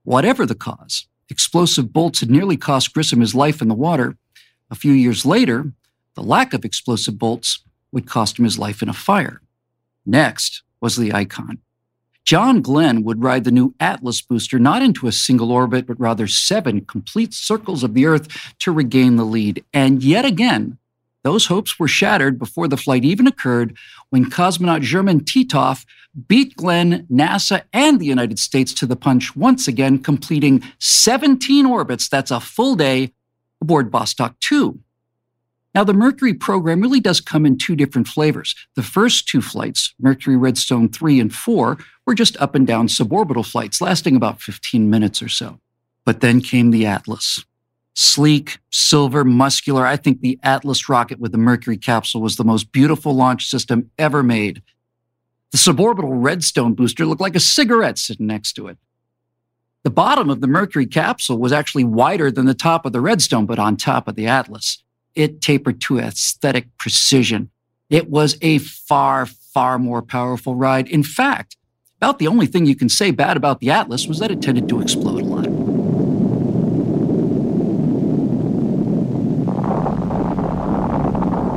Whatever 0.03 0.45
the 0.45 0.55
cause, 0.55 1.07
explosive 1.29 1.93
bolts 1.93 2.19
had 2.19 2.29
nearly 2.29 2.57
cost 2.57 2.93
Grissom 2.93 3.21
his 3.21 3.35
life 3.35 3.61
in 3.61 3.67
the 3.67 3.75
water. 3.75 4.17
A 4.69 4.75
few 4.75 4.91
years 4.91 5.25
later, 5.25 5.71
the 6.15 6.23
lack 6.23 6.53
of 6.53 6.65
explosive 6.65 7.17
bolts 7.17 7.59
would 7.91 8.07
cost 8.07 8.37
him 8.37 8.45
his 8.45 8.59
life 8.59 8.81
in 8.81 8.89
a 8.89 8.93
fire. 8.93 9.41
Next 10.05 10.63
was 10.79 10.95
the 10.95 11.13
icon. 11.13 11.59
John 12.23 12.61
Glenn 12.61 13.03
would 13.03 13.23
ride 13.23 13.43
the 13.43 13.51
new 13.51 13.73
Atlas 13.79 14.21
booster 14.21 14.59
not 14.59 14.81
into 14.81 15.07
a 15.07 15.11
single 15.11 15.51
orbit, 15.51 15.87
but 15.87 15.99
rather 15.99 16.27
seven 16.27 16.81
complete 16.81 17.33
circles 17.33 17.83
of 17.83 17.93
the 17.93 18.05
Earth 18.05 18.53
to 18.59 18.71
regain 18.71 19.15
the 19.15 19.25
lead. 19.25 19.63
And 19.73 20.03
yet 20.03 20.23
again, 20.23 20.77
those 21.23 21.45
hopes 21.45 21.79
were 21.79 21.87
shattered 21.87 22.39
before 22.39 22.67
the 22.67 22.77
flight 22.77 23.05
even 23.05 23.27
occurred 23.27 23.77
when 24.09 24.29
cosmonaut 24.29 24.81
German 24.81 25.21
Titov 25.21 25.85
beat 26.27 26.55
Glenn, 26.55 27.05
NASA, 27.11 27.63
and 27.71 27.99
the 27.99 28.05
United 28.05 28.39
States 28.39 28.73
to 28.73 28.85
the 28.85 28.95
punch 28.95 29.35
once 29.35 29.67
again, 29.67 29.99
completing 29.99 30.63
17 30.79 31.65
orbits. 31.65 32.09
That's 32.09 32.31
a 32.31 32.39
full 32.39 32.75
day 32.75 33.13
aboard 33.61 33.91
Vostok 33.91 34.35
2. 34.41 34.79
Now, 35.73 35.85
the 35.85 35.93
Mercury 35.93 36.33
program 36.33 36.81
really 36.81 36.99
does 36.99 37.21
come 37.21 37.45
in 37.45 37.57
two 37.57 37.77
different 37.77 38.07
flavors. 38.07 38.55
The 38.75 38.83
first 38.83 39.29
two 39.29 39.41
flights, 39.41 39.93
Mercury 40.01 40.35
Redstone 40.35 40.89
3 40.89 41.21
and 41.21 41.33
4, 41.33 41.77
were 42.05 42.13
just 42.13 42.35
up 42.41 42.55
and 42.55 42.67
down 42.67 42.87
suborbital 42.87 43.49
flights, 43.49 43.79
lasting 43.79 44.17
about 44.17 44.41
15 44.41 44.89
minutes 44.89 45.21
or 45.21 45.29
so. 45.29 45.59
But 46.03 46.19
then 46.19 46.41
came 46.41 46.71
the 46.71 46.85
Atlas 46.85 47.45
sleek, 48.01 48.59
silver, 48.71 49.23
muscular. 49.23 49.85
I 49.85 49.95
think 49.95 50.21
the 50.21 50.39
Atlas 50.41 50.89
rocket 50.89 51.19
with 51.19 51.31
the 51.31 51.37
Mercury 51.37 51.77
capsule 51.77 52.21
was 52.21 52.35
the 52.35 52.43
most 52.43 52.71
beautiful 52.71 53.13
launch 53.13 53.47
system 53.47 53.91
ever 53.97 54.23
made. 54.23 54.61
The 55.51 55.57
suborbital 55.57 56.23
Redstone 56.23 56.73
booster 56.73 57.05
looked 57.05 57.21
like 57.21 57.35
a 57.35 57.39
cigarette 57.39 57.97
sitting 57.97 58.27
next 58.27 58.53
to 58.53 58.67
it. 58.67 58.77
The 59.83 59.89
bottom 59.89 60.29
of 60.29 60.41
the 60.41 60.47
Mercury 60.47 60.85
capsule 60.85 61.37
was 61.37 61.51
actually 61.51 61.83
wider 61.83 62.31
than 62.31 62.45
the 62.45 62.53
top 62.53 62.85
of 62.85 62.93
the 62.93 63.01
Redstone, 63.01 63.45
but 63.45 63.59
on 63.59 63.77
top 63.77 64.07
of 64.07 64.15
the 64.15 64.27
Atlas. 64.27 64.83
It 65.13 65.41
tapered 65.41 65.81
to 65.81 65.99
aesthetic 65.99 66.75
precision. 66.77 67.49
It 67.89 68.09
was 68.09 68.37
a 68.41 68.59
far, 68.59 69.25
far 69.25 69.77
more 69.77 70.01
powerful 70.01 70.55
ride. 70.55 70.87
In 70.87 71.03
fact, 71.03 71.57
about 71.97 72.17
the 72.17 72.27
only 72.27 72.45
thing 72.45 72.65
you 72.65 72.75
can 72.75 72.89
say 72.89 73.11
bad 73.11 73.37
about 73.37 73.59
the 73.59 73.69
Atlas 73.69 74.07
was 74.07 74.19
that 74.19 74.31
it 74.31 74.41
tended 74.41 74.69
to 74.69 74.81
explode 74.81 75.21
a 75.21 75.25
lot. 75.25 75.60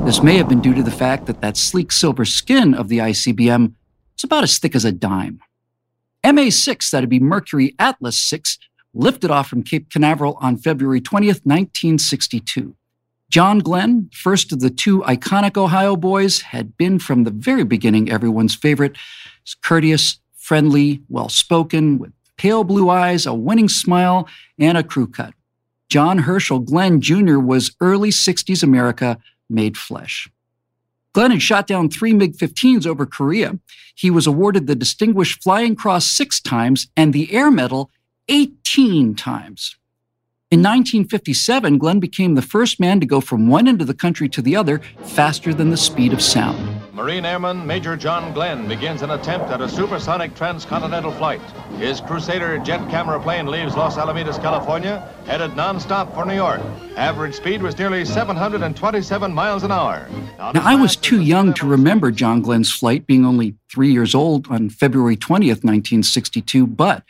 This 0.04 0.22
may 0.22 0.36
have 0.36 0.50
been 0.50 0.60
due 0.60 0.74
to 0.74 0.82
the 0.82 0.90
fact 0.90 1.24
that 1.24 1.40
that 1.40 1.56
sleek 1.56 1.90
silver 1.90 2.26
skin 2.26 2.74
of 2.74 2.88
the 2.88 2.98
ICBM 2.98 3.72
is 4.18 4.24
about 4.24 4.42
as 4.42 4.58
thick 4.58 4.74
as 4.74 4.84
a 4.84 4.92
dime. 4.92 5.40
MA6, 6.22 6.90
that'd 6.90 7.08
be 7.08 7.18
Mercury 7.18 7.74
Atlas 7.78 8.18
6, 8.18 8.58
lifted 8.92 9.30
off 9.30 9.48
from 9.48 9.62
Cape 9.62 9.88
Canaveral 9.90 10.36
on 10.42 10.58
February 10.58 11.00
20th, 11.00 11.40
1962. 11.46 12.76
John 13.30 13.60
Glenn, 13.60 14.10
first 14.12 14.52
of 14.52 14.60
the 14.60 14.68
two 14.68 15.00
iconic 15.00 15.56
Ohio 15.56 15.96
boys, 15.96 16.42
had 16.42 16.76
been 16.76 16.98
from 16.98 17.24
the 17.24 17.30
very 17.30 17.64
beginning 17.64 18.10
everyone's 18.10 18.54
favorite. 18.54 18.98
He's 19.42 19.54
courteous, 19.54 20.18
friendly, 20.36 21.00
well 21.08 21.30
spoken, 21.30 21.98
with 21.98 22.12
pale 22.36 22.62
blue 22.62 22.90
eyes, 22.90 23.24
a 23.24 23.32
winning 23.32 23.70
smile, 23.70 24.28
and 24.58 24.76
a 24.76 24.82
crew 24.82 25.06
cut. 25.06 25.32
John 25.88 26.18
Herschel 26.18 26.58
Glenn 26.58 27.00
Jr. 27.00 27.38
was 27.38 27.74
early 27.80 28.10
60s 28.10 28.62
America 28.62 29.18
made 29.54 29.78
flesh. 29.78 30.28
Glenn 31.14 31.30
had 31.30 31.42
shot 31.42 31.66
down 31.68 31.88
three 31.88 32.12
MiG 32.12 32.36
15s 32.36 32.86
over 32.86 33.06
Korea. 33.06 33.58
He 33.94 34.10
was 34.10 34.26
awarded 34.26 34.66
the 34.66 34.74
Distinguished 34.74 35.42
Flying 35.42 35.76
Cross 35.76 36.06
six 36.06 36.40
times 36.40 36.88
and 36.96 37.12
the 37.12 37.32
Air 37.32 37.50
Medal 37.52 37.90
18 38.28 39.14
times. 39.14 39.76
In 40.50 40.60
1957, 40.60 41.78
Glenn 41.78 42.00
became 42.00 42.34
the 42.34 42.42
first 42.42 42.78
man 42.78 43.00
to 43.00 43.06
go 43.06 43.20
from 43.20 43.48
one 43.48 43.68
end 43.68 43.80
of 43.80 43.86
the 43.86 43.94
country 43.94 44.28
to 44.30 44.42
the 44.42 44.56
other 44.56 44.80
faster 45.04 45.54
than 45.54 45.70
the 45.70 45.76
speed 45.76 46.12
of 46.12 46.20
sound. 46.20 46.83
Marine 46.94 47.24
Airman 47.24 47.66
Major 47.66 47.96
John 47.96 48.32
Glenn 48.32 48.68
begins 48.68 49.02
an 49.02 49.10
attempt 49.10 49.50
at 49.50 49.60
a 49.60 49.68
supersonic 49.68 50.36
transcontinental 50.36 51.10
flight. 51.10 51.40
His 51.76 52.00
Crusader 52.00 52.56
jet 52.58 52.88
camera 52.88 53.20
plane 53.20 53.48
leaves 53.48 53.76
Los 53.76 53.96
Alamitos, 53.96 54.40
California, 54.40 55.12
headed 55.26 55.50
nonstop 55.56 56.14
for 56.14 56.24
New 56.24 56.36
York. 56.36 56.60
Average 56.96 57.34
speed 57.34 57.62
was 57.62 57.76
nearly 57.76 58.04
727 58.04 59.34
miles 59.34 59.64
an 59.64 59.72
hour. 59.72 60.08
Now, 60.38 60.52
I 60.62 60.76
was 60.76 60.94
too 60.94 61.20
young 61.20 61.52
to 61.54 61.66
remember 61.66 62.12
John 62.12 62.42
Glenn's 62.42 62.70
flight, 62.70 63.08
being 63.08 63.26
only 63.26 63.56
three 63.68 63.90
years 63.90 64.14
old 64.14 64.46
on 64.46 64.70
February 64.70 65.16
20th, 65.16 65.64
1962, 65.64 66.64
but 66.64 67.02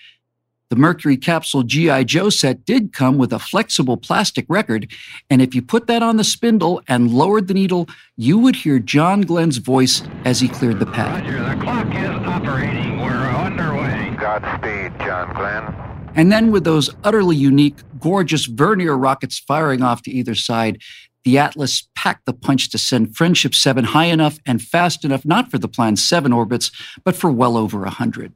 the 0.74 0.80
Mercury 0.80 1.16
capsule 1.16 1.62
G.I. 1.62 2.02
Joe 2.02 2.30
set 2.30 2.64
did 2.64 2.92
come 2.92 3.16
with 3.16 3.32
a 3.32 3.38
flexible 3.38 3.96
plastic 3.96 4.44
record, 4.48 4.90
and 5.30 5.40
if 5.40 5.54
you 5.54 5.62
put 5.62 5.86
that 5.86 6.02
on 6.02 6.16
the 6.16 6.24
spindle 6.24 6.82
and 6.88 7.12
lowered 7.12 7.46
the 7.46 7.54
needle, 7.54 7.88
you 8.16 8.38
would 8.38 8.56
hear 8.56 8.80
John 8.80 9.20
Glenn's 9.20 9.58
voice 9.58 10.02
as 10.24 10.40
he 10.40 10.48
cleared 10.48 10.80
the 10.80 10.86
pad. 10.86 11.24
Roger, 11.24 11.44
the 11.44 11.62
clock 11.62 11.94
is 11.94 12.26
operating. 12.26 12.98
We're 12.98 13.06
underway. 13.06 14.16
Godspeed, 14.18 14.98
John 14.98 15.32
Glenn. 15.36 16.12
And 16.16 16.32
then, 16.32 16.50
with 16.50 16.64
those 16.64 16.90
utterly 17.04 17.36
unique, 17.36 17.76
gorgeous 18.00 18.46
vernier 18.46 18.98
rockets 18.98 19.38
firing 19.38 19.80
off 19.80 20.02
to 20.02 20.10
either 20.10 20.34
side, 20.34 20.82
the 21.22 21.38
Atlas 21.38 21.86
packed 21.94 22.26
the 22.26 22.32
punch 22.32 22.68
to 22.70 22.78
send 22.78 23.16
Friendship 23.16 23.54
7 23.54 23.84
high 23.84 24.06
enough 24.06 24.40
and 24.44 24.60
fast 24.60 25.04
enough, 25.04 25.24
not 25.24 25.52
for 25.52 25.58
the 25.58 25.68
planned 25.68 26.00
seven 26.00 26.32
orbits, 26.32 26.72
but 27.04 27.14
for 27.14 27.30
well 27.30 27.56
over 27.56 27.82
a 27.82 27.94
100. 27.94 28.32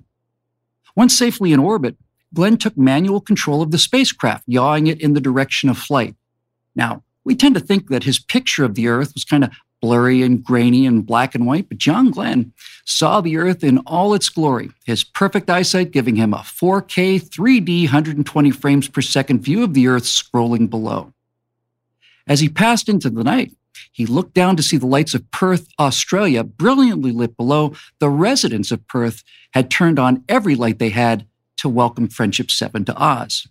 Once 0.95 1.19
safely 1.19 1.53
in 1.53 1.59
orbit, 1.59 1.97
Glenn 2.35 2.57
took 2.57 2.77
manual 2.77 3.21
control 3.21 3.63
of 3.63 3.71
the 3.71 3.79
spacecraft, 3.79 4.45
yawing 4.47 4.87
it 4.87 5.01
in 5.01 5.15
the 5.15 5.21
direction 5.21 5.69
of 5.69 5.79
flight. 5.79 6.15
Now, 6.75 7.03
we 7.25 7.35
tend 7.35 7.55
to 7.55 7.61
think 7.61 7.89
that 7.89 8.05
his 8.05 8.19
picture 8.19 8.65
of 8.65 8.75
the 8.75 8.89
Earth 8.89 9.15
was 9.15 9.25
kind 9.25 9.45
of 9.45 9.51
blurry 9.81 10.23
and 10.23 10.43
grainy 10.43 10.87
and 10.87 11.07
black 11.07 11.35
and 11.35 11.47
white, 11.47 11.69
but 11.69 11.79
John 11.79 12.11
Glenn 12.11 12.53
saw 12.85 13.21
the 13.21 13.37
Earth 13.37 13.63
in 13.63 13.79
all 13.79 14.15
its 14.15 14.29
glory, 14.29 14.71
his 14.85 15.05
perfect 15.05 15.49
eyesight 15.49 15.91
giving 15.91 16.17
him 16.17 16.35
a 16.35 16.39
4K 16.39 17.21
3D 17.23 17.85
120 17.85 18.51
frames 18.51 18.89
per 18.89 19.01
second 19.01 19.41
view 19.41 19.63
of 19.63 19.75
the 19.75 19.89
Earth 19.89 20.05
scrolling 20.05 20.69
below. 20.69 21.13
As 22.27 22.41
he 22.41 22.49
passed 22.49 22.89
into 22.89 23.09
the 23.09 23.25
night, 23.25 23.53
he 23.93 24.07
looked 24.07 24.35
down 24.35 24.57
to 24.57 24.63
see 24.63 24.77
the 24.77 24.87
lights 24.87 25.15
of 25.15 25.31
Perth, 25.31 25.69
Australia, 25.79 26.43
brilliantly 26.43 27.13
lit 27.13 27.37
below. 27.37 27.75
The 28.01 28.11
residents 28.11 28.71
of 28.71 28.87
Perth 28.89 29.23
had 29.53 29.71
turned 29.71 29.99
on 29.99 30.25
every 30.29 30.55
light 30.55 30.79
they 30.79 30.91
had 30.91 31.27
to 31.59 31.69
welcome 31.69 32.09
Friendship 32.09 32.51
7 32.51 32.85
to 32.87 32.97
Oz. 32.97 33.47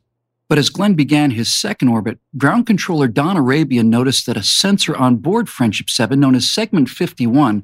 But 0.50 0.58
as 0.58 0.70
Glenn 0.70 0.94
began 0.94 1.32
his 1.32 1.52
second 1.52 1.90
orbit, 1.90 2.20
ground 2.38 2.66
controller 2.66 3.08
Don 3.08 3.38
Arabian 3.38 3.90
noticed 3.90 4.26
that 4.26 4.38
a 4.38 4.44
sensor 4.44 4.96
on 4.96 5.18
board 5.18 5.50
Friendship 5.50 5.90
7, 5.90 6.20
known 6.20 6.36
as 6.36 6.50
Segment 6.50 6.90
51, 6.90 7.64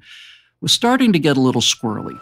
was 0.62 0.74
starting 0.74 1.14
to 1.14 1.20
get 1.20 1.38
a 1.38 1.41
little 1.41 1.62
squirrely. 1.62 2.20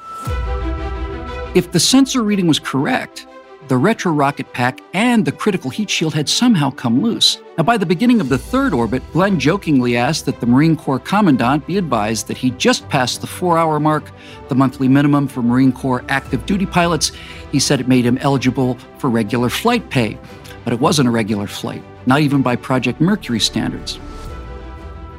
If 1.56 1.72
the 1.72 1.80
sensor 1.80 2.24
reading 2.24 2.48
was 2.48 2.60
correct, 2.60 3.26
the 3.68 3.78
retro 3.78 4.12
rocket 4.12 4.52
pack 4.54 4.82
and 4.94 5.24
the 5.24 5.32
critical 5.32 5.70
heat 5.70 5.90
shield 5.90 6.14
had 6.14 6.28
somehow 6.28 6.72
come 6.72 7.02
loose. 7.02 7.40
Now, 7.58 7.64
by 7.64 7.78
the 7.78 7.86
beginning 7.86 8.20
of 8.20 8.28
the 8.28 8.38
third 8.38 8.74
orbit, 8.74 9.04
Glenn 9.14 9.40
jokingly 9.40 9.96
asked 9.96 10.26
that 10.26 10.40
the 10.40 10.46
Marine 10.46 10.76
Corps 10.76 11.00
Commandant 11.00 11.66
be 11.68 11.78
advised 11.78 12.28
that 12.28 12.38
he 12.38 12.52
just 12.52 12.88
passed 12.90 13.22
the 13.22 13.28
four 13.28 13.58
hour 13.58 13.80
mark, 13.80 14.12
the 14.50 14.56
monthly 14.56 14.88
minimum 14.88 15.28
for 15.28 15.42
Marine 15.42 15.72
Corps 15.72 16.04
active 16.10 16.46
duty 16.46 16.66
pilots. 16.66 17.12
He 17.52 17.60
said 17.60 17.80
it 17.80 17.88
made 17.88 18.06
him 18.06 18.18
eligible 18.18 18.76
for 18.98 19.10
regular 19.10 19.50
flight 19.50 19.90
pay, 19.90 20.18
but 20.64 20.74
it 20.74 20.80
wasn't 20.80 21.08
a 21.08 21.12
regular 21.12 21.48
flight, 21.48 21.84
not 22.06 22.22
even 22.22 22.42
by 22.42 22.56
Project 22.56 23.00
Mercury 23.00 23.40
standards. 23.40 24.00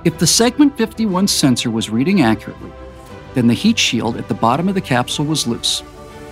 If 0.05 0.19
the 0.19 0.27
Segment 0.27 0.77
51 0.77 1.29
sensor 1.29 1.71
was 1.71 1.91
reading 1.91 2.23
accurately, 2.23 2.73
then 3.35 3.47
the 3.47 3.55
heat 3.55 3.79
shield 3.79 4.17
at 4.17 4.29
the 4.29 4.35
bottom 4.35 4.69
of 4.69 4.75
the 4.75 4.81
capsule 4.81 5.25
was 5.25 5.47
loose, 5.47 5.83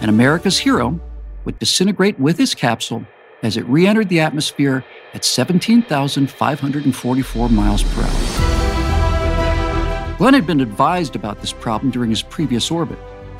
and 0.01 0.11
America's 0.11 0.59
hero, 0.59 1.01
would 1.45 1.59
disintegrate 1.59 2.19
with 2.19 2.39
his 2.39 2.55
capsule 2.55 3.05
as 3.43 3.57
it 3.57 3.65
re 3.67 3.87
entered 3.87 4.09
the 4.09 4.21
atmosphere 4.21 4.85
at 5.15 5.25
17,544 5.25 7.49
miles 7.49 7.83
per 7.83 8.03
hour. 8.03 10.17
Glenn 10.19 10.35
had 10.35 10.47
been 10.47 10.61
advised 10.61 11.17
about 11.17 11.41
this 11.41 11.53
problem 11.53 11.91
during 11.91 12.11
his 12.11 12.23
previous 12.23 12.71
orbit. 12.71 12.99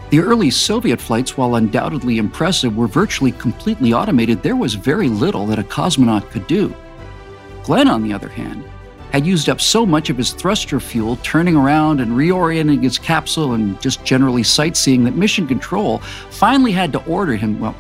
The 0.09 0.21
early 0.21 0.51
Soviet 0.51 1.01
flights, 1.01 1.37
while 1.37 1.57
undoubtedly 1.57 2.19
impressive, 2.19 2.77
were 2.77 2.89
virtually 2.89 3.33
completely 3.33 3.93
automated. 3.93 4.43
There 4.43 4.57
was 4.57 4.75
very 4.75 5.09
little 5.09 5.47
that 5.47 5.59
a 5.59 5.63
cosmonaut 5.63 6.31
could 6.31 6.47
do. 6.47 6.75
Glenn, 7.63 7.87
on 7.87 8.03
the 8.03 8.13
other 8.13 8.29
hand, 8.29 8.65
had 9.13 9.27
used 9.27 9.49
up 9.49 9.61
so 9.61 9.85
much 9.85 10.09
of 10.09 10.17
his 10.17 10.33
thruster 10.33 10.81
fuel 10.81 11.17
turning 11.23 11.57
around 11.57 12.01
and 12.01 12.13
reorienting 12.13 12.83
his 12.83 12.99
capsule 12.99 13.53
and 13.53 13.81
just 13.81 14.05
generally 14.05 14.43
sightseeing 14.43 15.05
that 15.05 15.15
Mission 15.15 15.47
Control 15.47 15.99
finally 16.31 16.73
had 16.73 16.93
to 16.93 17.05
order 17.05 17.37
him, 17.37 17.61
well, 17.61 17.77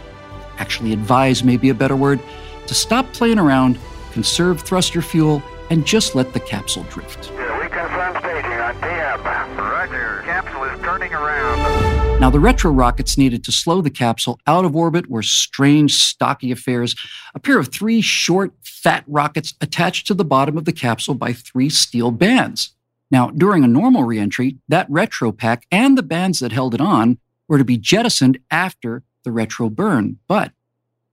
actually 0.61 0.93
advise 0.93 1.43
may 1.43 1.57
be 1.57 1.71
a 1.71 1.75
better 1.75 1.97
word, 1.97 2.21
to 2.67 2.75
stop 2.75 3.13
playing 3.13 3.39
around, 3.39 3.79
conserve 4.13 4.61
thruster 4.61 5.03
fuel, 5.03 5.43
and 5.71 5.87
just 5.87 6.15
let 6.15 6.33
the 6.33 6.41
capsule 6.41 6.85
drift. 6.85 7.33
Yeah, 7.35 7.61
we 7.61 7.69
confirm 7.69 8.17
staging 8.21 8.61
on 8.61 8.75
TM. 8.77 9.59
Roger. 9.59 10.23
Capsule 10.25 10.65
is 10.65 10.81
turning 10.83 11.13
around. 11.13 12.21
Now, 12.21 12.29
the 12.29 12.39
retro 12.39 12.71
rockets 12.71 13.17
needed 13.17 13.43
to 13.45 13.53
slow 13.53 13.81
the 13.81 13.89
capsule 13.89 14.39
out 14.47 14.67
of 14.67 14.77
orbit 14.77 15.09
were 15.09 15.23
strange, 15.23 15.95
stocky 15.95 16.53
affairs. 16.53 16.95
A 17.35 17.41
pair 17.41 17.59
of 17.59 17.69
three 17.69 18.03
short, 18.03 18.53
fat 18.63 19.05
rockets 19.07 19.55
attached 19.63 20.07
to 20.09 20.15
the 20.15 20.25
bottom 20.25 20.59
of 20.59 20.67
the 20.67 20.73
capsule 20.73 21.15
by 21.15 21.33
three 21.33 21.71
steel 21.71 22.11
bands. 22.11 22.75
Now, 23.11 23.31
during 23.31 23.65
a 23.65 23.69
normal 23.69 24.05
reentry, 24.05 24.59
that 24.69 24.87
retro 24.91 25.33
pack 25.33 25.67
and 25.73 25.97
the 25.97 26.03
bands 26.03 26.41
that 26.41 26.53
held 26.53 26.75
it 26.75 26.81
on 26.81 27.19
were 27.49 27.59
to 27.59 27.65
be 27.65 27.79
jettisoned 27.79 28.39
after 28.51 29.03
the 29.25 29.33
retro 29.33 29.68
burn, 29.68 30.18
but 30.29 30.53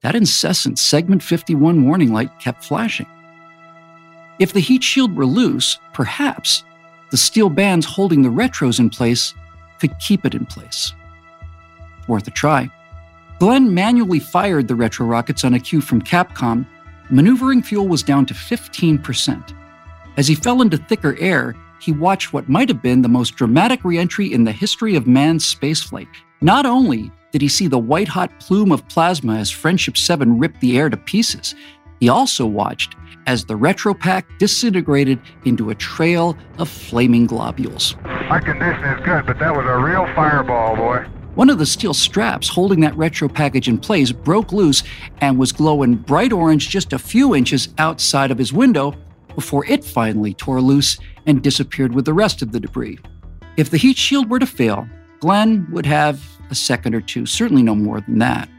that 0.01 0.15
incessant 0.15 0.79
segment 0.79 1.23
51 1.23 1.85
warning 1.85 2.13
light 2.13 2.39
kept 2.39 2.63
flashing. 2.63 3.07
If 4.39 4.53
the 4.53 4.59
heat 4.59 4.83
shield 4.83 5.15
were 5.15 5.25
loose, 5.25 5.79
perhaps 5.93 6.63
the 7.09 7.17
steel 7.17 7.49
bands 7.49 7.85
holding 7.85 8.21
the 8.21 8.29
retros 8.29 8.79
in 8.79 8.89
place 8.89 9.33
could 9.79 9.97
keep 9.99 10.25
it 10.25 10.35
in 10.35 10.45
place. 10.45 10.93
Worth 12.07 12.27
a 12.27 12.31
try. 12.31 12.69
Glenn 13.39 13.73
manually 13.73 14.19
fired 14.19 14.67
the 14.67 14.75
retro 14.75 15.05
rockets 15.05 15.43
on 15.43 15.53
a 15.53 15.59
cue 15.59 15.81
from 15.81 16.01
Capcom. 16.01 16.65
Maneuvering 17.09 17.63
fuel 17.63 17.87
was 17.87 18.03
down 18.03 18.25
to 18.25 18.33
15%. 18.33 19.55
As 20.17 20.27
he 20.27 20.35
fell 20.35 20.61
into 20.61 20.77
thicker 20.77 21.15
air, 21.19 21.55
he 21.79 21.91
watched 21.91 22.33
what 22.33 22.49
might 22.49 22.69
have 22.69 22.81
been 22.81 23.01
the 23.01 23.09
most 23.09 23.35
dramatic 23.35 23.83
reentry 23.83 24.33
in 24.33 24.43
the 24.43 24.51
history 24.51 24.95
of 24.95 25.07
manned 25.07 25.39
spaceflight. 25.39 26.07
Not 26.41 26.65
only 26.65 27.11
did 27.31 27.41
he 27.41 27.47
see 27.47 27.67
the 27.67 27.77
white 27.77 28.07
hot 28.07 28.31
plume 28.39 28.71
of 28.71 28.87
plasma 28.87 29.35
as 29.37 29.49
Friendship 29.49 29.97
7 29.97 30.39
ripped 30.39 30.61
the 30.61 30.77
air 30.77 30.89
to 30.89 30.97
pieces, 30.97 31.55
he 31.99 32.09
also 32.09 32.45
watched 32.45 32.95
as 33.25 33.45
the 33.45 33.55
retro 33.55 33.93
pack 33.93 34.25
disintegrated 34.39 35.19
into 35.45 35.69
a 35.69 35.75
trail 35.75 36.37
of 36.57 36.69
flaming 36.69 37.25
globules. 37.25 37.95
My 38.29 38.39
condition 38.39 38.83
is 38.85 39.05
good, 39.05 39.25
but 39.25 39.39
that 39.39 39.55
was 39.55 39.65
a 39.65 39.77
real 39.77 40.05
fireball, 40.15 40.75
boy. 40.75 41.05
One 41.35 41.49
of 41.49 41.59
the 41.59 41.65
steel 41.65 41.93
straps 41.93 42.47
holding 42.47 42.79
that 42.79 42.97
retro 42.97 43.27
package 43.27 43.67
in 43.67 43.77
place 43.77 44.11
broke 44.11 44.51
loose 44.51 44.81
and 45.21 45.37
was 45.37 45.51
glowing 45.51 45.95
bright 45.95 46.33
orange 46.33 46.69
just 46.69 46.93
a 46.93 46.99
few 46.99 47.35
inches 47.35 47.69
outside 47.77 48.31
of 48.31 48.37
his 48.37 48.53
window 48.53 48.95
before 49.35 49.65
it 49.65 49.83
finally 49.83 50.33
tore 50.33 50.61
loose 50.61 50.97
and 51.27 51.43
disappeared 51.43 51.93
with 51.93 52.05
the 52.05 52.13
rest 52.13 52.41
of 52.41 52.53
the 52.53 52.59
debris. 52.59 52.97
If 53.55 53.69
the 53.69 53.77
heat 53.77 53.97
shield 53.97 54.29
were 54.29 54.39
to 54.39 54.47
fail, 54.47 54.87
Glenn 55.19 55.67
would 55.71 55.85
have 55.85 56.23
a 56.49 56.55
second 56.55 56.95
or 56.95 57.01
two, 57.01 57.25
certainly 57.25 57.63
no 57.63 57.75
more 57.75 58.01
than 58.01 58.19
that, 58.19 58.49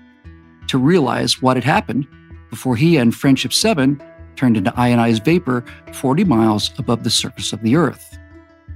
to 0.68 0.78
realize 0.78 1.43
what 1.43 1.57
had 1.57 1.64
happened 1.64 2.07
before 2.51 2.76
he 2.76 2.97
and 2.97 3.14
Friendship 3.14 3.53
7 3.53 4.03
turned 4.36 4.57
into 4.57 4.72
ionized 4.76 5.24
vapor 5.24 5.64
40 5.93 6.24
miles 6.24 6.70
above 6.78 7.05
the 7.05 7.11
surface 7.11 7.53
of 7.53 7.62
the 7.62 7.76
Earth. 7.76 8.18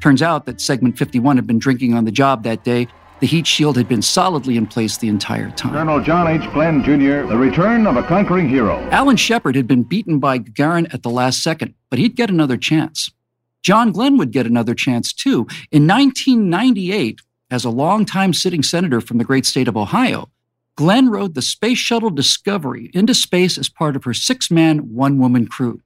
Turns 0.01 0.21
out 0.21 0.47
that 0.47 0.61
Segment 0.61 0.99
51 0.99 1.37
had 1.37 1.47
been 1.47 1.61
drinking 1.61 1.95
on 1.95 2.05
the 2.05 2.11
job 2.11 2.43
that 2.43 2.65
day. 2.65 2.89
The 3.21 3.27
heat 3.29 3.47
shield 3.47 3.77
had 3.77 3.87
been 3.87 4.03
solidly 4.03 4.57
in 4.57 4.67
place 4.67 4.97
the 4.97 5.07
entire 5.07 5.51
time. 5.53 5.73
Colonel 5.73 6.03
John 6.03 6.27
H. 6.27 6.53
Glenn, 6.53 6.83
Jr., 6.83 7.29
the 7.29 7.39
return 7.39 7.87
of 7.87 7.97
a 7.97 8.03
conquering 8.03 8.49
hero. 8.49 8.81
Alan 8.91 9.17
Shepard 9.17 9.55
had 9.55 9.69
been 9.69 9.85
beaten 9.85 10.19
by 10.19 10.41
Gagarin 10.41 10.93
at 10.93 11.05
the 11.05 11.11
last 11.11 11.41
second, 11.41 11.75
but 11.89 12.01
he'd 12.01 12.17
get 12.17 12.31
another 12.31 12.57
chance. 12.57 13.13
John 13.63 13.93
Glenn 13.93 14.17
would 14.19 14.33
get 14.33 14.45
another 14.45 14.75
chance 14.75 15.13
too. 15.13 15.47
In 15.71 15.87
1998, 15.87 17.21
as 17.53 17.67
a 17.67 17.71
longtime 17.71 18.33
sitting 18.33 18.63
senator 18.63 18.99
from 19.03 19.19
the 19.19 19.25
great 19.25 19.45
state 19.45 19.69
of 19.69 19.77
Ohio, 19.77 20.31
Glenn 20.75 21.11
rode 21.11 21.35
the 21.35 21.43
Space 21.43 21.77
Shuttle 21.77 22.09
Discovery 22.09 22.91
into 22.95 23.13
space 23.13 23.59
as 23.59 23.69
part 23.69 23.95
of 23.95 24.05
her 24.05 24.15
six 24.15 24.51
man, 24.51 24.95
one 24.95 25.19
woman 25.19 25.47
crew. 25.47 25.83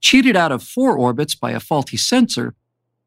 Cheated 0.00 0.34
out 0.34 0.50
of 0.50 0.60
four 0.60 0.98
orbits 0.98 1.36
by 1.36 1.52
a 1.52 1.60
faulty 1.60 1.96
sensor, 1.96 2.56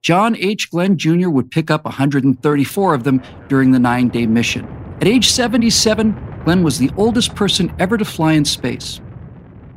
John 0.01 0.38
H. 0.38 0.72
Glenn 0.72 0.97
Jr. 0.97 1.28
would 1.28 1.51
pick 1.51 1.70
up 1.70 1.84
134 1.84 2.93
of 2.93 3.03
them 3.03 3.22
during 3.49 3.72
the 3.72 3.80
nine 3.80 4.08
day 4.08 4.26
mission. 4.26 4.66
At 5.01 5.08
age 5.08 5.30
77, 5.30 6.41
Glenn 6.45 6.64
was 6.64 6.80
the 6.80 6.91
oldest 6.95 7.36
person 7.36 7.76
ever 7.78 7.97
to 7.97 8.05
fly 8.05 8.34
in 8.34 8.45
space. 8.45 9.01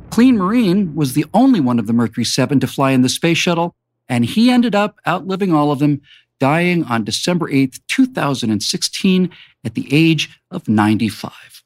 Clean 0.09 0.37
Marine 0.37 0.95
was 0.95 1.13
the 1.13 1.25
only 1.33 1.59
one 1.59 1.79
of 1.79 1.87
the 1.87 1.93
Mercury 1.93 2.23
7 2.23 2.61
to 2.61 2.67
fly 2.67 2.91
in 2.91 3.01
the 3.01 3.09
space 3.09 3.37
shuttle, 3.37 3.75
and 4.07 4.23
he 4.23 4.49
ended 4.49 4.73
up 4.73 4.99
outliving 5.05 5.53
all 5.53 5.71
of 5.71 5.79
them, 5.79 6.01
dying 6.41 6.83
on 6.85 7.03
December 7.03 7.47
8, 7.51 7.79
2016, 7.87 9.29
at 9.63 9.75
the 9.75 9.87
age 9.91 10.41
of 10.49 10.67
95. 10.67 11.63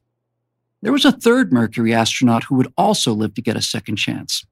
There 0.81 0.91
was 0.91 1.05
a 1.05 1.13
third 1.13 1.53
Mercury 1.53 1.93
astronaut 1.93 2.43
who 2.43 2.55
would 2.55 2.71
also 2.77 3.13
live 3.13 3.33
to 3.35 3.41
get 3.41 3.55
a 3.55 3.61
second 3.61 3.95
chance. 3.95 4.45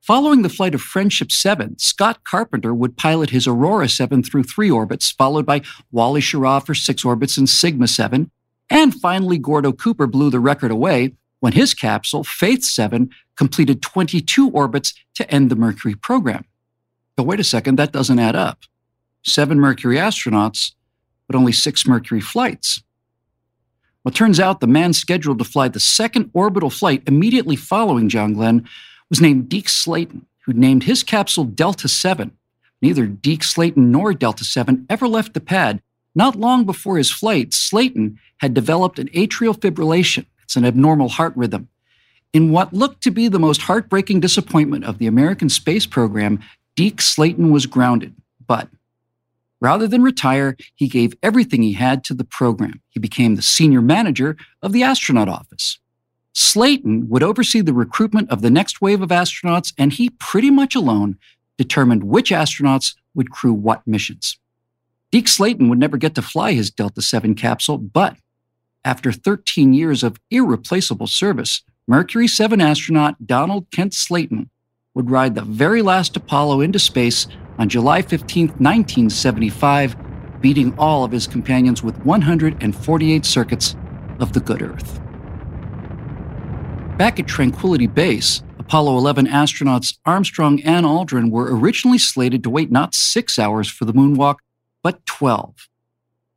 Following 0.00 0.40
the 0.40 0.48
flight 0.48 0.74
of 0.74 0.80
Friendship 0.80 1.30
7, 1.30 1.78
Scott 1.78 2.24
Carpenter 2.24 2.72
would 2.72 2.96
pilot 2.96 3.28
his 3.28 3.46
Aurora 3.46 3.86
7 3.86 4.22
through 4.22 4.44
three 4.44 4.70
orbits, 4.70 5.10
followed 5.10 5.44
by 5.44 5.60
Wally 5.92 6.22
Schirra 6.22 6.64
for 6.64 6.74
six 6.74 7.04
orbits 7.04 7.36
in 7.36 7.46
Sigma 7.46 7.86
7. 7.86 8.30
And 8.70 8.94
finally, 8.94 9.36
Gordo 9.36 9.72
Cooper 9.72 10.06
blew 10.06 10.30
the 10.30 10.40
record 10.40 10.70
away 10.70 11.12
when 11.40 11.52
his 11.52 11.74
capsule, 11.74 12.24
Faith 12.24 12.64
7, 12.64 13.10
completed 13.36 13.82
22 13.82 14.48
orbits 14.48 14.94
to 15.16 15.30
end 15.30 15.50
the 15.50 15.56
Mercury 15.56 15.94
program. 15.94 16.46
But 17.14 17.24
wait 17.24 17.40
a 17.40 17.44
second, 17.44 17.76
that 17.76 17.92
doesn't 17.92 18.18
add 18.18 18.34
up. 18.34 18.64
Seven 19.22 19.60
Mercury 19.60 19.96
astronauts, 19.96 20.72
but 21.26 21.36
only 21.36 21.52
six 21.52 21.86
Mercury 21.86 22.20
flights. 22.20 22.82
Well, 24.02 24.12
it 24.12 24.16
turns 24.16 24.40
out 24.40 24.60
the 24.60 24.66
man 24.66 24.92
scheduled 24.92 25.38
to 25.38 25.44
fly 25.44 25.68
the 25.68 25.80
second 25.80 26.30
orbital 26.32 26.70
flight 26.70 27.02
immediately 27.06 27.56
following 27.56 28.08
John 28.08 28.32
Glenn 28.32 28.66
was 29.10 29.20
named 29.20 29.48
Deke 29.48 29.68
Slayton, 29.68 30.26
who 30.46 30.54
named 30.54 30.84
his 30.84 31.02
capsule 31.02 31.44
Delta 31.44 31.86
7. 31.86 32.32
Neither 32.80 33.06
Deke 33.06 33.44
Slayton 33.44 33.90
nor 33.90 34.14
Delta 34.14 34.44
7 34.44 34.86
ever 34.88 35.06
left 35.06 35.34
the 35.34 35.40
pad. 35.40 35.82
Not 36.14 36.34
long 36.34 36.64
before 36.64 36.96
his 36.96 37.10
flight, 37.10 37.52
Slayton 37.52 38.18
had 38.38 38.54
developed 38.54 38.98
an 38.98 39.08
atrial 39.08 39.56
fibrillation. 39.56 40.24
It's 40.42 40.56
an 40.56 40.64
abnormal 40.64 41.10
heart 41.10 41.34
rhythm. 41.36 41.68
In 42.32 42.52
what 42.52 42.72
looked 42.72 43.02
to 43.02 43.10
be 43.10 43.28
the 43.28 43.38
most 43.38 43.62
heartbreaking 43.62 44.20
disappointment 44.20 44.84
of 44.84 44.98
the 44.98 45.06
American 45.06 45.48
space 45.48 45.84
program, 45.84 46.40
Deke 46.74 47.00
Slayton 47.00 47.50
was 47.50 47.66
grounded. 47.66 48.14
But 48.46 48.68
rather 49.60 49.86
than 49.86 50.02
retire, 50.02 50.56
he 50.74 50.88
gave 50.88 51.14
everything 51.22 51.62
he 51.62 51.74
had 51.74 52.02
to 52.04 52.14
the 52.14 52.24
program. 52.24 52.80
He 52.90 53.00
became 53.00 53.34
the 53.34 53.42
senior 53.42 53.80
manager 53.80 54.36
of 54.62 54.72
the 54.72 54.82
astronaut 54.82 55.28
office. 55.28 55.78
Slayton 56.32 57.08
would 57.08 57.22
oversee 57.22 57.60
the 57.60 57.74
recruitment 57.74 58.30
of 58.30 58.42
the 58.42 58.50
next 58.50 58.80
wave 58.80 59.02
of 59.02 59.10
astronauts, 59.10 59.72
and 59.76 59.92
he 59.92 60.10
pretty 60.10 60.50
much 60.50 60.74
alone 60.74 61.18
determined 61.58 62.04
which 62.04 62.30
astronauts 62.30 62.94
would 63.14 63.30
crew 63.30 63.52
what 63.52 63.86
missions. 63.86 64.38
Deke 65.10 65.28
Slayton 65.28 65.68
would 65.68 65.78
never 65.78 65.96
get 65.96 66.14
to 66.14 66.22
fly 66.22 66.52
his 66.52 66.70
Delta 66.70 67.02
7 67.02 67.34
capsule, 67.34 67.78
but 67.78 68.16
after 68.84 69.12
13 69.12 69.74
years 69.74 70.02
of 70.02 70.20
irreplaceable 70.30 71.08
service, 71.08 71.62
Mercury 71.86 72.28
7 72.28 72.60
astronaut 72.60 73.26
Donald 73.26 73.70
Kent 73.70 73.92
Slayton 73.92 74.48
would 74.94 75.10
ride 75.10 75.34
the 75.34 75.42
very 75.42 75.82
last 75.82 76.16
Apollo 76.16 76.60
into 76.62 76.78
space 76.78 77.26
on 77.58 77.68
July 77.68 78.02
15, 78.02 78.48
1975, 78.48 79.96
beating 80.40 80.74
all 80.78 81.04
of 81.04 81.12
his 81.12 81.26
companions 81.26 81.82
with 81.82 81.98
148 82.04 83.24
circuits 83.24 83.76
of 84.18 84.32
the 84.32 84.40
good 84.40 84.62
Earth. 84.62 85.00
Back 86.96 87.20
at 87.20 87.26
Tranquility 87.26 87.86
Base, 87.86 88.42
Apollo 88.58 88.98
11 88.98 89.26
astronauts 89.26 89.98
Armstrong 90.04 90.60
and 90.62 90.84
Aldrin 90.84 91.30
were 91.30 91.56
originally 91.56 91.98
slated 91.98 92.42
to 92.42 92.50
wait 92.50 92.70
not 92.70 92.94
six 92.94 93.38
hours 93.38 93.68
for 93.68 93.84
the 93.84 93.92
moonwalk, 93.92 94.36
but 94.82 95.04
12. 95.06 95.68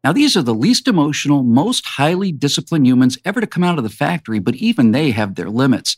Now, 0.03 0.11
these 0.11 0.35
are 0.35 0.41
the 0.41 0.53
least 0.53 0.87
emotional, 0.87 1.43
most 1.43 1.85
highly 1.85 2.31
disciplined 2.31 2.85
humans 2.85 3.17
ever 3.23 3.39
to 3.39 3.47
come 3.47 3.63
out 3.63 3.77
of 3.77 3.83
the 3.83 3.89
factory, 3.89 4.39
but 4.39 4.55
even 4.55 4.91
they 4.91 5.11
have 5.11 5.35
their 5.35 5.49
limits. 5.49 5.97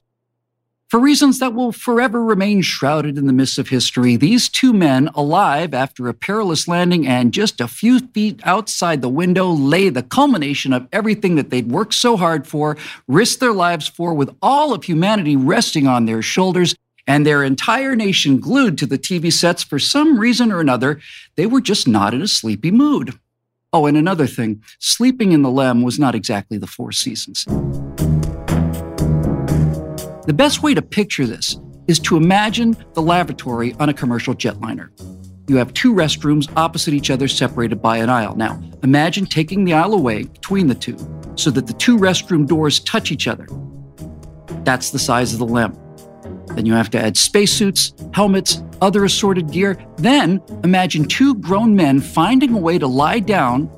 For 0.88 0.99
reasons 0.99 1.39
that 1.39 1.55
will 1.55 1.71
forever 1.71 2.23
remain 2.23 2.61
shrouded 2.61 3.17
in 3.17 3.25
the 3.25 3.33
mists 3.33 3.57
of 3.57 3.69
history, 3.69 4.17
these 4.17 4.47
two 4.47 4.71
men, 4.71 5.09
alive 5.15 5.73
after 5.73 6.07
a 6.07 6.13
perilous 6.13 6.67
landing 6.67 7.07
and 7.07 7.33
just 7.33 7.59
a 7.59 7.67
few 7.67 7.99
feet 7.99 8.39
outside 8.43 9.01
the 9.01 9.09
window, 9.09 9.49
lay 9.49 9.89
the 9.89 10.03
culmination 10.03 10.73
of 10.73 10.88
everything 10.93 11.36
that 11.36 11.49
they'd 11.49 11.71
worked 11.71 11.95
so 11.95 12.15
hard 12.15 12.45
for, 12.45 12.77
risked 13.07 13.39
their 13.39 13.51
lives 13.51 13.88
for, 13.88 14.13
with 14.13 14.29
all 14.43 14.73
of 14.73 14.83
humanity 14.83 15.36
resting 15.36 15.88
on 15.88 16.05
their 16.05 16.21
shoulders, 16.21 16.75
and 17.07 17.25
their 17.25 17.43
entire 17.43 17.95
nation 17.95 18.39
glued 18.39 18.77
to 18.77 18.86
the 18.86 18.99
TV 18.99 19.33
sets 19.33 19.63
for 19.63 19.79
some 19.79 20.19
reason 20.19 20.51
or 20.51 20.59
another. 20.59 21.01
They 21.36 21.47
were 21.47 21.61
just 21.61 21.88
not 21.88 22.13
in 22.13 22.21
a 22.21 22.27
sleepy 22.27 22.69
mood. 22.69 23.17
Oh, 23.73 23.88
and 23.88 23.97
another 23.97 24.27
thing 24.27 24.61
sleeping 24.77 25.31
in 25.31 25.41
the 25.41 25.49
LEM 25.49 25.81
was 25.81 25.97
not 25.97 26.13
exactly 26.13 26.59
the 26.59 26.67
Four 26.67 26.91
Seasons. 26.91 27.47
The 30.26 30.34
best 30.34 30.63
way 30.63 30.73
to 30.73 30.82
picture 30.82 31.28
this 31.28 31.59
is 31.88 31.99
to 31.99 32.17
imagine 32.17 32.76
the 32.93 33.01
lavatory 33.01 33.73
on 33.73 33.89
a 33.89 33.93
commercial 33.93 34.34
jetliner. 34.34 34.89
You 35.47 35.57
have 35.57 35.71
two 35.73 35.93
restrooms 35.93 36.51
opposite 36.57 36.95
each 36.95 37.11
other, 37.11 37.28
separated 37.28 37.80
by 37.80 37.97
an 37.97 38.09
aisle. 38.09 38.36
Now, 38.36 38.59
imagine 38.82 39.28
taking 39.28 39.65
the 39.65 39.73
aisle 39.73 39.93
away 39.93 40.23
between 40.23 40.65
the 40.65 40.73
two 40.73 40.97
so 41.36 41.51
that 41.51 41.67
the 41.67 41.73
two 41.73 41.97
restroom 41.97 42.47
doors 42.47 42.80
touch 42.80 43.11
each 43.11 43.28
other. 43.28 43.47
That's 44.63 44.89
the 44.89 44.97
size 44.97 45.32
of 45.32 45.38
the 45.38 45.45
LEM. 45.45 45.78
Then 46.55 46.65
you 46.65 46.73
have 46.73 46.89
to 46.91 46.99
add 46.99 47.17
spacesuits, 47.17 47.93
helmets, 48.11 48.63
other 48.82 49.05
assorted 49.05 49.51
gear. 49.51 49.78
Then 49.97 50.41
imagine 50.63 51.05
two 51.05 51.36
grown 51.36 51.76
men 51.76 51.99
finding 51.99 52.53
a 52.53 52.57
way 52.57 52.80
to 52.80 52.88
lie 52.88 53.19
down 53.19 53.69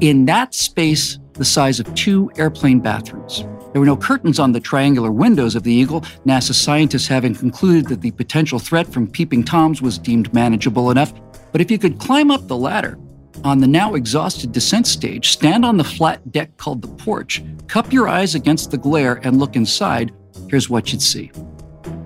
in 0.00 0.24
that 0.24 0.54
space 0.54 1.20
the 1.34 1.44
size 1.44 1.78
of 1.78 1.94
two 1.94 2.32
airplane 2.36 2.80
bathrooms. 2.80 3.44
There 3.72 3.80
were 3.80 3.86
no 3.86 3.96
curtains 3.96 4.38
on 4.38 4.52
the 4.52 4.60
triangular 4.60 5.10
windows 5.10 5.54
of 5.54 5.62
the 5.62 5.72
Eagle, 5.72 6.02
NASA 6.26 6.52
scientists 6.52 7.06
having 7.06 7.34
concluded 7.34 7.86
that 7.88 8.02
the 8.02 8.10
potential 8.10 8.58
threat 8.58 8.86
from 8.86 9.06
peeping 9.06 9.44
Toms 9.44 9.80
was 9.80 9.96
deemed 9.96 10.32
manageable 10.34 10.90
enough. 10.90 11.14
But 11.52 11.62
if 11.62 11.70
you 11.70 11.78
could 11.78 11.98
climb 11.98 12.30
up 12.30 12.48
the 12.48 12.56
ladder, 12.56 12.98
on 13.44 13.58
the 13.58 13.66
now 13.66 13.94
exhausted 13.94 14.52
descent 14.52 14.86
stage, 14.86 15.30
stand 15.30 15.64
on 15.64 15.78
the 15.78 15.84
flat 15.84 16.30
deck 16.30 16.54
called 16.58 16.82
the 16.82 16.88
porch, 16.88 17.42
cup 17.66 17.92
your 17.92 18.08
eyes 18.08 18.34
against 18.34 18.70
the 18.70 18.76
glare, 18.76 19.20
and 19.24 19.38
look 19.38 19.56
inside, 19.56 20.12
here's 20.50 20.68
what 20.68 20.92
you'd 20.92 21.00
see. 21.00 21.32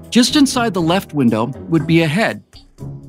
Just 0.09 0.37
inside 0.37 0.73
the 0.73 0.81
left 0.81 1.14
window 1.14 1.47
would 1.69 1.87
be 1.87 2.03
a 2.03 2.07
head, 2.07 2.46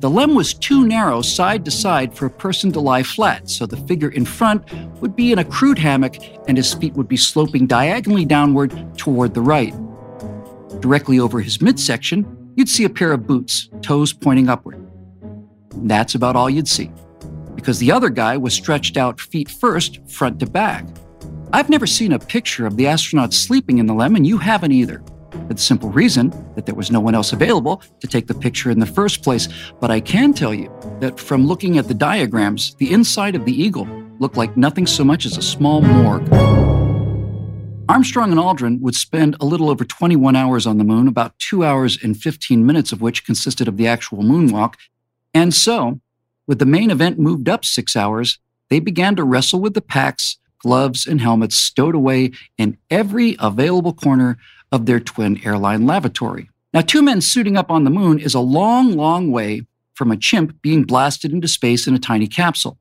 the 0.00 0.08
lem 0.08 0.34
was 0.36 0.54
too 0.54 0.86
narrow 0.86 1.22
side 1.22 1.64
to 1.64 1.72
side 1.72 2.14
for 2.14 2.26
a 2.26 2.30
person 2.30 2.70
to 2.70 2.80
lie 2.80 3.02
flat, 3.02 3.50
so 3.50 3.66
the 3.66 3.76
figure 3.78 4.10
in 4.10 4.24
front 4.24 4.62
would 5.00 5.16
be 5.16 5.32
in 5.32 5.40
a 5.40 5.44
crude 5.44 5.78
hammock 5.78 6.16
and 6.46 6.56
his 6.56 6.72
feet 6.74 6.94
would 6.94 7.08
be 7.08 7.16
sloping 7.16 7.66
diagonally 7.66 8.24
downward 8.24 8.96
toward 8.96 9.34
the 9.34 9.40
right. 9.40 9.74
Directly 10.80 11.18
over 11.18 11.40
his 11.40 11.60
midsection, 11.60 12.52
you'd 12.54 12.68
see 12.68 12.84
a 12.84 12.90
pair 12.90 13.12
of 13.12 13.26
boots, 13.26 13.68
toes 13.82 14.12
pointing 14.12 14.48
upward. 14.48 14.88
That's 15.74 16.14
about 16.14 16.36
all 16.36 16.48
you'd 16.48 16.68
see, 16.68 16.92
because 17.56 17.80
the 17.80 17.90
other 17.90 18.08
guy 18.08 18.36
was 18.36 18.54
stretched 18.54 18.96
out 18.96 19.20
feet 19.20 19.50
first, 19.50 19.98
front 20.08 20.38
to 20.40 20.46
back. 20.46 20.86
I've 21.52 21.70
never 21.70 21.86
seen 21.86 22.12
a 22.12 22.20
picture 22.20 22.66
of 22.66 22.76
the 22.76 22.86
astronaut 22.86 23.34
sleeping 23.34 23.78
in 23.78 23.86
the 23.86 23.94
lem, 23.94 24.14
and 24.14 24.26
you 24.26 24.38
haven't 24.38 24.72
either 24.72 25.02
for 25.30 25.54
the 25.54 25.58
simple 25.58 25.90
reason 25.90 26.30
that 26.54 26.66
there 26.66 26.74
was 26.74 26.90
no 26.90 27.00
one 27.00 27.14
else 27.14 27.32
available 27.32 27.82
to 28.00 28.06
take 28.06 28.26
the 28.26 28.34
picture 28.34 28.70
in 28.70 28.78
the 28.78 28.86
first 28.86 29.22
place. 29.22 29.48
But 29.80 29.90
I 29.90 30.00
can 30.00 30.32
tell 30.32 30.54
you 30.54 30.72
that 31.00 31.18
from 31.18 31.46
looking 31.46 31.78
at 31.78 31.88
the 31.88 31.94
diagrams, 31.94 32.74
the 32.76 32.92
inside 32.92 33.34
of 33.34 33.44
the 33.44 33.52
Eagle 33.52 33.86
looked 34.18 34.36
like 34.36 34.56
nothing 34.56 34.86
so 34.86 35.04
much 35.04 35.26
as 35.26 35.36
a 35.36 35.42
small 35.42 35.80
morgue. 35.80 36.28
Armstrong 37.88 38.30
and 38.30 38.38
Aldrin 38.38 38.80
would 38.80 38.94
spend 38.94 39.34
a 39.40 39.46
little 39.46 39.70
over 39.70 39.84
21 39.84 40.36
hours 40.36 40.66
on 40.66 40.76
the 40.76 40.84
moon, 40.84 41.08
about 41.08 41.38
two 41.38 41.64
hours 41.64 41.98
and 42.02 42.16
15 42.16 42.66
minutes 42.66 42.92
of 42.92 43.00
which 43.00 43.24
consisted 43.24 43.66
of 43.66 43.78
the 43.78 43.86
actual 43.86 44.22
moonwalk. 44.22 44.74
And 45.32 45.54
so, 45.54 46.00
with 46.46 46.58
the 46.58 46.66
main 46.66 46.90
event 46.90 47.18
moved 47.18 47.48
up 47.48 47.64
six 47.64 47.96
hours, 47.96 48.38
they 48.68 48.78
began 48.78 49.16
to 49.16 49.24
wrestle 49.24 49.60
with 49.60 49.72
the 49.72 49.80
packs, 49.80 50.36
gloves, 50.58 51.06
and 51.06 51.20
helmets 51.20 51.56
stowed 51.56 51.94
away 51.94 52.32
in 52.58 52.76
every 52.90 53.36
available 53.38 53.94
corner 53.94 54.36
of 54.72 54.86
their 54.86 55.00
twin 55.00 55.40
airline 55.44 55.86
lavatory. 55.86 56.50
Now, 56.72 56.82
two 56.82 57.02
men 57.02 57.20
suiting 57.20 57.56
up 57.56 57.70
on 57.70 57.84
the 57.84 57.90
moon 57.90 58.18
is 58.18 58.34
a 58.34 58.40
long, 58.40 58.92
long 58.92 59.30
way 59.30 59.62
from 59.94 60.10
a 60.10 60.16
chimp 60.16 60.60
being 60.62 60.84
blasted 60.84 61.32
into 61.32 61.48
space 61.48 61.86
in 61.86 61.94
a 61.94 61.98
tiny 61.98 62.26
capsule. 62.26 62.78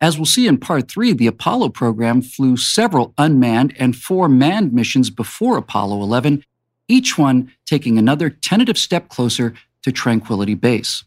As 0.00 0.16
we'll 0.16 0.26
see 0.26 0.46
in 0.46 0.58
part 0.58 0.88
three, 0.88 1.12
the 1.12 1.26
Apollo 1.26 1.70
program 1.70 2.22
flew 2.22 2.56
several 2.56 3.12
unmanned 3.18 3.74
and 3.78 3.96
four 3.96 4.28
manned 4.28 4.72
missions 4.72 5.10
before 5.10 5.56
Apollo 5.58 6.00
11, 6.02 6.44
each 6.86 7.18
one 7.18 7.52
taking 7.66 7.98
another 7.98 8.30
tentative 8.30 8.78
step 8.78 9.08
closer 9.08 9.54
to 9.82 9.90
Tranquility 9.90 10.54
Base. 10.54 11.04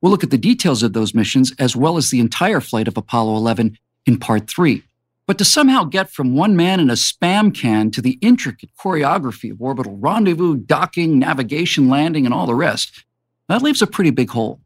We'll 0.00 0.10
look 0.10 0.24
at 0.24 0.30
the 0.30 0.38
details 0.38 0.82
of 0.82 0.94
those 0.94 1.14
missions 1.14 1.52
as 1.58 1.76
well 1.76 1.96
as 1.96 2.10
the 2.10 2.20
entire 2.20 2.60
flight 2.60 2.88
of 2.88 2.96
Apollo 2.96 3.36
11 3.36 3.78
in 4.06 4.18
part 4.18 4.48
three. 4.48 4.82
But 5.26 5.38
to 5.38 5.44
somehow 5.44 5.84
get 5.84 6.10
from 6.10 6.34
one 6.34 6.54
man 6.54 6.80
in 6.80 6.90
a 6.90 6.94
spam 6.94 7.54
can 7.54 7.90
to 7.92 8.02
the 8.02 8.18
intricate 8.20 8.70
choreography 8.78 9.50
of 9.50 9.62
orbital 9.62 9.96
rendezvous, 9.96 10.56
docking, 10.56 11.18
navigation, 11.18 11.88
landing, 11.88 12.26
and 12.26 12.34
all 12.34 12.46
the 12.46 12.54
rest, 12.54 13.04
that 13.48 13.62
leaves 13.62 13.80
a 13.80 13.86
pretty 13.86 14.10
big 14.10 14.30
hole. 14.30 14.60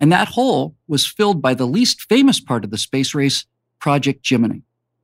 And 0.00 0.10
that 0.10 0.28
hole 0.28 0.74
was 0.88 1.06
filled 1.06 1.40
by 1.40 1.54
the 1.54 1.66
least 1.66 2.02
famous 2.02 2.40
part 2.40 2.64
of 2.64 2.70
the 2.70 2.78
space 2.78 3.14
race, 3.14 3.46
Project 3.78 4.24
Gemini. 4.24 4.58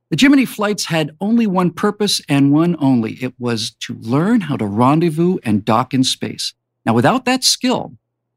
The 0.09 0.17
Gemini 0.17 0.45
flights 0.45 0.85
had 0.85 1.15
only 1.21 1.47
one 1.47 1.71
purpose 1.71 2.21
and 2.27 2.51
one 2.51 2.75
only. 2.79 3.13
It 3.23 3.33
was 3.39 3.71
to 3.81 3.93
learn 3.93 4.41
how 4.41 4.57
to 4.57 4.65
rendezvous 4.65 5.37
and 5.43 5.63
dock 5.63 5.93
in 5.93 6.03
space. 6.03 6.53
Now, 6.85 6.93
without 6.93 7.25
that 7.25 7.43
skill, 7.43 7.93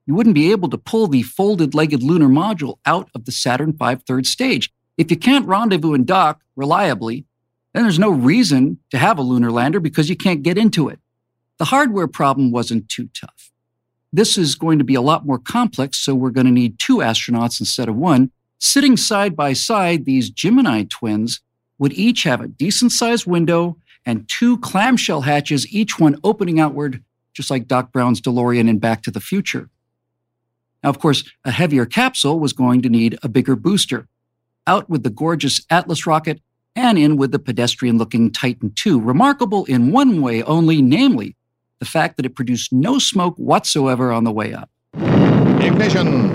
you 0.06 0.14
wouldn't 0.14 0.34
be 0.34 0.52
able 0.52 0.68
to 0.68 0.78
pull 0.78 1.06
the 1.06 1.22
folded 1.22 1.74
legged 1.74 2.02
lunar 2.02 2.28
module 2.28 2.78
out 2.84 3.08
of 3.14 3.24
the 3.24 3.32
Saturn 3.32 3.72
V 3.72 3.96
third 4.06 4.26
stage. 4.26 4.72
If 5.02 5.10
you 5.10 5.16
can't 5.16 5.48
rendezvous 5.48 5.94
and 5.94 6.06
dock 6.06 6.40
reliably, 6.54 7.24
then 7.72 7.82
there's 7.82 7.98
no 7.98 8.10
reason 8.10 8.78
to 8.90 8.98
have 8.98 9.18
a 9.18 9.22
lunar 9.22 9.50
lander 9.50 9.80
because 9.80 10.08
you 10.08 10.14
can't 10.14 10.44
get 10.44 10.56
into 10.56 10.88
it. 10.88 11.00
The 11.58 11.64
hardware 11.64 12.06
problem 12.06 12.52
wasn't 12.52 12.88
too 12.88 13.08
tough. 13.12 13.50
This 14.12 14.38
is 14.38 14.54
going 14.54 14.78
to 14.78 14.84
be 14.84 14.94
a 14.94 15.00
lot 15.00 15.26
more 15.26 15.40
complex, 15.40 15.98
so 15.98 16.14
we're 16.14 16.30
going 16.30 16.46
to 16.46 16.52
need 16.52 16.78
two 16.78 16.98
astronauts 16.98 17.58
instead 17.58 17.88
of 17.88 17.96
one. 17.96 18.30
Sitting 18.60 18.96
side 18.96 19.34
by 19.34 19.54
side, 19.54 20.04
these 20.04 20.30
Gemini 20.30 20.84
twins 20.88 21.40
would 21.78 21.94
each 21.94 22.22
have 22.22 22.40
a 22.40 22.46
decent 22.46 22.92
sized 22.92 23.26
window 23.26 23.76
and 24.06 24.28
two 24.28 24.56
clamshell 24.58 25.22
hatches, 25.22 25.66
each 25.72 25.98
one 25.98 26.16
opening 26.22 26.60
outward, 26.60 27.02
just 27.34 27.50
like 27.50 27.66
Doc 27.66 27.90
Brown's 27.90 28.20
DeLorean 28.20 28.68
in 28.68 28.78
Back 28.78 29.02
to 29.02 29.10
the 29.10 29.20
Future. 29.20 29.68
Now, 30.84 30.90
of 30.90 31.00
course, 31.00 31.24
a 31.44 31.50
heavier 31.50 31.86
capsule 31.86 32.38
was 32.38 32.52
going 32.52 32.82
to 32.82 32.88
need 32.88 33.18
a 33.24 33.28
bigger 33.28 33.56
booster. 33.56 34.06
Out 34.66 34.88
with 34.88 35.02
the 35.02 35.10
gorgeous 35.10 35.60
Atlas 35.70 36.06
rocket 36.06 36.40
and 36.76 36.96
in 36.96 37.16
with 37.16 37.32
the 37.32 37.38
pedestrian 37.38 37.98
looking 37.98 38.30
Titan 38.30 38.72
II, 38.86 39.00
remarkable 39.00 39.64
in 39.64 39.90
one 39.90 40.22
way 40.22 40.42
only, 40.44 40.80
namely 40.80 41.36
the 41.80 41.84
fact 41.84 42.16
that 42.16 42.24
it 42.24 42.36
produced 42.36 42.72
no 42.72 42.98
smoke 43.00 43.34
whatsoever 43.36 44.12
on 44.12 44.22
the 44.22 44.30
way 44.30 44.54
up. 44.54 44.70
Ignition. 44.94 46.30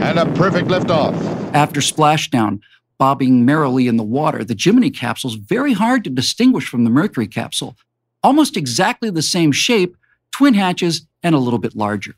And 0.00 0.18
a 0.18 0.26
perfect 0.34 0.68
liftoff. 0.68 1.14
After 1.52 1.80
splashdown, 1.80 2.60
bobbing 2.96 3.44
merrily 3.44 3.88
in 3.88 3.96
the 3.96 4.04
water, 4.04 4.44
the 4.44 4.54
Gemini 4.54 4.90
capsule 4.90 5.30
is 5.30 5.36
very 5.36 5.72
hard 5.72 6.04
to 6.04 6.10
distinguish 6.10 6.68
from 6.68 6.84
the 6.84 6.90
Mercury 6.90 7.26
capsule. 7.26 7.76
Almost 8.22 8.56
exactly 8.56 9.10
the 9.10 9.20
same 9.20 9.50
shape, 9.50 9.96
twin 10.30 10.54
hatches, 10.54 11.06
and 11.24 11.34
a 11.34 11.38
little 11.38 11.58
bit 11.58 11.74
larger. 11.74 12.14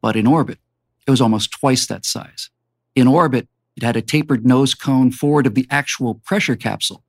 But 0.00 0.14
in 0.14 0.28
orbit, 0.28 0.58
it 1.06 1.10
was 1.10 1.20
almost 1.20 1.50
twice 1.50 1.86
that 1.86 2.06
size. 2.06 2.50
In 2.94 3.06
orbit, 3.06 3.48
it 3.76 3.82
had 3.82 3.96
a 3.96 4.02
tapered 4.02 4.44
nose 4.44 4.74
cone 4.74 5.10
forward 5.10 5.46
of 5.46 5.54
the 5.54 5.66
actual 5.70 6.14
pressure 6.14 6.56
capsule, 6.56 7.02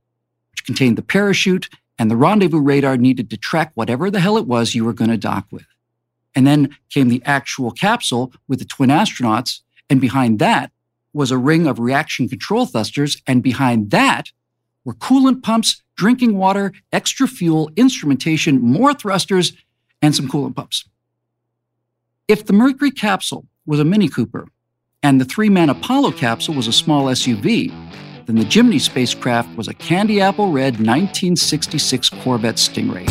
which 0.52 0.64
contained 0.64 0.96
the 0.96 1.02
parachute 1.02 1.68
and 1.98 2.10
the 2.10 2.16
rendezvous 2.16 2.60
radar 2.60 2.96
needed 2.96 3.30
to 3.30 3.36
track 3.36 3.72
whatever 3.74 4.10
the 4.10 4.20
hell 4.20 4.36
it 4.36 4.46
was 4.46 4.74
you 4.74 4.84
were 4.84 4.92
going 4.92 5.10
to 5.10 5.16
dock 5.16 5.46
with. 5.50 5.66
And 6.34 6.46
then 6.46 6.76
came 6.88 7.08
the 7.08 7.22
actual 7.24 7.70
capsule 7.70 8.32
with 8.48 8.58
the 8.58 8.64
twin 8.64 8.90
astronauts, 8.90 9.60
and 9.90 10.00
behind 10.00 10.38
that 10.38 10.72
was 11.12 11.30
a 11.30 11.36
ring 11.36 11.66
of 11.66 11.78
reaction 11.78 12.28
control 12.28 12.64
thrusters, 12.64 13.20
and 13.26 13.42
behind 13.42 13.90
that 13.90 14.30
were 14.84 14.94
coolant 14.94 15.42
pumps, 15.42 15.82
drinking 15.94 16.38
water, 16.38 16.72
extra 16.92 17.28
fuel, 17.28 17.70
instrumentation, 17.76 18.60
more 18.60 18.94
thrusters, 18.94 19.52
and 20.00 20.16
some 20.16 20.28
coolant 20.28 20.56
pumps. 20.56 20.88
If 22.28 22.46
the 22.46 22.52
Mercury 22.52 22.90
capsule 22.90 23.46
was 23.66 23.78
a 23.78 23.84
Mini 23.84 24.08
Cooper 24.08 24.48
and 25.02 25.20
the 25.20 25.24
three 25.24 25.48
man 25.48 25.68
Apollo 25.68 26.12
capsule 26.12 26.54
was 26.54 26.68
a 26.68 26.72
small 26.72 27.06
SUV, 27.06 27.72
then 28.26 28.36
the 28.36 28.44
Gemini 28.44 28.78
spacecraft 28.78 29.56
was 29.56 29.68
a 29.68 29.74
candy 29.74 30.20
apple 30.20 30.52
red 30.52 30.74
1966 30.74 32.08
Corvette 32.08 32.56
Stingray. 32.56 33.08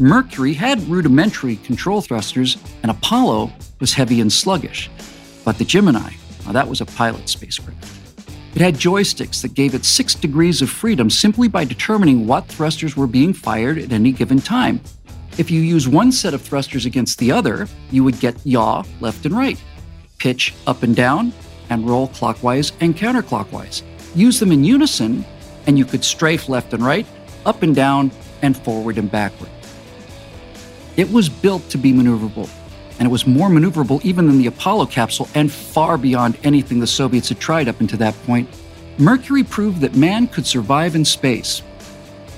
Mercury 0.00 0.54
had 0.54 0.80
rudimentary 0.88 1.56
control 1.56 2.00
thrusters, 2.00 2.56
and 2.82 2.90
Apollo 2.90 3.52
was 3.80 3.92
heavy 3.92 4.20
and 4.20 4.32
sluggish. 4.32 4.90
But 5.44 5.58
the 5.58 5.64
Gemini, 5.64 6.12
well, 6.44 6.54
that 6.54 6.66
was 6.66 6.80
a 6.80 6.86
pilot 6.86 7.28
spacecraft. 7.28 7.86
It 8.54 8.62
had 8.62 8.74
joysticks 8.74 9.42
that 9.42 9.54
gave 9.54 9.74
it 9.74 9.84
six 9.84 10.14
degrees 10.14 10.60
of 10.62 10.70
freedom 10.70 11.08
simply 11.08 11.48
by 11.48 11.64
determining 11.64 12.26
what 12.26 12.46
thrusters 12.46 12.96
were 12.96 13.06
being 13.06 13.32
fired 13.32 13.78
at 13.78 13.92
any 13.92 14.12
given 14.12 14.40
time. 14.40 14.80
If 15.38 15.50
you 15.50 15.60
use 15.60 15.88
one 15.88 16.12
set 16.12 16.34
of 16.34 16.42
thrusters 16.42 16.84
against 16.84 17.18
the 17.18 17.32
other, 17.32 17.66
you 17.90 18.04
would 18.04 18.20
get 18.20 18.36
yaw 18.44 18.84
left 19.00 19.24
and 19.24 19.34
right, 19.34 19.58
pitch 20.22 20.54
up 20.68 20.84
and 20.84 20.94
down, 20.94 21.32
and 21.68 21.84
roll 21.84 22.06
clockwise 22.06 22.70
and 22.80 22.96
counterclockwise. 22.96 23.82
Use 24.14 24.38
them 24.38 24.52
in 24.52 24.62
unison, 24.62 25.24
and 25.66 25.76
you 25.76 25.84
could 25.84 26.04
strafe 26.04 26.48
left 26.48 26.72
and 26.72 26.84
right, 26.84 27.04
up 27.44 27.64
and 27.64 27.74
down, 27.74 28.12
and 28.40 28.56
forward 28.56 28.98
and 28.98 29.10
backward. 29.10 29.50
It 30.96 31.10
was 31.10 31.28
built 31.28 31.68
to 31.70 31.78
be 31.78 31.92
maneuverable, 31.92 32.48
and 33.00 33.08
it 33.08 33.10
was 33.10 33.26
more 33.26 33.48
maneuverable 33.48 34.00
even 34.04 34.28
than 34.28 34.38
the 34.38 34.46
Apollo 34.46 34.86
capsule 34.86 35.28
and 35.34 35.50
far 35.50 35.98
beyond 35.98 36.38
anything 36.44 36.78
the 36.78 36.86
Soviets 36.86 37.28
had 37.28 37.40
tried 37.40 37.66
up 37.66 37.80
until 37.80 37.98
that 37.98 38.14
point. 38.22 38.48
Mercury 38.98 39.42
proved 39.42 39.80
that 39.80 39.96
man 39.96 40.28
could 40.28 40.46
survive 40.46 40.94
in 40.94 41.04
space. 41.04 41.62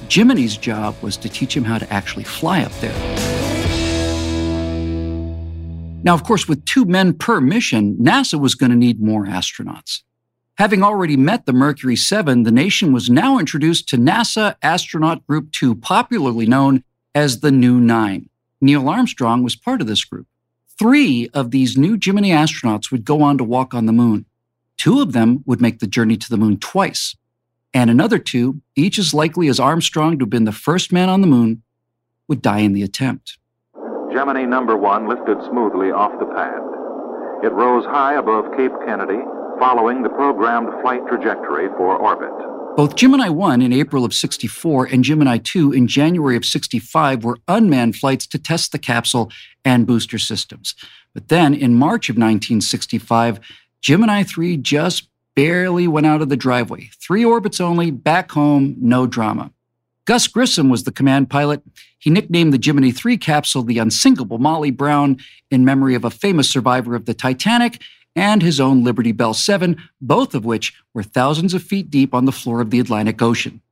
Gemini's 0.08 0.56
job 0.56 0.94
was 1.02 1.18
to 1.18 1.28
teach 1.28 1.54
him 1.54 1.64
how 1.64 1.76
to 1.76 1.92
actually 1.92 2.24
fly 2.24 2.62
up 2.62 2.72
there. 2.80 3.33
Now, 6.04 6.12
of 6.12 6.22
course, 6.22 6.46
with 6.46 6.66
two 6.66 6.84
men 6.84 7.14
per 7.14 7.40
mission, 7.40 7.96
NASA 7.96 8.38
was 8.38 8.54
going 8.54 8.70
to 8.70 8.76
need 8.76 9.00
more 9.00 9.24
astronauts. 9.24 10.02
Having 10.58 10.82
already 10.82 11.16
met 11.16 11.46
the 11.46 11.52
Mercury 11.54 11.96
7, 11.96 12.42
the 12.42 12.52
nation 12.52 12.92
was 12.92 13.08
now 13.08 13.38
introduced 13.38 13.88
to 13.88 13.96
NASA 13.96 14.54
Astronaut 14.62 15.26
Group 15.26 15.50
2, 15.52 15.74
popularly 15.74 16.46
known 16.46 16.84
as 17.14 17.40
the 17.40 17.50
New 17.50 17.80
Nine. 17.80 18.28
Neil 18.60 18.88
Armstrong 18.88 19.42
was 19.42 19.56
part 19.56 19.80
of 19.80 19.86
this 19.86 20.04
group. 20.04 20.26
Three 20.78 21.30
of 21.32 21.50
these 21.50 21.78
new 21.78 21.96
Gemini 21.96 22.28
astronauts 22.28 22.90
would 22.90 23.06
go 23.06 23.22
on 23.22 23.38
to 23.38 23.44
walk 23.44 23.72
on 23.72 23.86
the 23.86 23.92
moon. 23.92 24.26
Two 24.76 25.00
of 25.00 25.12
them 25.12 25.42
would 25.46 25.62
make 25.62 25.78
the 25.78 25.86
journey 25.86 26.18
to 26.18 26.28
the 26.28 26.36
moon 26.36 26.58
twice. 26.58 27.16
And 27.72 27.90
another 27.90 28.18
two, 28.18 28.60
each 28.76 28.98
as 28.98 29.14
likely 29.14 29.48
as 29.48 29.58
Armstrong 29.58 30.18
to 30.18 30.24
have 30.24 30.30
been 30.30 30.44
the 30.44 30.52
first 30.52 30.92
man 30.92 31.08
on 31.08 31.22
the 31.22 31.26
moon, 31.26 31.62
would 32.28 32.42
die 32.42 32.58
in 32.58 32.74
the 32.74 32.82
attempt. 32.82 33.38
Gemini 34.14 34.44
number 34.44 34.76
one 34.76 35.08
lifted 35.08 35.42
smoothly 35.50 35.90
off 35.90 36.12
the 36.20 36.26
pad. 36.26 36.62
It 37.42 37.52
rose 37.52 37.84
high 37.84 38.14
above 38.14 38.44
Cape 38.56 38.70
Kennedy, 38.86 39.18
following 39.58 40.04
the 40.04 40.08
programmed 40.08 40.68
flight 40.82 41.00
trajectory 41.08 41.66
for 41.76 41.96
orbit. 41.96 42.30
Both 42.76 42.94
Gemini 42.94 43.28
1 43.28 43.60
in 43.60 43.72
April 43.72 44.04
of 44.04 44.14
64 44.14 44.86
and 44.86 45.02
Gemini 45.02 45.38
2 45.38 45.72
in 45.72 45.88
January 45.88 46.36
of 46.36 46.44
65 46.44 47.24
were 47.24 47.38
unmanned 47.48 47.96
flights 47.96 48.28
to 48.28 48.38
test 48.38 48.70
the 48.70 48.78
capsule 48.78 49.32
and 49.64 49.84
booster 49.84 50.18
systems. 50.18 50.76
But 51.12 51.26
then 51.26 51.52
in 51.52 51.74
March 51.74 52.08
of 52.08 52.14
1965, 52.14 53.40
Gemini 53.80 54.22
3 54.22 54.58
just 54.58 55.08
barely 55.34 55.88
went 55.88 56.06
out 56.06 56.22
of 56.22 56.28
the 56.28 56.36
driveway. 56.36 56.88
Three 57.04 57.24
orbits 57.24 57.60
only, 57.60 57.90
back 57.90 58.30
home, 58.30 58.76
no 58.78 59.08
drama. 59.08 59.50
Gus 60.06 60.28
Grissom 60.28 60.68
was 60.68 60.84
the 60.84 60.92
command 60.92 61.30
pilot. 61.30 61.62
He 61.98 62.10
nicknamed 62.10 62.52
the 62.52 62.58
Gemini 62.58 62.90
3 62.90 63.16
capsule 63.16 63.62
the 63.62 63.78
unsinkable 63.78 64.38
Molly 64.38 64.70
Brown 64.70 65.16
in 65.50 65.64
memory 65.64 65.94
of 65.94 66.04
a 66.04 66.10
famous 66.10 66.48
survivor 66.48 66.94
of 66.94 67.06
the 67.06 67.14
Titanic 67.14 67.80
and 68.14 68.42
his 68.42 68.60
own 68.60 68.84
Liberty 68.84 69.12
Bell 69.12 69.32
7, 69.32 69.76
both 70.00 70.34
of 70.34 70.44
which 70.44 70.74
were 70.92 71.02
thousands 71.02 71.54
of 71.54 71.62
feet 71.62 71.90
deep 71.90 72.14
on 72.14 72.26
the 72.26 72.32
floor 72.32 72.60
of 72.60 72.70
the 72.70 72.80
Atlantic 72.80 73.20
Ocean. 73.22 73.62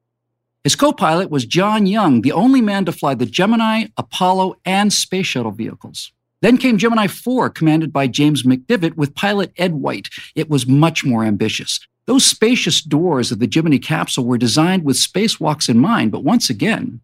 His 0.64 0.74
co 0.74 0.92
pilot 0.92 1.28
was 1.28 1.44
John 1.44 1.86
Young, 1.86 2.22
the 2.22 2.32
only 2.32 2.60
man 2.60 2.84
to 2.86 2.92
fly 2.92 3.14
the 3.14 3.26
Gemini, 3.26 3.86
Apollo, 3.96 4.56
and 4.64 4.92
Space 4.92 5.26
Shuttle 5.26 5.50
vehicles. 5.50 6.12
Then 6.40 6.56
came 6.56 6.78
Gemini 6.78 7.08
4, 7.08 7.50
commanded 7.50 7.92
by 7.92 8.06
James 8.06 8.42
McDivitt 8.42 8.96
with 8.96 9.14
pilot 9.14 9.52
Ed 9.58 9.74
White. 9.74 10.08
It 10.34 10.48
was 10.48 10.66
much 10.66 11.04
more 11.04 11.24
ambitious. 11.24 11.86
Those 12.06 12.24
spacious 12.24 12.80
doors 12.80 13.30
of 13.30 13.38
the 13.38 13.46
Gemini 13.46 13.78
capsule 13.78 14.24
were 14.24 14.38
designed 14.38 14.84
with 14.84 14.96
spacewalks 14.96 15.68
in 15.68 15.78
mind, 15.78 16.10
but 16.10 16.24
once 16.24 16.50
again, 16.50 17.00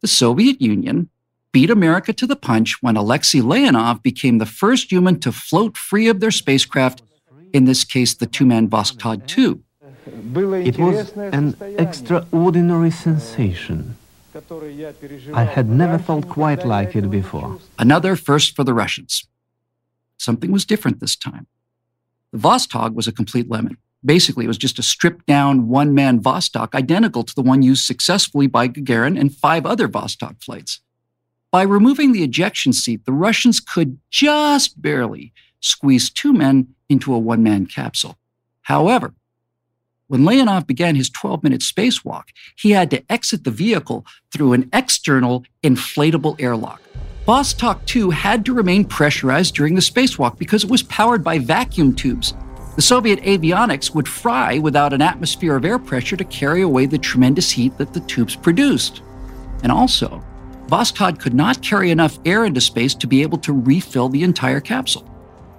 the 0.00 0.08
Soviet 0.08 0.60
Union 0.62 1.10
beat 1.52 1.70
America 1.70 2.12
to 2.12 2.26
the 2.26 2.36
punch 2.36 2.82
when 2.82 2.96
Alexei 2.96 3.40
Leonov 3.40 4.02
became 4.02 4.38
the 4.38 4.46
first 4.46 4.90
human 4.90 5.18
to 5.20 5.32
float 5.32 5.76
free 5.76 6.08
of 6.08 6.20
their 6.20 6.30
spacecraft 6.30 7.02
in 7.52 7.64
this 7.64 7.84
case, 7.84 8.14
the 8.14 8.26
two 8.26 8.46
man 8.46 8.68
Voskhod 8.68 9.26
2. 9.26 9.62
It 10.66 10.78
was 10.78 11.12
an 11.16 11.56
extraordinary 11.78 12.90
sensation. 12.90 13.96
I 15.34 15.44
had 15.44 15.68
never 15.68 15.98
felt 15.98 16.28
quite 16.28 16.64
like 16.64 16.94
it 16.94 17.10
before. 17.10 17.58
Another 17.78 18.16
first 18.16 18.54
for 18.54 18.64
the 18.64 18.74
Russians. 18.74 19.26
Something 20.18 20.52
was 20.52 20.64
different 20.64 21.00
this 21.00 21.16
time. 21.16 21.46
The 22.32 22.38
Voskhod 22.38 22.94
was 22.94 23.08
a 23.08 23.12
complete 23.12 23.50
lemon. 23.50 23.76
Basically, 24.04 24.44
it 24.46 24.48
was 24.48 24.58
just 24.58 24.78
a 24.78 24.82
stripped 24.82 25.26
down 25.26 25.68
one 25.68 25.94
man 25.94 26.20
Vostok 26.20 26.74
identical 26.74 27.22
to 27.22 27.34
the 27.34 27.42
one 27.42 27.62
used 27.62 27.84
successfully 27.84 28.46
by 28.46 28.68
Gagarin 28.68 29.20
and 29.20 29.34
five 29.34 29.66
other 29.66 29.88
Vostok 29.88 30.42
flights. 30.42 30.80
By 31.50 31.62
removing 31.62 32.12
the 32.12 32.22
ejection 32.22 32.72
seat, 32.72 33.04
the 33.04 33.12
Russians 33.12 33.60
could 33.60 33.98
just 34.10 34.80
barely 34.80 35.32
squeeze 35.60 36.08
two 36.08 36.32
men 36.32 36.74
into 36.88 37.12
a 37.12 37.18
one 37.18 37.42
man 37.42 37.66
capsule. 37.66 38.16
However, 38.62 39.14
when 40.06 40.22
Leonov 40.22 40.66
began 40.66 40.96
his 40.96 41.10
12 41.10 41.42
minute 41.42 41.60
spacewalk, 41.60 42.24
he 42.56 42.70
had 42.70 42.90
to 42.90 43.04
exit 43.12 43.44
the 43.44 43.50
vehicle 43.50 44.06
through 44.32 44.54
an 44.54 44.68
external 44.72 45.44
inflatable 45.62 46.40
airlock. 46.40 46.82
Voskhod 47.26 47.84
2 47.86 48.10
had 48.10 48.44
to 48.44 48.54
remain 48.54 48.84
pressurized 48.84 49.54
during 49.54 49.74
the 49.74 49.80
spacewalk 49.80 50.38
because 50.38 50.64
it 50.64 50.70
was 50.70 50.82
powered 50.82 51.22
by 51.22 51.38
vacuum 51.38 51.94
tubes. 51.94 52.34
The 52.76 52.82
Soviet 52.82 53.20
avionics 53.22 53.94
would 53.94 54.08
fry 54.08 54.58
without 54.58 54.92
an 54.92 55.02
atmosphere 55.02 55.56
of 55.56 55.64
air 55.64 55.78
pressure 55.78 56.16
to 56.16 56.24
carry 56.24 56.62
away 56.62 56.86
the 56.86 56.98
tremendous 56.98 57.50
heat 57.50 57.76
that 57.78 57.92
the 57.92 58.00
tubes 58.00 58.36
produced. 58.36 59.02
And 59.62 59.72
also, 59.72 60.22
Voskhod 60.68 61.18
could 61.18 61.34
not 61.34 61.62
carry 61.62 61.90
enough 61.90 62.18
air 62.24 62.44
into 62.44 62.60
space 62.60 62.94
to 62.94 63.08
be 63.08 63.22
able 63.22 63.38
to 63.38 63.52
refill 63.52 64.08
the 64.08 64.22
entire 64.22 64.60
capsule. 64.60 65.04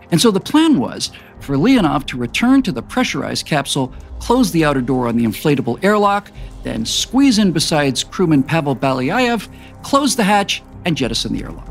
And 0.09 0.21
so 0.21 0.31
the 0.31 0.39
plan 0.39 0.79
was 0.79 1.11
for 1.41 1.55
Leonov 1.57 2.05
to 2.07 2.17
return 2.17 2.61
to 2.63 2.71
the 2.71 2.81
pressurized 2.81 3.45
capsule, 3.45 3.93
close 4.19 4.51
the 4.51 4.63
outer 4.63 4.81
door 4.81 5.07
on 5.07 5.17
the 5.17 5.25
inflatable 5.25 5.83
airlock, 5.83 6.31
then 6.63 6.85
squeeze 6.85 7.39
in 7.39 7.51
beside 7.51 8.01
crewman 8.09 8.43
Pavel 8.43 8.75
Belyayev, 8.75 9.47
close 9.83 10.15
the 10.15 10.23
hatch, 10.23 10.63
and 10.85 10.95
jettison 10.95 11.33
the 11.33 11.43
airlock. 11.43 11.70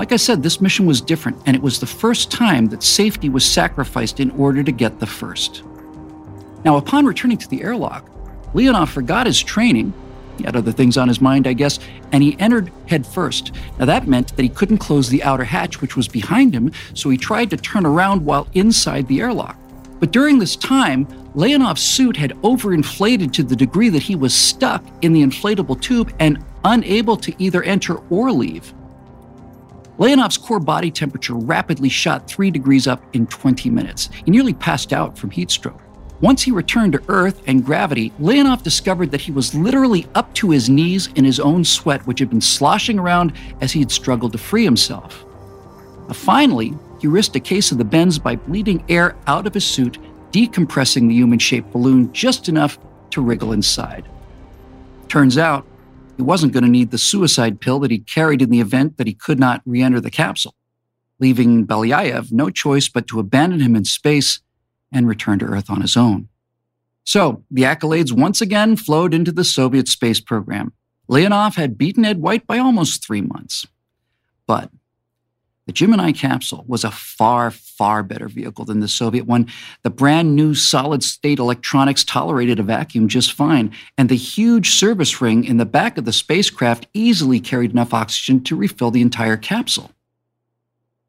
Like 0.00 0.12
I 0.12 0.16
said, 0.16 0.42
this 0.42 0.62
mission 0.62 0.86
was 0.86 1.02
different, 1.02 1.36
and 1.44 1.54
it 1.54 1.60
was 1.60 1.78
the 1.78 1.86
first 1.86 2.30
time 2.30 2.68
that 2.68 2.82
safety 2.82 3.28
was 3.28 3.44
sacrificed 3.44 4.18
in 4.18 4.30
order 4.30 4.62
to 4.62 4.72
get 4.72 4.98
the 4.98 5.06
first. 5.06 5.62
Now, 6.64 6.78
upon 6.78 7.04
returning 7.04 7.36
to 7.36 7.46
the 7.46 7.60
airlock, 7.62 8.08
Leonov 8.54 8.88
forgot 8.88 9.26
his 9.26 9.42
training 9.42 9.92
he 10.38 10.44
had 10.44 10.56
other 10.56 10.72
things 10.72 10.96
on 10.96 11.06
his 11.06 11.20
mind, 11.20 11.46
I 11.46 11.52
guess, 11.52 11.78
and 12.12 12.22
he 12.22 12.34
entered 12.40 12.72
headfirst. 12.88 13.52
Now, 13.78 13.84
that 13.84 14.08
meant 14.08 14.34
that 14.36 14.42
he 14.42 14.48
couldn't 14.48 14.78
close 14.78 15.10
the 15.10 15.22
outer 15.22 15.44
hatch, 15.44 15.82
which 15.82 15.98
was 15.98 16.08
behind 16.08 16.54
him, 16.54 16.72
so 16.94 17.10
he 17.10 17.18
tried 17.18 17.50
to 17.50 17.58
turn 17.58 17.84
around 17.84 18.24
while 18.24 18.48
inside 18.54 19.06
the 19.06 19.20
airlock. 19.20 19.58
But 19.98 20.12
during 20.12 20.38
this 20.38 20.56
time, 20.56 21.04
Leonov's 21.34 21.82
suit 21.82 22.16
had 22.16 22.30
overinflated 22.40 23.34
to 23.34 23.42
the 23.42 23.54
degree 23.54 23.90
that 23.90 24.02
he 24.02 24.16
was 24.16 24.32
stuck 24.32 24.82
in 25.02 25.12
the 25.12 25.22
inflatable 25.22 25.78
tube 25.82 26.14
and 26.20 26.42
unable 26.64 27.18
to 27.18 27.34
either 27.36 27.62
enter 27.64 27.98
or 28.08 28.32
leave. 28.32 28.72
Leonov's 30.00 30.38
core 30.38 30.58
body 30.58 30.90
temperature 30.90 31.34
rapidly 31.34 31.90
shot 31.90 32.26
three 32.26 32.50
degrees 32.50 32.86
up 32.86 33.04
in 33.14 33.26
20 33.26 33.68
minutes. 33.68 34.08
He 34.24 34.30
nearly 34.30 34.54
passed 34.54 34.94
out 34.94 35.18
from 35.18 35.30
heat 35.30 35.50
stroke. 35.50 35.78
Once 36.22 36.42
he 36.42 36.50
returned 36.50 36.94
to 36.94 37.02
Earth 37.08 37.42
and 37.46 37.64
gravity, 37.64 38.10
Leonov 38.18 38.62
discovered 38.62 39.10
that 39.10 39.20
he 39.20 39.30
was 39.30 39.54
literally 39.54 40.06
up 40.14 40.32
to 40.34 40.50
his 40.50 40.70
knees 40.70 41.08
in 41.16 41.24
his 41.24 41.38
own 41.38 41.64
sweat, 41.64 42.06
which 42.06 42.18
had 42.18 42.30
been 42.30 42.40
sloshing 42.40 42.98
around 42.98 43.34
as 43.60 43.72
he 43.72 43.80
had 43.80 43.90
struggled 43.90 44.32
to 44.32 44.38
free 44.38 44.64
himself. 44.64 45.24
Uh, 46.08 46.14
finally, 46.14 46.72
he 46.98 47.06
risked 47.06 47.36
a 47.36 47.40
case 47.40 47.70
of 47.70 47.76
the 47.76 47.84
bends 47.84 48.18
by 48.18 48.36
bleeding 48.36 48.82
air 48.88 49.16
out 49.26 49.46
of 49.46 49.52
his 49.52 49.66
suit, 49.66 49.98
decompressing 50.32 51.08
the 51.08 51.14
human 51.14 51.38
shaped 51.38 51.72
balloon 51.72 52.10
just 52.14 52.48
enough 52.48 52.78
to 53.10 53.20
wriggle 53.20 53.52
inside. 53.52 54.08
Turns 55.08 55.36
out, 55.36 55.66
he 56.20 56.24
wasn't 56.24 56.52
going 56.52 56.64
to 56.64 56.70
need 56.70 56.90
the 56.90 56.98
suicide 56.98 57.62
pill 57.62 57.78
that 57.78 57.90
he 57.90 57.98
carried 57.98 58.42
in 58.42 58.50
the 58.50 58.60
event 58.60 58.98
that 58.98 59.06
he 59.06 59.14
could 59.14 59.40
not 59.40 59.62
re 59.64 59.80
enter 59.80 60.02
the 60.02 60.10
capsule, 60.10 60.54
leaving 61.18 61.66
Belyayev 61.66 62.30
no 62.30 62.50
choice 62.50 62.90
but 62.90 63.06
to 63.06 63.18
abandon 63.18 63.60
him 63.60 63.74
in 63.74 63.86
space 63.86 64.40
and 64.92 65.08
return 65.08 65.38
to 65.38 65.46
Earth 65.46 65.70
on 65.70 65.80
his 65.80 65.96
own. 65.96 66.28
So 67.04 67.42
the 67.50 67.62
accolades 67.62 68.12
once 68.12 68.42
again 68.42 68.76
flowed 68.76 69.14
into 69.14 69.32
the 69.32 69.44
Soviet 69.44 69.88
space 69.88 70.20
program. 70.20 70.74
Leonov 71.08 71.54
had 71.54 71.78
beaten 71.78 72.04
Ed 72.04 72.20
White 72.20 72.46
by 72.46 72.58
almost 72.58 73.02
three 73.02 73.22
months. 73.22 73.66
But 74.46 74.70
the 75.66 75.72
Gemini 75.72 76.12
capsule 76.12 76.64
was 76.66 76.84
a 76.84 76.90
far, 76.90 77.50
far 77.50 78.02
better 78.02 78.28
vehicle 78.28 78.64
than 78.64 78.80
the 78.80 78.88
Soviet 78.88 79.26
one. 79.26 79.46
The 79.82 79.90
brand 79.90 80.34
new 80.34 80.54
solid 80.54 81.04
state 81.04 81.38
electronics 81.38 82.02
tolerated 82.02 82.58
a 82.58 82.64
vacuum 82.64 83.08
just 83.08 83.32
fine, 83.32 83.72
and 83.96 84.08
the 84.08 84.16
huge 84.16 84.70
service 84.70 85.20
ring 85.20 85.44
in 85.44 85.58
the 85.58 85.66
back 85.66 85.98
of 85.98 86.04
the 86.04 86.12
spacecraft 86.12 86.86
easily 86.94 87.40
carried 87.40 87.70
enough 87.70 87.94
oxygen 87.94 88.42
to 88.44 88.56
refill 88.56 88.90
the 88.90 89.02
entire 89.02 89.36
capsule. 89.36 89.92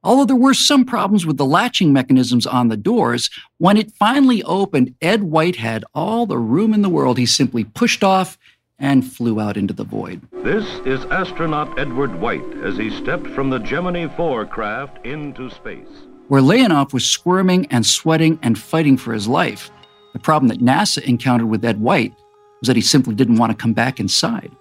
Although 0.04 0.26
there 0.26 0.36
were 0.36 0.56
some 0.56 0.84
problems 0.84 1.26
with 1.26 1.38
the 1.38 1.46
latching 1.46 1.94
mechanisms 1.94 2.48
on 2.48 2.70
the 2.70 2.78
doors, 2.78 3.30
when 3.60 3.78
it 3.78 3.92
finally 3.92 4.42
opened, 4.44 4.96
Ed 5.00 5.24
White 5.24 5.58
had 5.58 5.86
all 5.94 6.26
the 6.26 6.40
room 6.40 6.74
in 6.74 6.82
the 6.82 6.90
world. 6.90 7.20
He 7.20 7.28
simply 7.28 7.64
pushed 7.64 8.04
off 8.04 8.38
and 8.82 9.10
flew 9.10 9.40
out 9.40 9.56
into 9.56 9.74
the 9.74 9.84
void. 9.84 10.22
This 10.44 10.66
is 10.86 11.06
astronaut 11.06 11.80
Edward 11.80 12.20
White 12.20 12.44
as 12.64 12.76
he 12.76 12.90
stepped 12.90 13.28
from 13.28 13.50
the 13.50 13.60
Gemini 13.60 14.08
4 14.18 14.46
craft 14.48 15.06
into 15.06 15.50
space. 15.50 15.88
Where 16.28 16.42
Leonov 16.42 16.92
was 16.92 17.06
squirming 17.06 17.68
and 17.68 17.86
sweating 17.86 18.40
and 18.42 18.58
fighting 18.58 18.98
for 18.98 19.14
his 19.14 19.28
life, 19.28 19.70
the 20.14 20.20
problem 20.20 20.50
that 20.50 20.60
NASA 20.60 21.02
encountered 21.04 21.48
with 21.48 21.64
Ed 21.64 21.80
White 21.80 22.14
was 22.60 22.68
that 22.68 22.76
he 22.76 22.82
simply 22.82 23.16
didn't 23.16 23.38
want 23.38 23.52
to 23.52 23.58
come 23.58 23.74
back 23.74 24.00
inside. 24.00 24.52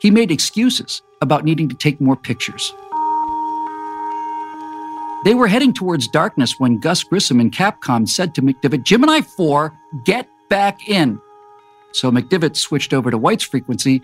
He 0.00 0.10
made 0.10 0.30
excuses 0.30 1.02
about 1.20 1.44
needing 1.44 1.68
to 1.68 1.74
take 1.74 2.00
more 2.00 2.16
pictures. 2.16 2.72
They 5.24 5.34
were 5.34 5.48
heading 5.48 5.72
towards 5.72 6.06
darkness 6.08 6.54
when 6.58 6.78
Gus 6.78 7.02
Grissom 7.02 7.40
and 7.40 7.50
Capcom 7.50 8.08
said 8.08 8.34
to 8.34 8.42
McDivitt, 8.42 8.84
Gemini 8.84 9.22
4, 9.22 9.72
get 10.04 10.28
back 10.48 10.88
in. 10.88 11.20
So 11.96 12.10
McDivitt 12.10 12.56
switched 12.56 12.92
over 12.92 13.10
to 13.10 13.16
White's 13.16 13.44
frequency 13.44 14.02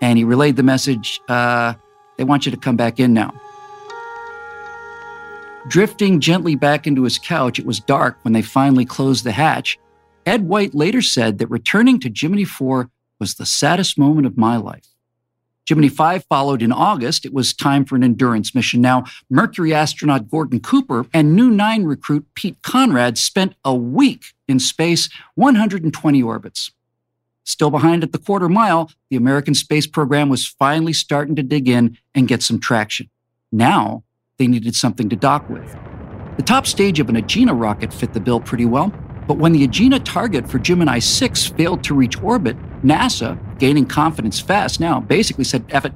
and 0.00 0.16
he 0.16 0.22
relayed 0.22 0.54
the 0.54 0.62
message 0.62 1.20
uh, 1.28 1.74
they 2.16 2.22
want 2.22 2.46
you 2.46 2.52
to 2.52 2.58
come 2.58 2.76
back 2.76 3.00
in 3.00 3.12
now. 3.12 3.34
Drifting 5.68 6.20
gently 6.20 6.54
back 6.54 6.86
into 6.86 7.02
his 7.02 7.18
couch, 7.18 7.58
it 7.58 7.66
was 7.66 7.80
dark 7.80 8.16
when 8.22 8.32
they 8.32 8.42
finally 8.42 8.84
closed 8.84 9.24
the 9.24 9.32
hatch. 9.32 9.76
Ed 10.24 10.46
White 10.46 10.72
later 10.72 11.02
said 11.02 11.38
that 11.38 11.48
returning 11.48 11.98
to 12.00 12.10
Gemini 12.10 12.44
4 12.44 12.88
was 13.18 13.34
the 13.34 13.46
saddest 13.46 13.98
moment 13.98 14.26
of 14.26 14.38
my 14.38 14.56
life. 14.56 14.86
Gemini 15.66 15.88
5 15.88 16.24
followed 16.28 16.62
in 16.62 16.70
August. 16.70 17.24
It 17.24 17.32
was 17.32 17.52
time 17.52 17.84
for 17.84 17.96
an 17.96 18.04
endurance 18.04 18.54
mission. 18.54 18.80
Now, 18.80 19.04
Mercury 19.30 19.74
astronaut 19.74 20.30
Gordon 20.30 20.60
Cooper 20.60 21.06
and 21.12 21.34
New 21.34 21.50
9 21.50 21.84
recruit 21.84 22.24
Pete 22.34 22.62
Conrad 22.62 23.18
spent 23.18 23.54
a 23.64 23.74
week 23.74 24.26
in 24.46 24.60
space, 24.60 25.08
120 25.34 26.22
orbits. 26.22 26.70
Still 27.44 27.70
behind 27.70 28.02
at 28.04 28.12
the 28.12 28.18
quarter 28.18 28.48
mile, 28.48 28.90
the 29.10 29.16
American 29.16 29.54
space 29.54 29.86
program 29.86 30.28
was 30.28 30.46
finally 30.46 30.92
starting 30.92 31.34
to 31.36 31.42
dig 31.42 31.68
in 31.68 31.98
and 32.14 32.28
get 32.28 32.42
some 32.42 32.60
traction. 32.60 33.10
Now, 33.50 34.04
they 34.38 34.46
needed 34.46 34.74
something 34.74 35.08
to 35.08 35.16
dock 35.16 35.48
with. 35.50 35.76
The 36.36 36.42
top 36.42 36.66
stage 36.66 37.00
of 37.00 37.08
an 37.08 37.16
Agena 37.16 37.58
rocket 37.58 37.92
fit 37.92 38.14
the 38.14 38.20
bill 38.20 38.40
pretty 38.40 38.64
well. 38.64 38.92
But 39.26 39.38
when 39.38 39.52
the 39.52 39.66
Agena 39.66 40.02
target 40.02 40.48
for 40.48 40.58
Gemini 40.58 40.98
6 40.98 41.46
failed 41.46 41.84
to 41.84 41.94
reach 41.94 42.20
orbit, 42.22 42.56
NASA, 42.82 43.38
gaining 43.58 43.86
confidence 43.86 44.40
fast 44.40 44.80
now, 44.80 45.00
basically 45.00 45.44
said, 45.44 45.64
F 45.68 45.84
it. 45.84 45.92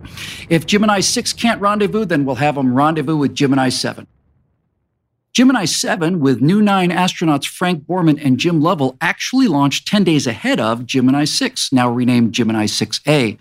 If 0.49 0.67
Gemini 0.67 1.01
6 1.01 1.33
can't 1.33 1.61
rendezvous, 1.61 2.05
then 2.05 2.25
we'll 2.25 2.37
have 2.37 2.55
them 2.55 2.75
rendezvous 2.75 3.17
with 3.17 3.35
Gemini 3.35 3.69
7. 3.69 4.07
Gemini 5.37 5.67
7, 5.67 6.21
with 6.21 6.41
new 6.41 6.63
nine 6.63 6.89
astronauts 6.89 7.47
Frank 7.47 7.85
Borman 7.85 8.19
and 8.25 8.39
Jim 8.39 8.63
Lovell, 8.63 8.97
actually 9.03 9.49
launched 9.49 9.87
10 9.87 10.03
days 10.03 10.27
ahead 10.27 10.59
of 10.59 10.87
Gemini 10.87 11.27
6, 11.27 11.75
now 11.75 11.91
renamed 11.91 12.33
Gemini 12.33 12.65
6A. 12.65 13.37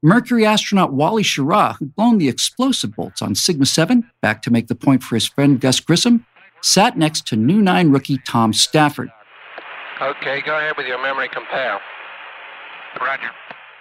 Mercury 0.00 0.46
astronaut 0.46 0.92
Wally 0.92 1.24
Schirra, 1.24 1.74
who'd 1.74 1.96
blown 1.96 2.18
the 2.18 2.28
explosive 2.28 2.94
bolts 2.94 3.20
on 3.20 3.34
Sigma 3.34 3.66
7, 3.66 4.08
back 4.22 4.42
to 4.42 4.52
make 4.52 4.68
the 4.68 4.76
point 4.76 5.02
for 5.02 5.16
his 5.16 5.26
friend 5.26 5.60
Gus 5.60 5.80
Grissom, 5.80 6.24
sat 6.62 6.96
next 6.96 7.26
to 7.26 7.34
new 7.34 7.60
nine 7.60 7.90
rookie 7.90 8.18
Tom 8.18 8.52
Stafford. 8.52 9.10
Okay, 10.00 10.40
go 10.42 10.56
ahead 10.56 10.76
with 10.76 10.86
your 10.86 11.02
memory 11.02 11.28
compare. 11.30 11.80
Roger. 13.00 13.30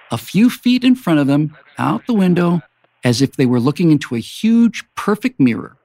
A 0.10 0.18
few 0.18 0.50
feet 0.50 0.84
in 0.84 0.96
front 0.96 1.20
of 1.20 1.28
them, 1.28 1.56
out 1.78 2.08
the 2.08 2.16
window, 2.16 2.64
as 3.04 3.22
if 3.22 3.34
they 3.34 3.46
were 3.46 3.60
looking 3.60 3.92
into 3.92 4.16
a 4.16 4.20
huge, 4.20 4.84
perfect 4.96 5.40
mirror, 5.40 5.78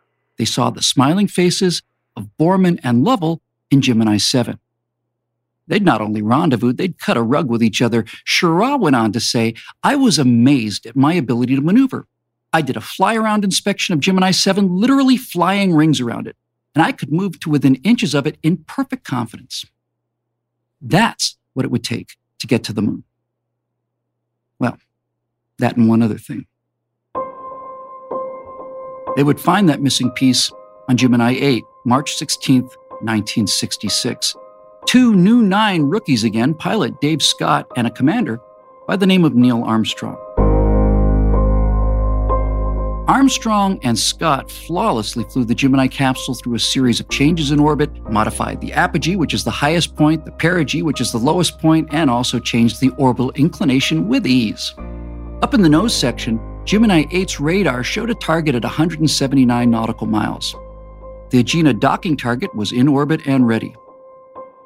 they 0.43 0.47
saw 0.47 0.71
the 0.71 0.83
smiling 0.83 1.29
faces 1.29 1.83
of 2.17 2.29
Borman 2.37 2.81
and 2.83 3.05
Lovell 3.05 3.41
in 3.71 3.81
Gemini 3.81 4.17
7. 4.17 4.59
They'd 5.69 5.85
not 5.85 6.01
only 6.01 6.21
rendezvoused, 6.21 6.79
they'd 6.79 6.99
cut 6.99 7.17
a 7.17 7.23
rug 7.23 7.49
with 7.49 7.63
each 7.63 7.81
other. 7.81 8.03
Schirra 8.27 8.77
went 8.77 8.97
on 8.97 9.13
to 9.13 9.21
say, 9.21 9.55
I 9.85 9.95
was 9.95 10.19
amazed 10.19 10.85
at 10.85 10.97
my 10.97 11.13
ability 11.13 11.55
to 11.55 11.63
maneuver. 11.63 12.09
I 12.53 12.61
did 12.61 12.77
a 12.77 12.81
fly 12.81 13.15
around 13.15 13.45
inspection 13.45 13.93
of 13.95 14.01
Gemini 14.01 14.33
7, 14.33 14.77
literally 14.77 15.17
flying 15.17 15.77
rings 15.77 16.01
around 16.01 16.27
it. 16.27 16.35
and 16.75 16.83
I 16.83 16.91
could 16.91 17.13
move 17.13 17.39
to 17.39 17.49
within 17.49 17.77
inches 17.77 18.13
of 18.13 18.27
it 18.27 18.37
in 18.43 18.65
perfect 18.65 19.05
confidence. 19.05 19.65
That's 20.81 21.37
what 21.53 21.65
it 21.65 21.71
would 21.71 21.85
take 21.85 22.17
to 22.41 22.49
get 22.49 22.65
to 22.65 22.73
the 22.73 22.83
moon. 22.83 23.05
Well, 24.59 24.77
that 25.61 25.77
and 25.77 25.89
one 25.89 26.03
other 26.03 26.19
thing. 26.19 26.47
They 29.17 29.23
would 29.23 29.41
find 29.41 29.69
that 29.69 29.83
missing 29.83 30.11
piece 30.11 30.51
on 30.89 30.97
Gemini 30.97 31.33
8, 31.33 31.65
March 31.85 32.17
16th, 32.17 32.77
1966. 33.03 34.37
Two 34.87 35.15
new 35.15 35.43
nine 35.43 35.83
rookies 35.83 36.25
again, 36.25 36.55
pilot 36.55 37.01
Dave 37.01 37.23
Scott 37.23 37.67
and 37.77 37.87
a 37.87 37.91
commander 37.91 38.41
by 38.87 38.97
the 38.97 39.07
name 39.07 39.25
of 39.25 39.35
Neil 39.35 39.63
Armstrong. 39.65 40.17
Armstrong 43.07 43.79
and 43.83 43.99
Scott 43.99 44.51
flawlessly 44.51 45.25
flew 45.25 45.45
the 45.45 45.55
Gemini 45.55 45.89
capsule 45.89 46.35
through 46.35 46.55
a 46.55 46.61
series 46.61 46.99
of 46.99 47.09
changes 47.11 47.51
in 47.51 47.61
orbit, 47.61 47.91
modified 48.11 48.61
the 48.61 48.73
apogee, 48.73 49.17
which 49.17 49.35
is 49.35 49.45
the 49.45 49.51
highest 49.51 49.95
point, 49.95 50.25
the 50.25 50.31
perigee, 50.31 50.83
which 50.83 51.01
is 51.01 51.13
the 51.13 51.19
lowest 51.19 51.59
point, 51.59 51.89
and 51.93 52.09
also 52.09 52.39
changed 52.39 52.81
the 52.81 52.91
orbital 52.97 53.31
inclination 53.33 54.09
with 54.09 54.27
ease. 54.27 54.75
Up 55.43 55.53
in 55.53 55.63
the 55.63 55.69
nose 55.69 55.95
section, 55.95 56.41
Gemini 56.65 57.05
8's 57.07 57.41
radar 57.41 57.83
showed 57.83 58.09
a 58.09 58.15
target 58.15 58.55
at 58.55 58.63
179 58.63 59.71
nautical 59.71 60.07
miles. 60.07 60.55
The 61.31 61.43
Agena 61.43 61.79
docking 61.79 62.17
target 62.17 62.55
was 62.55 62.71
in 62.71 62.87
orbit 62.87 63.27
and 63.27 63.49
ready. 63.49 63.75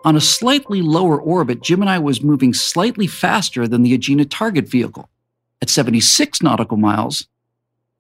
On 0.05 0.15
a 0.15 0.21
slightly 0.21 0.83
lower 0.83 1.19
orbit, 1.19 1.63
Gemini 1.63 1.97
was 1.99 2.23
moving 2.23 2.53
slightly 2.53 3.07
faster 3.07 3.67
than 3.67 3.83
the 3.83 3.97
Agena 3.97 4.27
target 4.29 4.69
vehicle. 4.69 5.09
At 5.63 5.71
76 5.71 6.43
nautical 6.43 6.77
miles, 6.77 7.29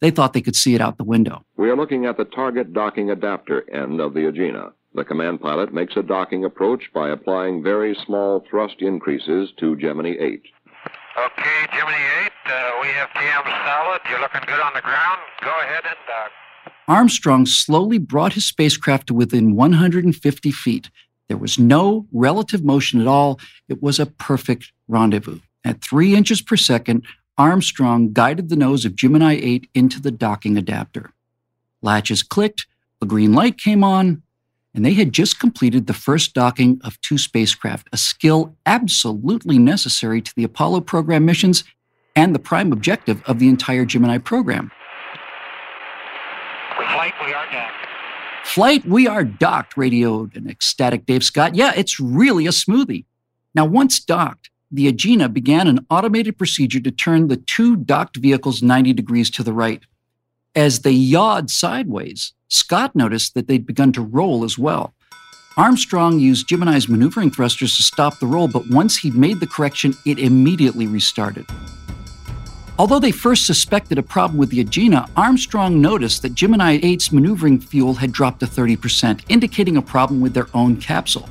they 0.00 0.10
thought 0.10 0.34
they 0.34 0.42
could 0.42 0.56
see 0.56 0.74
it 0.74 0.80
out 0.82 0.98
the 0.98 1.04
window. 1.04 1.42
We 1.56 1.70
are 1.70 1.76
looking 1.76 2.04
at 2.04 2.18
the 2.18 2.26
target 2.26 2.74
docking 2.74 3.10
adapter 3.10 3.68
end 3.72 4.00
of 4.00 4.12
the 4.12 4.20
Agena. 4.20 4.72
The 4.94 5.04
command 5.04 5.40
pilot 5.40 5.72
makes 5.72 5.96
a 5.96 6.02
docking 6.02 6.44
approach 6.44 6.82
by 6.94 7.10
applying 7.10 7.62
very 7.62 7.96
small 8.04 8.44
thrust 8.48 8.82
increases 8.82 9.50
to 9.58 9.76
Gemini 9.76 10.16
8. 10.20 10.42
Okay, 11.16 11.66
Gemini 11.72 11.96
8, 12.26 12.32
uh, 12.44 12.72
we 12.82 12.88
have 12.88 13.08
TM 13.08 13.66
solid. 13.66 14.00
You're 14.10 14.20
looking 14.20 14.42
good 14.46 14.60
on 14.60 14.74
the 14.74 14.82
ground. 14.82 15.18
Go 15.40 15.60
ahead 15.60 15.84
and 15.86 15.96
dock. 16.06 16.30
Armstrong 16.88 17.46
slowly 17.46 17.96
brought 17.96 18.34
his 18.34 18.44
spacecraft 18.44 19.06
to 19.06 19.14
within 19.14 19.56
150 19.56 20.50
feet. 20.50 20.90
There 21.28 21.38
was 21.38 21.58
no 21.58 22.06
relative 22.12 22.62
motion 22.62 23.00
at 23.00 23.06
all. 23.06 23.40
It 23.66 23.82
was 23.82 23.98
a 23.98 24.04
perfect 24.04 24.72
rendezvous. 24.88 25.40
At 25.64 25.80
three 25.80 26.14
inches 26.14 26.42
per 26.42 26.56
second, 26.56 27.06
Armstrong 27.38 28.12
guided 28.12 28.50
the 28.50 28.56
nose 28.56 28.84
of 28.84 28.94
Gemini 28.94 29.40
8 29.42 29.70
into 29.74 30.02
the 30.02 30.10
docking 30.10 30.58
adapter. 30.58 31.12
Latches 31.80 32.22
clicked, 32.22 32.66
a 33.00 33.06
green 33.06 33.32
light 33.32 33.56
came 33.56 33.82
on, 33.82 34.22
and 34.76 34.84
they 34.84 34.92
had 34.92 35.10
just 35.10 35.40
completed 35.40 35.86
the 35.86 35.94
first 35.94 36.34
docking 36.34 36.78
of 36.84 37.00
two 37.00 37.16
spacecraft, 37.16 37.88
a 37.92 37.96
skill 37.96 38.54
absolutely 38.66 39.58
necessary 39.58 40.20
to 40.20 40.32
the 40.36 40.44
Apollo 40.44 40.82
program 40.82 41.24
missions 41.24 41.64
and 42.14 42.34
the 42.34 42.38
prime 42.38 42.72
objective 42.72 43.22
of 43.24 43.38
the 43.38 43.48
entire 43.48 43.86
Gemini 43.86 44.18
program. 44.18 44.70
Flight, 46.76 47.14
we 47.24 47.32
are 47.32 47.50
docked. 47.50 47.86
Flight, 48.44 48.84
we 48.86 49.06
are 49.08 49.24
docked, 49.24 49.78
radioed 49.78 50.36
an 50.36 50.48
ecstatic 50.48 51.06
Dave 51.06 51.24
Scott. 51.24 51.54
Yeah, 51.54 51.72
it's 51.74 51.98
really 51.98 52.46
a 52.46 52.50
smoothie. 52.50 53.06
Now, 53.54 53.64
once 53.64 53.98
docked, 53.98 54.50
the 54.70 54.92
Agena 54.92 55.32
began 55.32 55.68
an 55.68 55.86
automated 55.88 56.36
procedure 56.36 56.80
to 56.80 56.90
turn 56.90 57.28
the 57.28 57.38
two 57.38 57.76
docked 57.76 58.16
vehicles 58.16 58.62
90 58.62 58.92
degrees 58.92 59.30
to 59.30 59.42
the 59.42 59.54
right. 59.54 59.82
As 60.54 60.80
they 60.80 60.90
yawed 60.90 61.50
sideways, 61.50 62.34
Scott 62.48 62.94
noticed 62.94 63.34
that 63.34 63.48
they'd 63.48 63.66
begun 63.66 63.92
to 63.92 64.02
roll 64.02 64.44
as 64.44 64.56
well. 64.56 64.94
Armstrong 65.56 66.18
used 66.18 66.48
Gemini's 66.48 66.88
maneuvering 66.88 67.30
thrusters 67.30 67.76
to 67.76 67.82
stop 67.82 68.18
the 68.18 68.26
roll, 68.26 68.46
but 68.46 68.68
once 68.70 68.98
he'd 68.98 69.14
made 69.14 69.40
the 69.40 69.46
correction, 69.46 69.94
it 70.04 70.18
immediately 70.18 70.86
restarted. 70.86 71.46
Although 72.78 72.98
they 72.98 73.10
first 73.10 73.46
suspected 73.46 73.96
a 73.96 74.02
problem 74.02 74.38
with 74.38 74.50
the 74.50 74.62
Agena, 74.62 75.08
Armstrong 75.16 75.80
noticed 75.80 76.20
that 76.22 76.34
Gemini 76.34 76.78
8's 76.80 77.10
maneuvering 77.10 77.58
fuel 77.58 77.94
had 77.94 78.12
dropped 78.12 78.40
to 78.40 78.46
30%, 78.46 79.22
indicating 79.30 79.78
a 79.78 79.82
problem 79.82 80.20
with 80.20 80.34
their 80.34 80.48
own 80.52 80.76
capsule. 80.76 81.28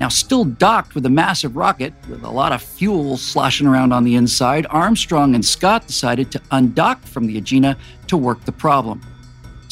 Now, 0.00 0.08
still 0.08 0.46
docked 0.46 0.94
with 0.94 1.04
a 1.04 1.10
massive 1.10 1.56
rocket 1.56 1.92
with 2.08 2.24
a 2.24 2.30
lot 2.30 2.52
of 2.52 2.62
fuel 2.62 3.18
sloshing 3.18 3.66
around 3.66 3.92
on 3.92 4.02
the 4.02 4.14
inside, 4.16 4.66
Armstrong 4.70 5.34
and 5.34 5.44
Scott 5.44 5.86
decided 5.86 6.32
to 6.32 6.40
undock 6.50 7.00
from 7.02 7.26
the 7.26 7.38
Agena 7.38 7.76
to 8.06 8.16
work 8.16 8.42
the 8.46 8.50
problem. 8.50 9.02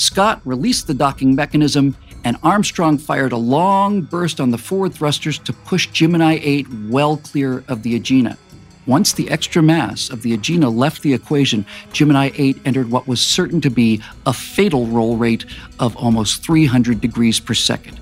Scott 0.00 0.40
released 0.46 0.86
the 0.86 0.94
docking 0.94 1.34
mechanism, 1.34 1.94
and 2.24 2.38
Armstrong 2.42 2.96
fired 2.96 3.32
a 3.32 3.36
long 3.36 4.00
burst 4.00 4.40
on 4.40 4.50
the 4.50 4.56
forward 4.56 4.94
thrusters 4.94 5.38
to 5.40 5.52
push 5.52 5.88
Gemini 5.88 6.38
8 6.40 6.66
well 6.88 7.18
clear 7.18 7.62
of 7.68 7.82
the 7.82 8.00
Agena. 8.00 8.38
Once 8.86 9.12
the 9.12 9.28
extra 9.28 9.62
mass 9.62 10.08
of 10.08 10.22
the 10.22 10.34
Agena 10.34 10.74
left 10.74 11.02
the 11.02 11.12
equation, 11.12 11.66
Gemini 11.92 12.30
8 12.34 12.62
entered 12.64 12.90
what 12.90 13.06
was 13.06 13.20
certain 13.20 13.60
to 13.60 13.68
be 13.68 14.00
a 14.24 14.32
fatal 14.32 14.86
roll 14.86 15.18
rate 15.18 15.44
of 15.78 15.94
almost 15.98 16.42
300 16.42 16.98
degrees 16.98 17.38
per 17.38 17.52
second. 17.52 18.00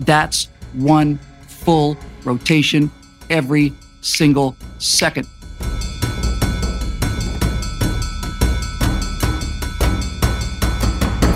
That's 0.00 0.48
one 0.72 1.20
full 1.46 1.96
rotation 2.24 2.90
every 3.30 3.72
single 4.00 4.56
second. 4.80 5.28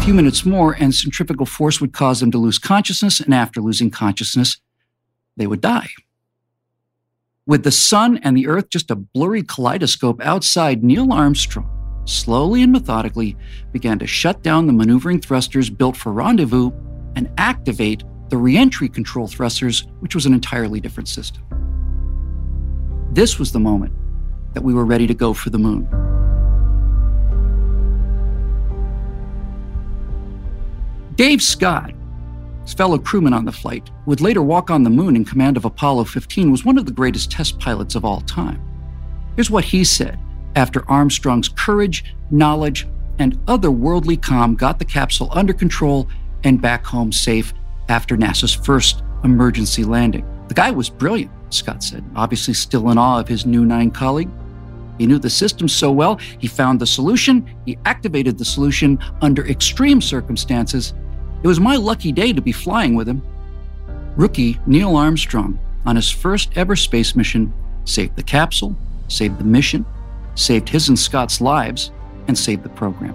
Few 0.04 0.12
minutes 0.12 0.44
more, 0.44 0.76
and 0.78 0.94
centrifugal 0.94 1.46
force 1.46 1.80
would 1.80 1.94
cause 1.94 2.20
them 2.20 2.30
to 2.30 2.36
lose 2.36 2.58
consciousness, 2.58 3.20
and 3.20 3.32
after 3.32 3.62
losing 3.62 3.90
consciousness, 3.90 4.58
they 5.38 5.46
would 5.46 5.62
die. 5.62 5.88
With 7.46 7.64
the 7.64 7.70
sun 7.70 8.18
and 8.18 8.36
the 8.36 8.46
earth 8.46 8.68
just 8.68 8.90
a 8.90 8.96
blurry 8.96 9.42
kaleidoscope 9.42 10.20
outside, 10.20 10.84
Neil 10.84 11.10
Armstrong 11.10 11.70
slowly 12.04 12.62
and 12.62 12.70
methodically 12.70 13.34
began 13.72 13.98
to 13.98 14.06
shut 14.06 14.42
down 14.42 14.66
the 14.66 14.74
maneuvering 14.74 15.22
thrusters 15.22 15.70
built 15.70 15.96
for 15.96 16.12
rendezvous 16.12 16.70
and 17.16 17.32
activate 17.38 18.04
the 18.28 18.36
reentry 18.36 18.90
control 18.90 19.26
thrusters, 19.26 19.86
which 20.00 20.14
was 20.14 20.26
an 20.26 20.34
entirely 20.34 20.80
different 20.80 21.08
system. 21.08 21.42
This 23.12 23.38
was 23.38 23.52
the 23.52 23.60
moment 23.60 23.94
that 24.52 24.62
we 24.62 24.74
were 24.74 24.84
ready 24.84 25.06
to 25.06 25.14
go 25.14 25.32
for 25.32 25.48
the 25.48 25.58
moon. 25.58 26.13
Dave 31.16 31.40
Scott, 31.40 31.92
his 32.64 32.74
fellow 32.74 32.98
crewman 32.98 33.32
on 33.32 33.44
the 33.44 33.52
flight, 33.52 33.88
who 34.04 34.10
would 34.10 34.20
later 34.20 34.42
walk 34.42 34.68
on 34.68 34.82
the 34.82 34.90
moon 34.90 35.14
in 35.14 35.24
command 35.24 35.56
of 35.56 35.64
Apollo 35.64 36.04
15, 36.04 36.50
was 36.50 36.64
one 36.64 36.76
of 36.76 36.86
the 36.86 36.92
greatest 36.92 37.30
test 37.30 37.60
pilots 37.60 37.94
of 37.94 38.04
all 38.04 38.20
time. 38.22 38.60
Here's 39.36 39.50
what 39.50 39.64
he 39.64 39.84
said 39.84 40.18
after 40.56 40.88
Armstrong's 40.90 41.48
courage, 41.48 42.04
knowledge, 42.32 42.88
and 43.20 43.38
otherworldly 43.46 44.20
calm 44.20 44.56
got 44.56 44.80
the 44.80 44.84
capsule 44.84 45.28
under 45.32 45.52
control 45.52 46.08
and 46.42 46.60
back 46.60 46.84
home 46.84 47.12
safe 47.12 47.54
after 47.88 48.16
NASA's 48.16 48.54
first 48.54 49.04
emergency 49.22 49.84
landing. 49.84 50.26
The 50.48 50.54
guy 50.54 50.72
was 50.72 50.90
brilliant, 50.90 51.30
Scott 51.50 51.84
said, 51.84 52.04
obviously 52.16 52.54
still 52.54 52.90
in 52.90 52.98
awe 52.98 53.20
of 53.20 53.28
his 53.28 53.46
new 53.46 53.64
nine 53.64 53.92
colleague. 53.92 54.30
He 54.98 55.06
knew 55.06 55.18
the 55.18 55.30
system 55.30 55.68
so 55.68 55.92
well, 55.92 56.16
he 56.16 56.48
found 56.48 56.80
the 56.80 56.86
solution, 56.86 57.48
he 57.66 57.78
activated 57.84 58.36
the 58.36 58.44
solution 58.44 58.98
under 59.20 59.46
extreme 59.46 60.00
circumstances. 60.00 60.92
It 61.44 61.46
was 61.46 61.60
my 61.60 61.76
lucky 61.76 62.10
day 62.10 62.32
to 62.32 62.40
be 62.40 62.52
flying 62.52 62.94
with 62.94 63.06
him. 63.06 63.20
Rookie 64.16 64.58
Neil 64.66 64.96
Armstrong, 64.96 65.58
on 65.84 65.94
his 65.94 66.10
first 66.10 66.48
ever 66.56 66.74
space 66.74 67.14
mission, 67.14 67.52
saved 67.84 68.16
the 68.16 68.22
capsule, 68.22 68.74
saved 69.08 69.38
the 69.38 69.44
mission, 69.44 69.84
saved 70.36 70.70
his 70.70 70.88
and 70.88 70.98
Scott's 70.98 71.42
lives, 71.42 71.92
and 72.28 72.38
saved 72.38 72.62
the 72.62 72.70
program. 72.70 73.14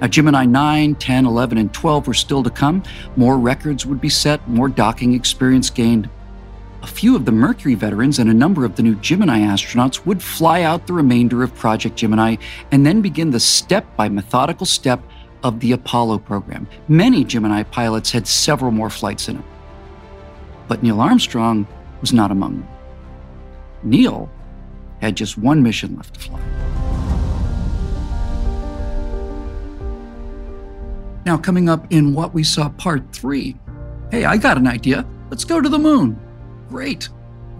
Now, 0.00 0.06
Gemini 0.06 0.46
9, 0.46 0.94
10, 0.94 1.26
11, 1.26 1.58
and 1.58 1.74
12 1.74 2.06
were 2.06 2.14
still 2.14 2.42
to 2.42 2.48
come. 2.48 2.82
More 3.16 3.38
records 3.38 3.84
would 3.84 4.00
be 4.00 4.08
set, 4.08 4.48
more 4.48 4.70
docking 4.70 5.12
experience 5.12 5.68
gained. 5.68 6.08
A 6.82 6.86
few 6.86 7.16
of 7.16 7.26
the 7.26 7.32
Mercury 7.32 7.74
veterans 7.74 8.18
and 8.18 8.30
a 8.30 8.34
number 8.34 8.64
of 8.64 8.76
the 8.76 8.82
new 8.82 8.94
Gemini 8.96 9.40
astronauts 9.40 10.06
would 10.06 10.22
fly 10.22 10.62
out 10.62 10.86
the 10.86 10.94
remainder 10.94 11.42
of 11.42 11.54
Project 11.54 11.96
Gemini 11.96 12.36
and 12.72 12.86
then 12.86 13.02
begin 13.02 13.30
the 13.30 13.40
step 13.40 13.84
by 13.94 14.08
methodical 14.08 14.64
step 14.64 15.02
of 15.46 15.60
the 15.60 15.70
Apollo 15.70 16.18
program. 16.18 16.66
Many 16.88 17.22
Gemini 17.22 17.62
pilots 17.62 18.10
had 18.10 18.26
several 18.26 18.72
more 18.72 18.90
flights 18.90 19.28
in 19.28 19.36
them. 19.36 19.44
But 20.66 20.82
Neil 20.82 21.00
Armstrong 21.00 21.68
was 22.00 22.12
not 22.12 22.32
among 22.32 22.58
them. 22.58 22.68
Neil 23.84 24.28
had 25.00 25.16
just 25.16 25.38
one 25.38 25.62
mission 25.62 25.94
left 25.94 26.14
to 26.14 26.20
fly. 26.20 26.40
Now, 31.24 31.36
coming 31.36 31.68
up 31.68 31.86
in 31.92 32.12
what 32.12 32.34
we 32.34 32.42
saw 32.42 32.68
part 32.70 33.12
three. 33.12 33.56
Hey, 34.10 34.24
I 34.24 34.36
got 34.36 34.58
an 34.58 34.66
idea. 34.66 35.06
Let's 35.30 35.44
go 35.44 35.60
to 35.60 35.68
the 35.68 35.78
moon. 35.78 36.18
Great. 36.68 37.08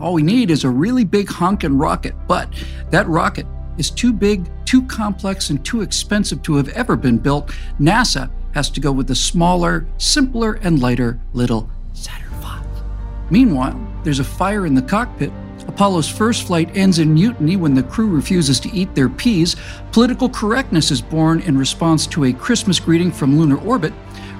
All 0.01 0.13
we 0.13 0.23
need 0.23 0.51
is 0.51 0.65
a 0.65 0.71
really 0.71 1.05
big 1.05 1.29
honkin' 1.29 1.81
rocket, 1.81 2.15
but 2.27 2.49
that 2.91 3.07
rocket 3.09 3.47
is 3.79 3.91
too 3.91 4.13
big, 4.13 4.49
too 4.67 4.83
complex, 4.83 5.51
and 5.51 5.65
too 5.65 5.81
expensive 5.81 6.43
to 6.43 6.57
have 6.57 6.69
ever 6.71 6.97
been 6.97 7.19
built. 7.19 7.51
NASA 7.81 8.31
has 8.53 8.69
to 8.71 8.81
go 8.81 8.93
with 8.93 9.07
the 9.07 9.15
smaller, 9.15 9.87
simpler, 9.99 10.55
and 10.63 10.81
lighter 10.81 11.19
little 11.33 11.71
Saturn 11.95 12.31
V. 12.41 12.49
Meanwhile, 13.31 13.81
there's 14.05 14.19
a 14.19 14.25
fire 14.25 14.67
in 14.67 14.75
the 14.75 14.83
cockpit. 14.83 15.33
Apollo's 15.69 16.09
first 16.09 16.47
flight 16.47 16.75
ends 16.77 16.99
in 17.01 17.15
mutiny 17.15 17.57
when 17.57 17.75
the 17.75 17.83
crew 17.83 18.09
refuses 18.09 18.61
to 18.61 18.73
eat 18.73 18.95
their 18.95 19.09
peas. 19.09 19.57
Political 19.93 20.29
correctness 20.31 20.91
is 20.91 21.03
born 21.03 21.41
in 21.41 21.59
response 21.59 22.07
to 22.09 22.25
a 22.25 22.33
Christmas 22.33 22.79
greeting 22.79 23.11
from 23.11 23.39
lunar 23.39 23.59
orbit. 23.59 23.93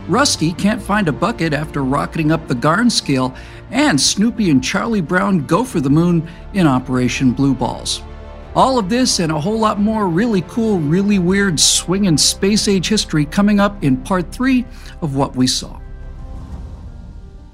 Rusty 0.09 0.53
can't 0.53 0.81
find 0.81 1.09
a 1.09 1.13
bucket 1.13 1.53
after 1.53 1.83
rocketing 1.83 2.31
up 2.31 2.47
the 2.47 2.55
Garn 2.55 2.89
scale, 2.89 3.35
and 3.73 4.01
Snoopy 4.01 4.51
and 4.51 4.63
Charlie 4.63 5.01
Brown 5.01 5.47
go 5.47 5.65
for 5.65 5.81
the 5.81 5.91
moon 5.91 6.29
in 6.55 6.67
Operation 6.67 7.33
Blue 7.33 7.55
Balls. 7.55 8.03
All 8.57 8.79
of 8.79 8.89
this 8.89 9.19
and 9.21 9.31
a 9.31 9.39
whole 9.39 9.59
lot 9.59 9.79
more 9.79 10.09
really 10.09 10.41
cool, 10.49 10.79
really 10.79 11.19
weird 11.19 11.61
swinging 11.61 12.17
space 12.17 12.69
age 12.69 12.89
history 12.89 13.27
coming 13.27 13.61
up 13.61 13.85
in 13.85 13.99
part 13.99 14.33
three 14.33 14.65
of 15.03 15.15
What 15.15 15.37
We 15.37 15.47
Saw. 15.47 15.79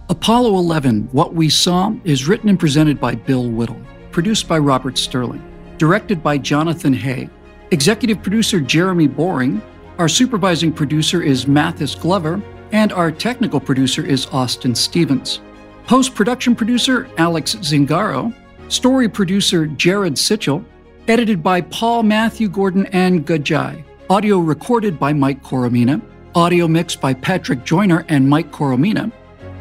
Apollo 0.09 0.57
11, 0.59 1.09
What 1.11 1.35
We 1.35 1.49
Saw, 1.49 1.93
is 2.05 2.29
written 2.29 2.49
and 2.49 2.59
presented 2.59 3.01
by 3.01 3.17
Bill 3.17 3.51
Whittle, 3.51 3.81
produced 4.13 4.47
by 4.47 4.59
Robert 4.59 4.97
Sterling, 4.97 5.43
directed 5.77 6.23
by 6.23 6.39
Jonathan 6.39 6.95
Hay, 6.95 7.29
executive 7.73 8.23
producer 8.23 8.61
Jeremy 8.61 9.09
Boring, 9.09 9.61
our 9.99 10.09
supervising 10.09 10.73
producer 10.73 11.21
is 11.21 11.49
Mathis 11.49 11.97
Glover, 11.97 12.41
and 12.71 12.93
our 12.93 13.11
technical 13.11 13.59
producer 13.59 14.07
is 14.07 14.27
Austin 14.27 14.73
Stevens. 14.73 15.41
Post 15.85 16.15
production 16.15 16.55
producer 16.55 17.09
Alex 17.19 17.57
Zingaro, 17.57 18.33
story 18.69 19.09
producer 19.09 19.67
Jared 19.67 20.15
Sitchell, 20.15 20.65
edited 21.09 21.43
by 21.43 21.61
Paul 21.61 22.05
Matthew 22.05 22.49
Gordon 22.49 22.87
and 22.87 23.27
Gajai, 23.27 23.83
audio 24.09 24.39
recorded 24.39 24.99
by 24.99 25.13
Mike 25.13 25.43
Coromina, 25.43 26.01
audio 26.35 26.69
mixed 26.69 27.01
by 27.01 27.13
Patrick 27.13 27.65
Joyner 27.65 28.05
and 28.09 28.29
Mike 28.29 28.53
Coromina, 28.53 29.11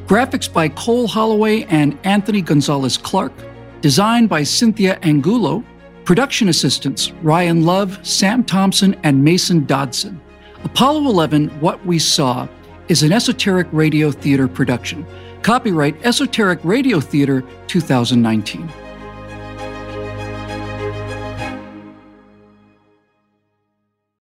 graphics 0.05 0.51
by 0.51 0.69
Cole 0.69 1.07
Holloway 1.07 1.63
and 1.63 1.97
Anthony 2.03 2.41
Gonzalez 2.41 2.97
Clark, 2.97 3.33
designed 3.81 4.29
by 4.29 4.43
Cynthia 4.43 4.99
Angulo, 5.01 5.63
production 6.05 6.49
assistants 6.49 7.11
Ryan 7.23 7.65
Love, 7.65 7.99
Sam 8.05 8.43
Thompson, 8.43 8.95
and 9.03 9.23
Mason 9.23 9.65
Dodson. 9.65 10.21
Apollo 10.63 11.09
11 11.09 11.49
What 11.59 11.83
We 11.85 11.97
Saw 11.97 12.47
is 12.87 13.01
an 13.03 13.11
esoteric 13.11 13.67
radio 13.71 14.11
theater 14.11 14.47
production. 14.47 15.05
Copyright 15.41 15.95
Esoteric 16.05 16.59
Radio 16.63 16.99
Theater 16.99 17.43
2019. 17.65 18.71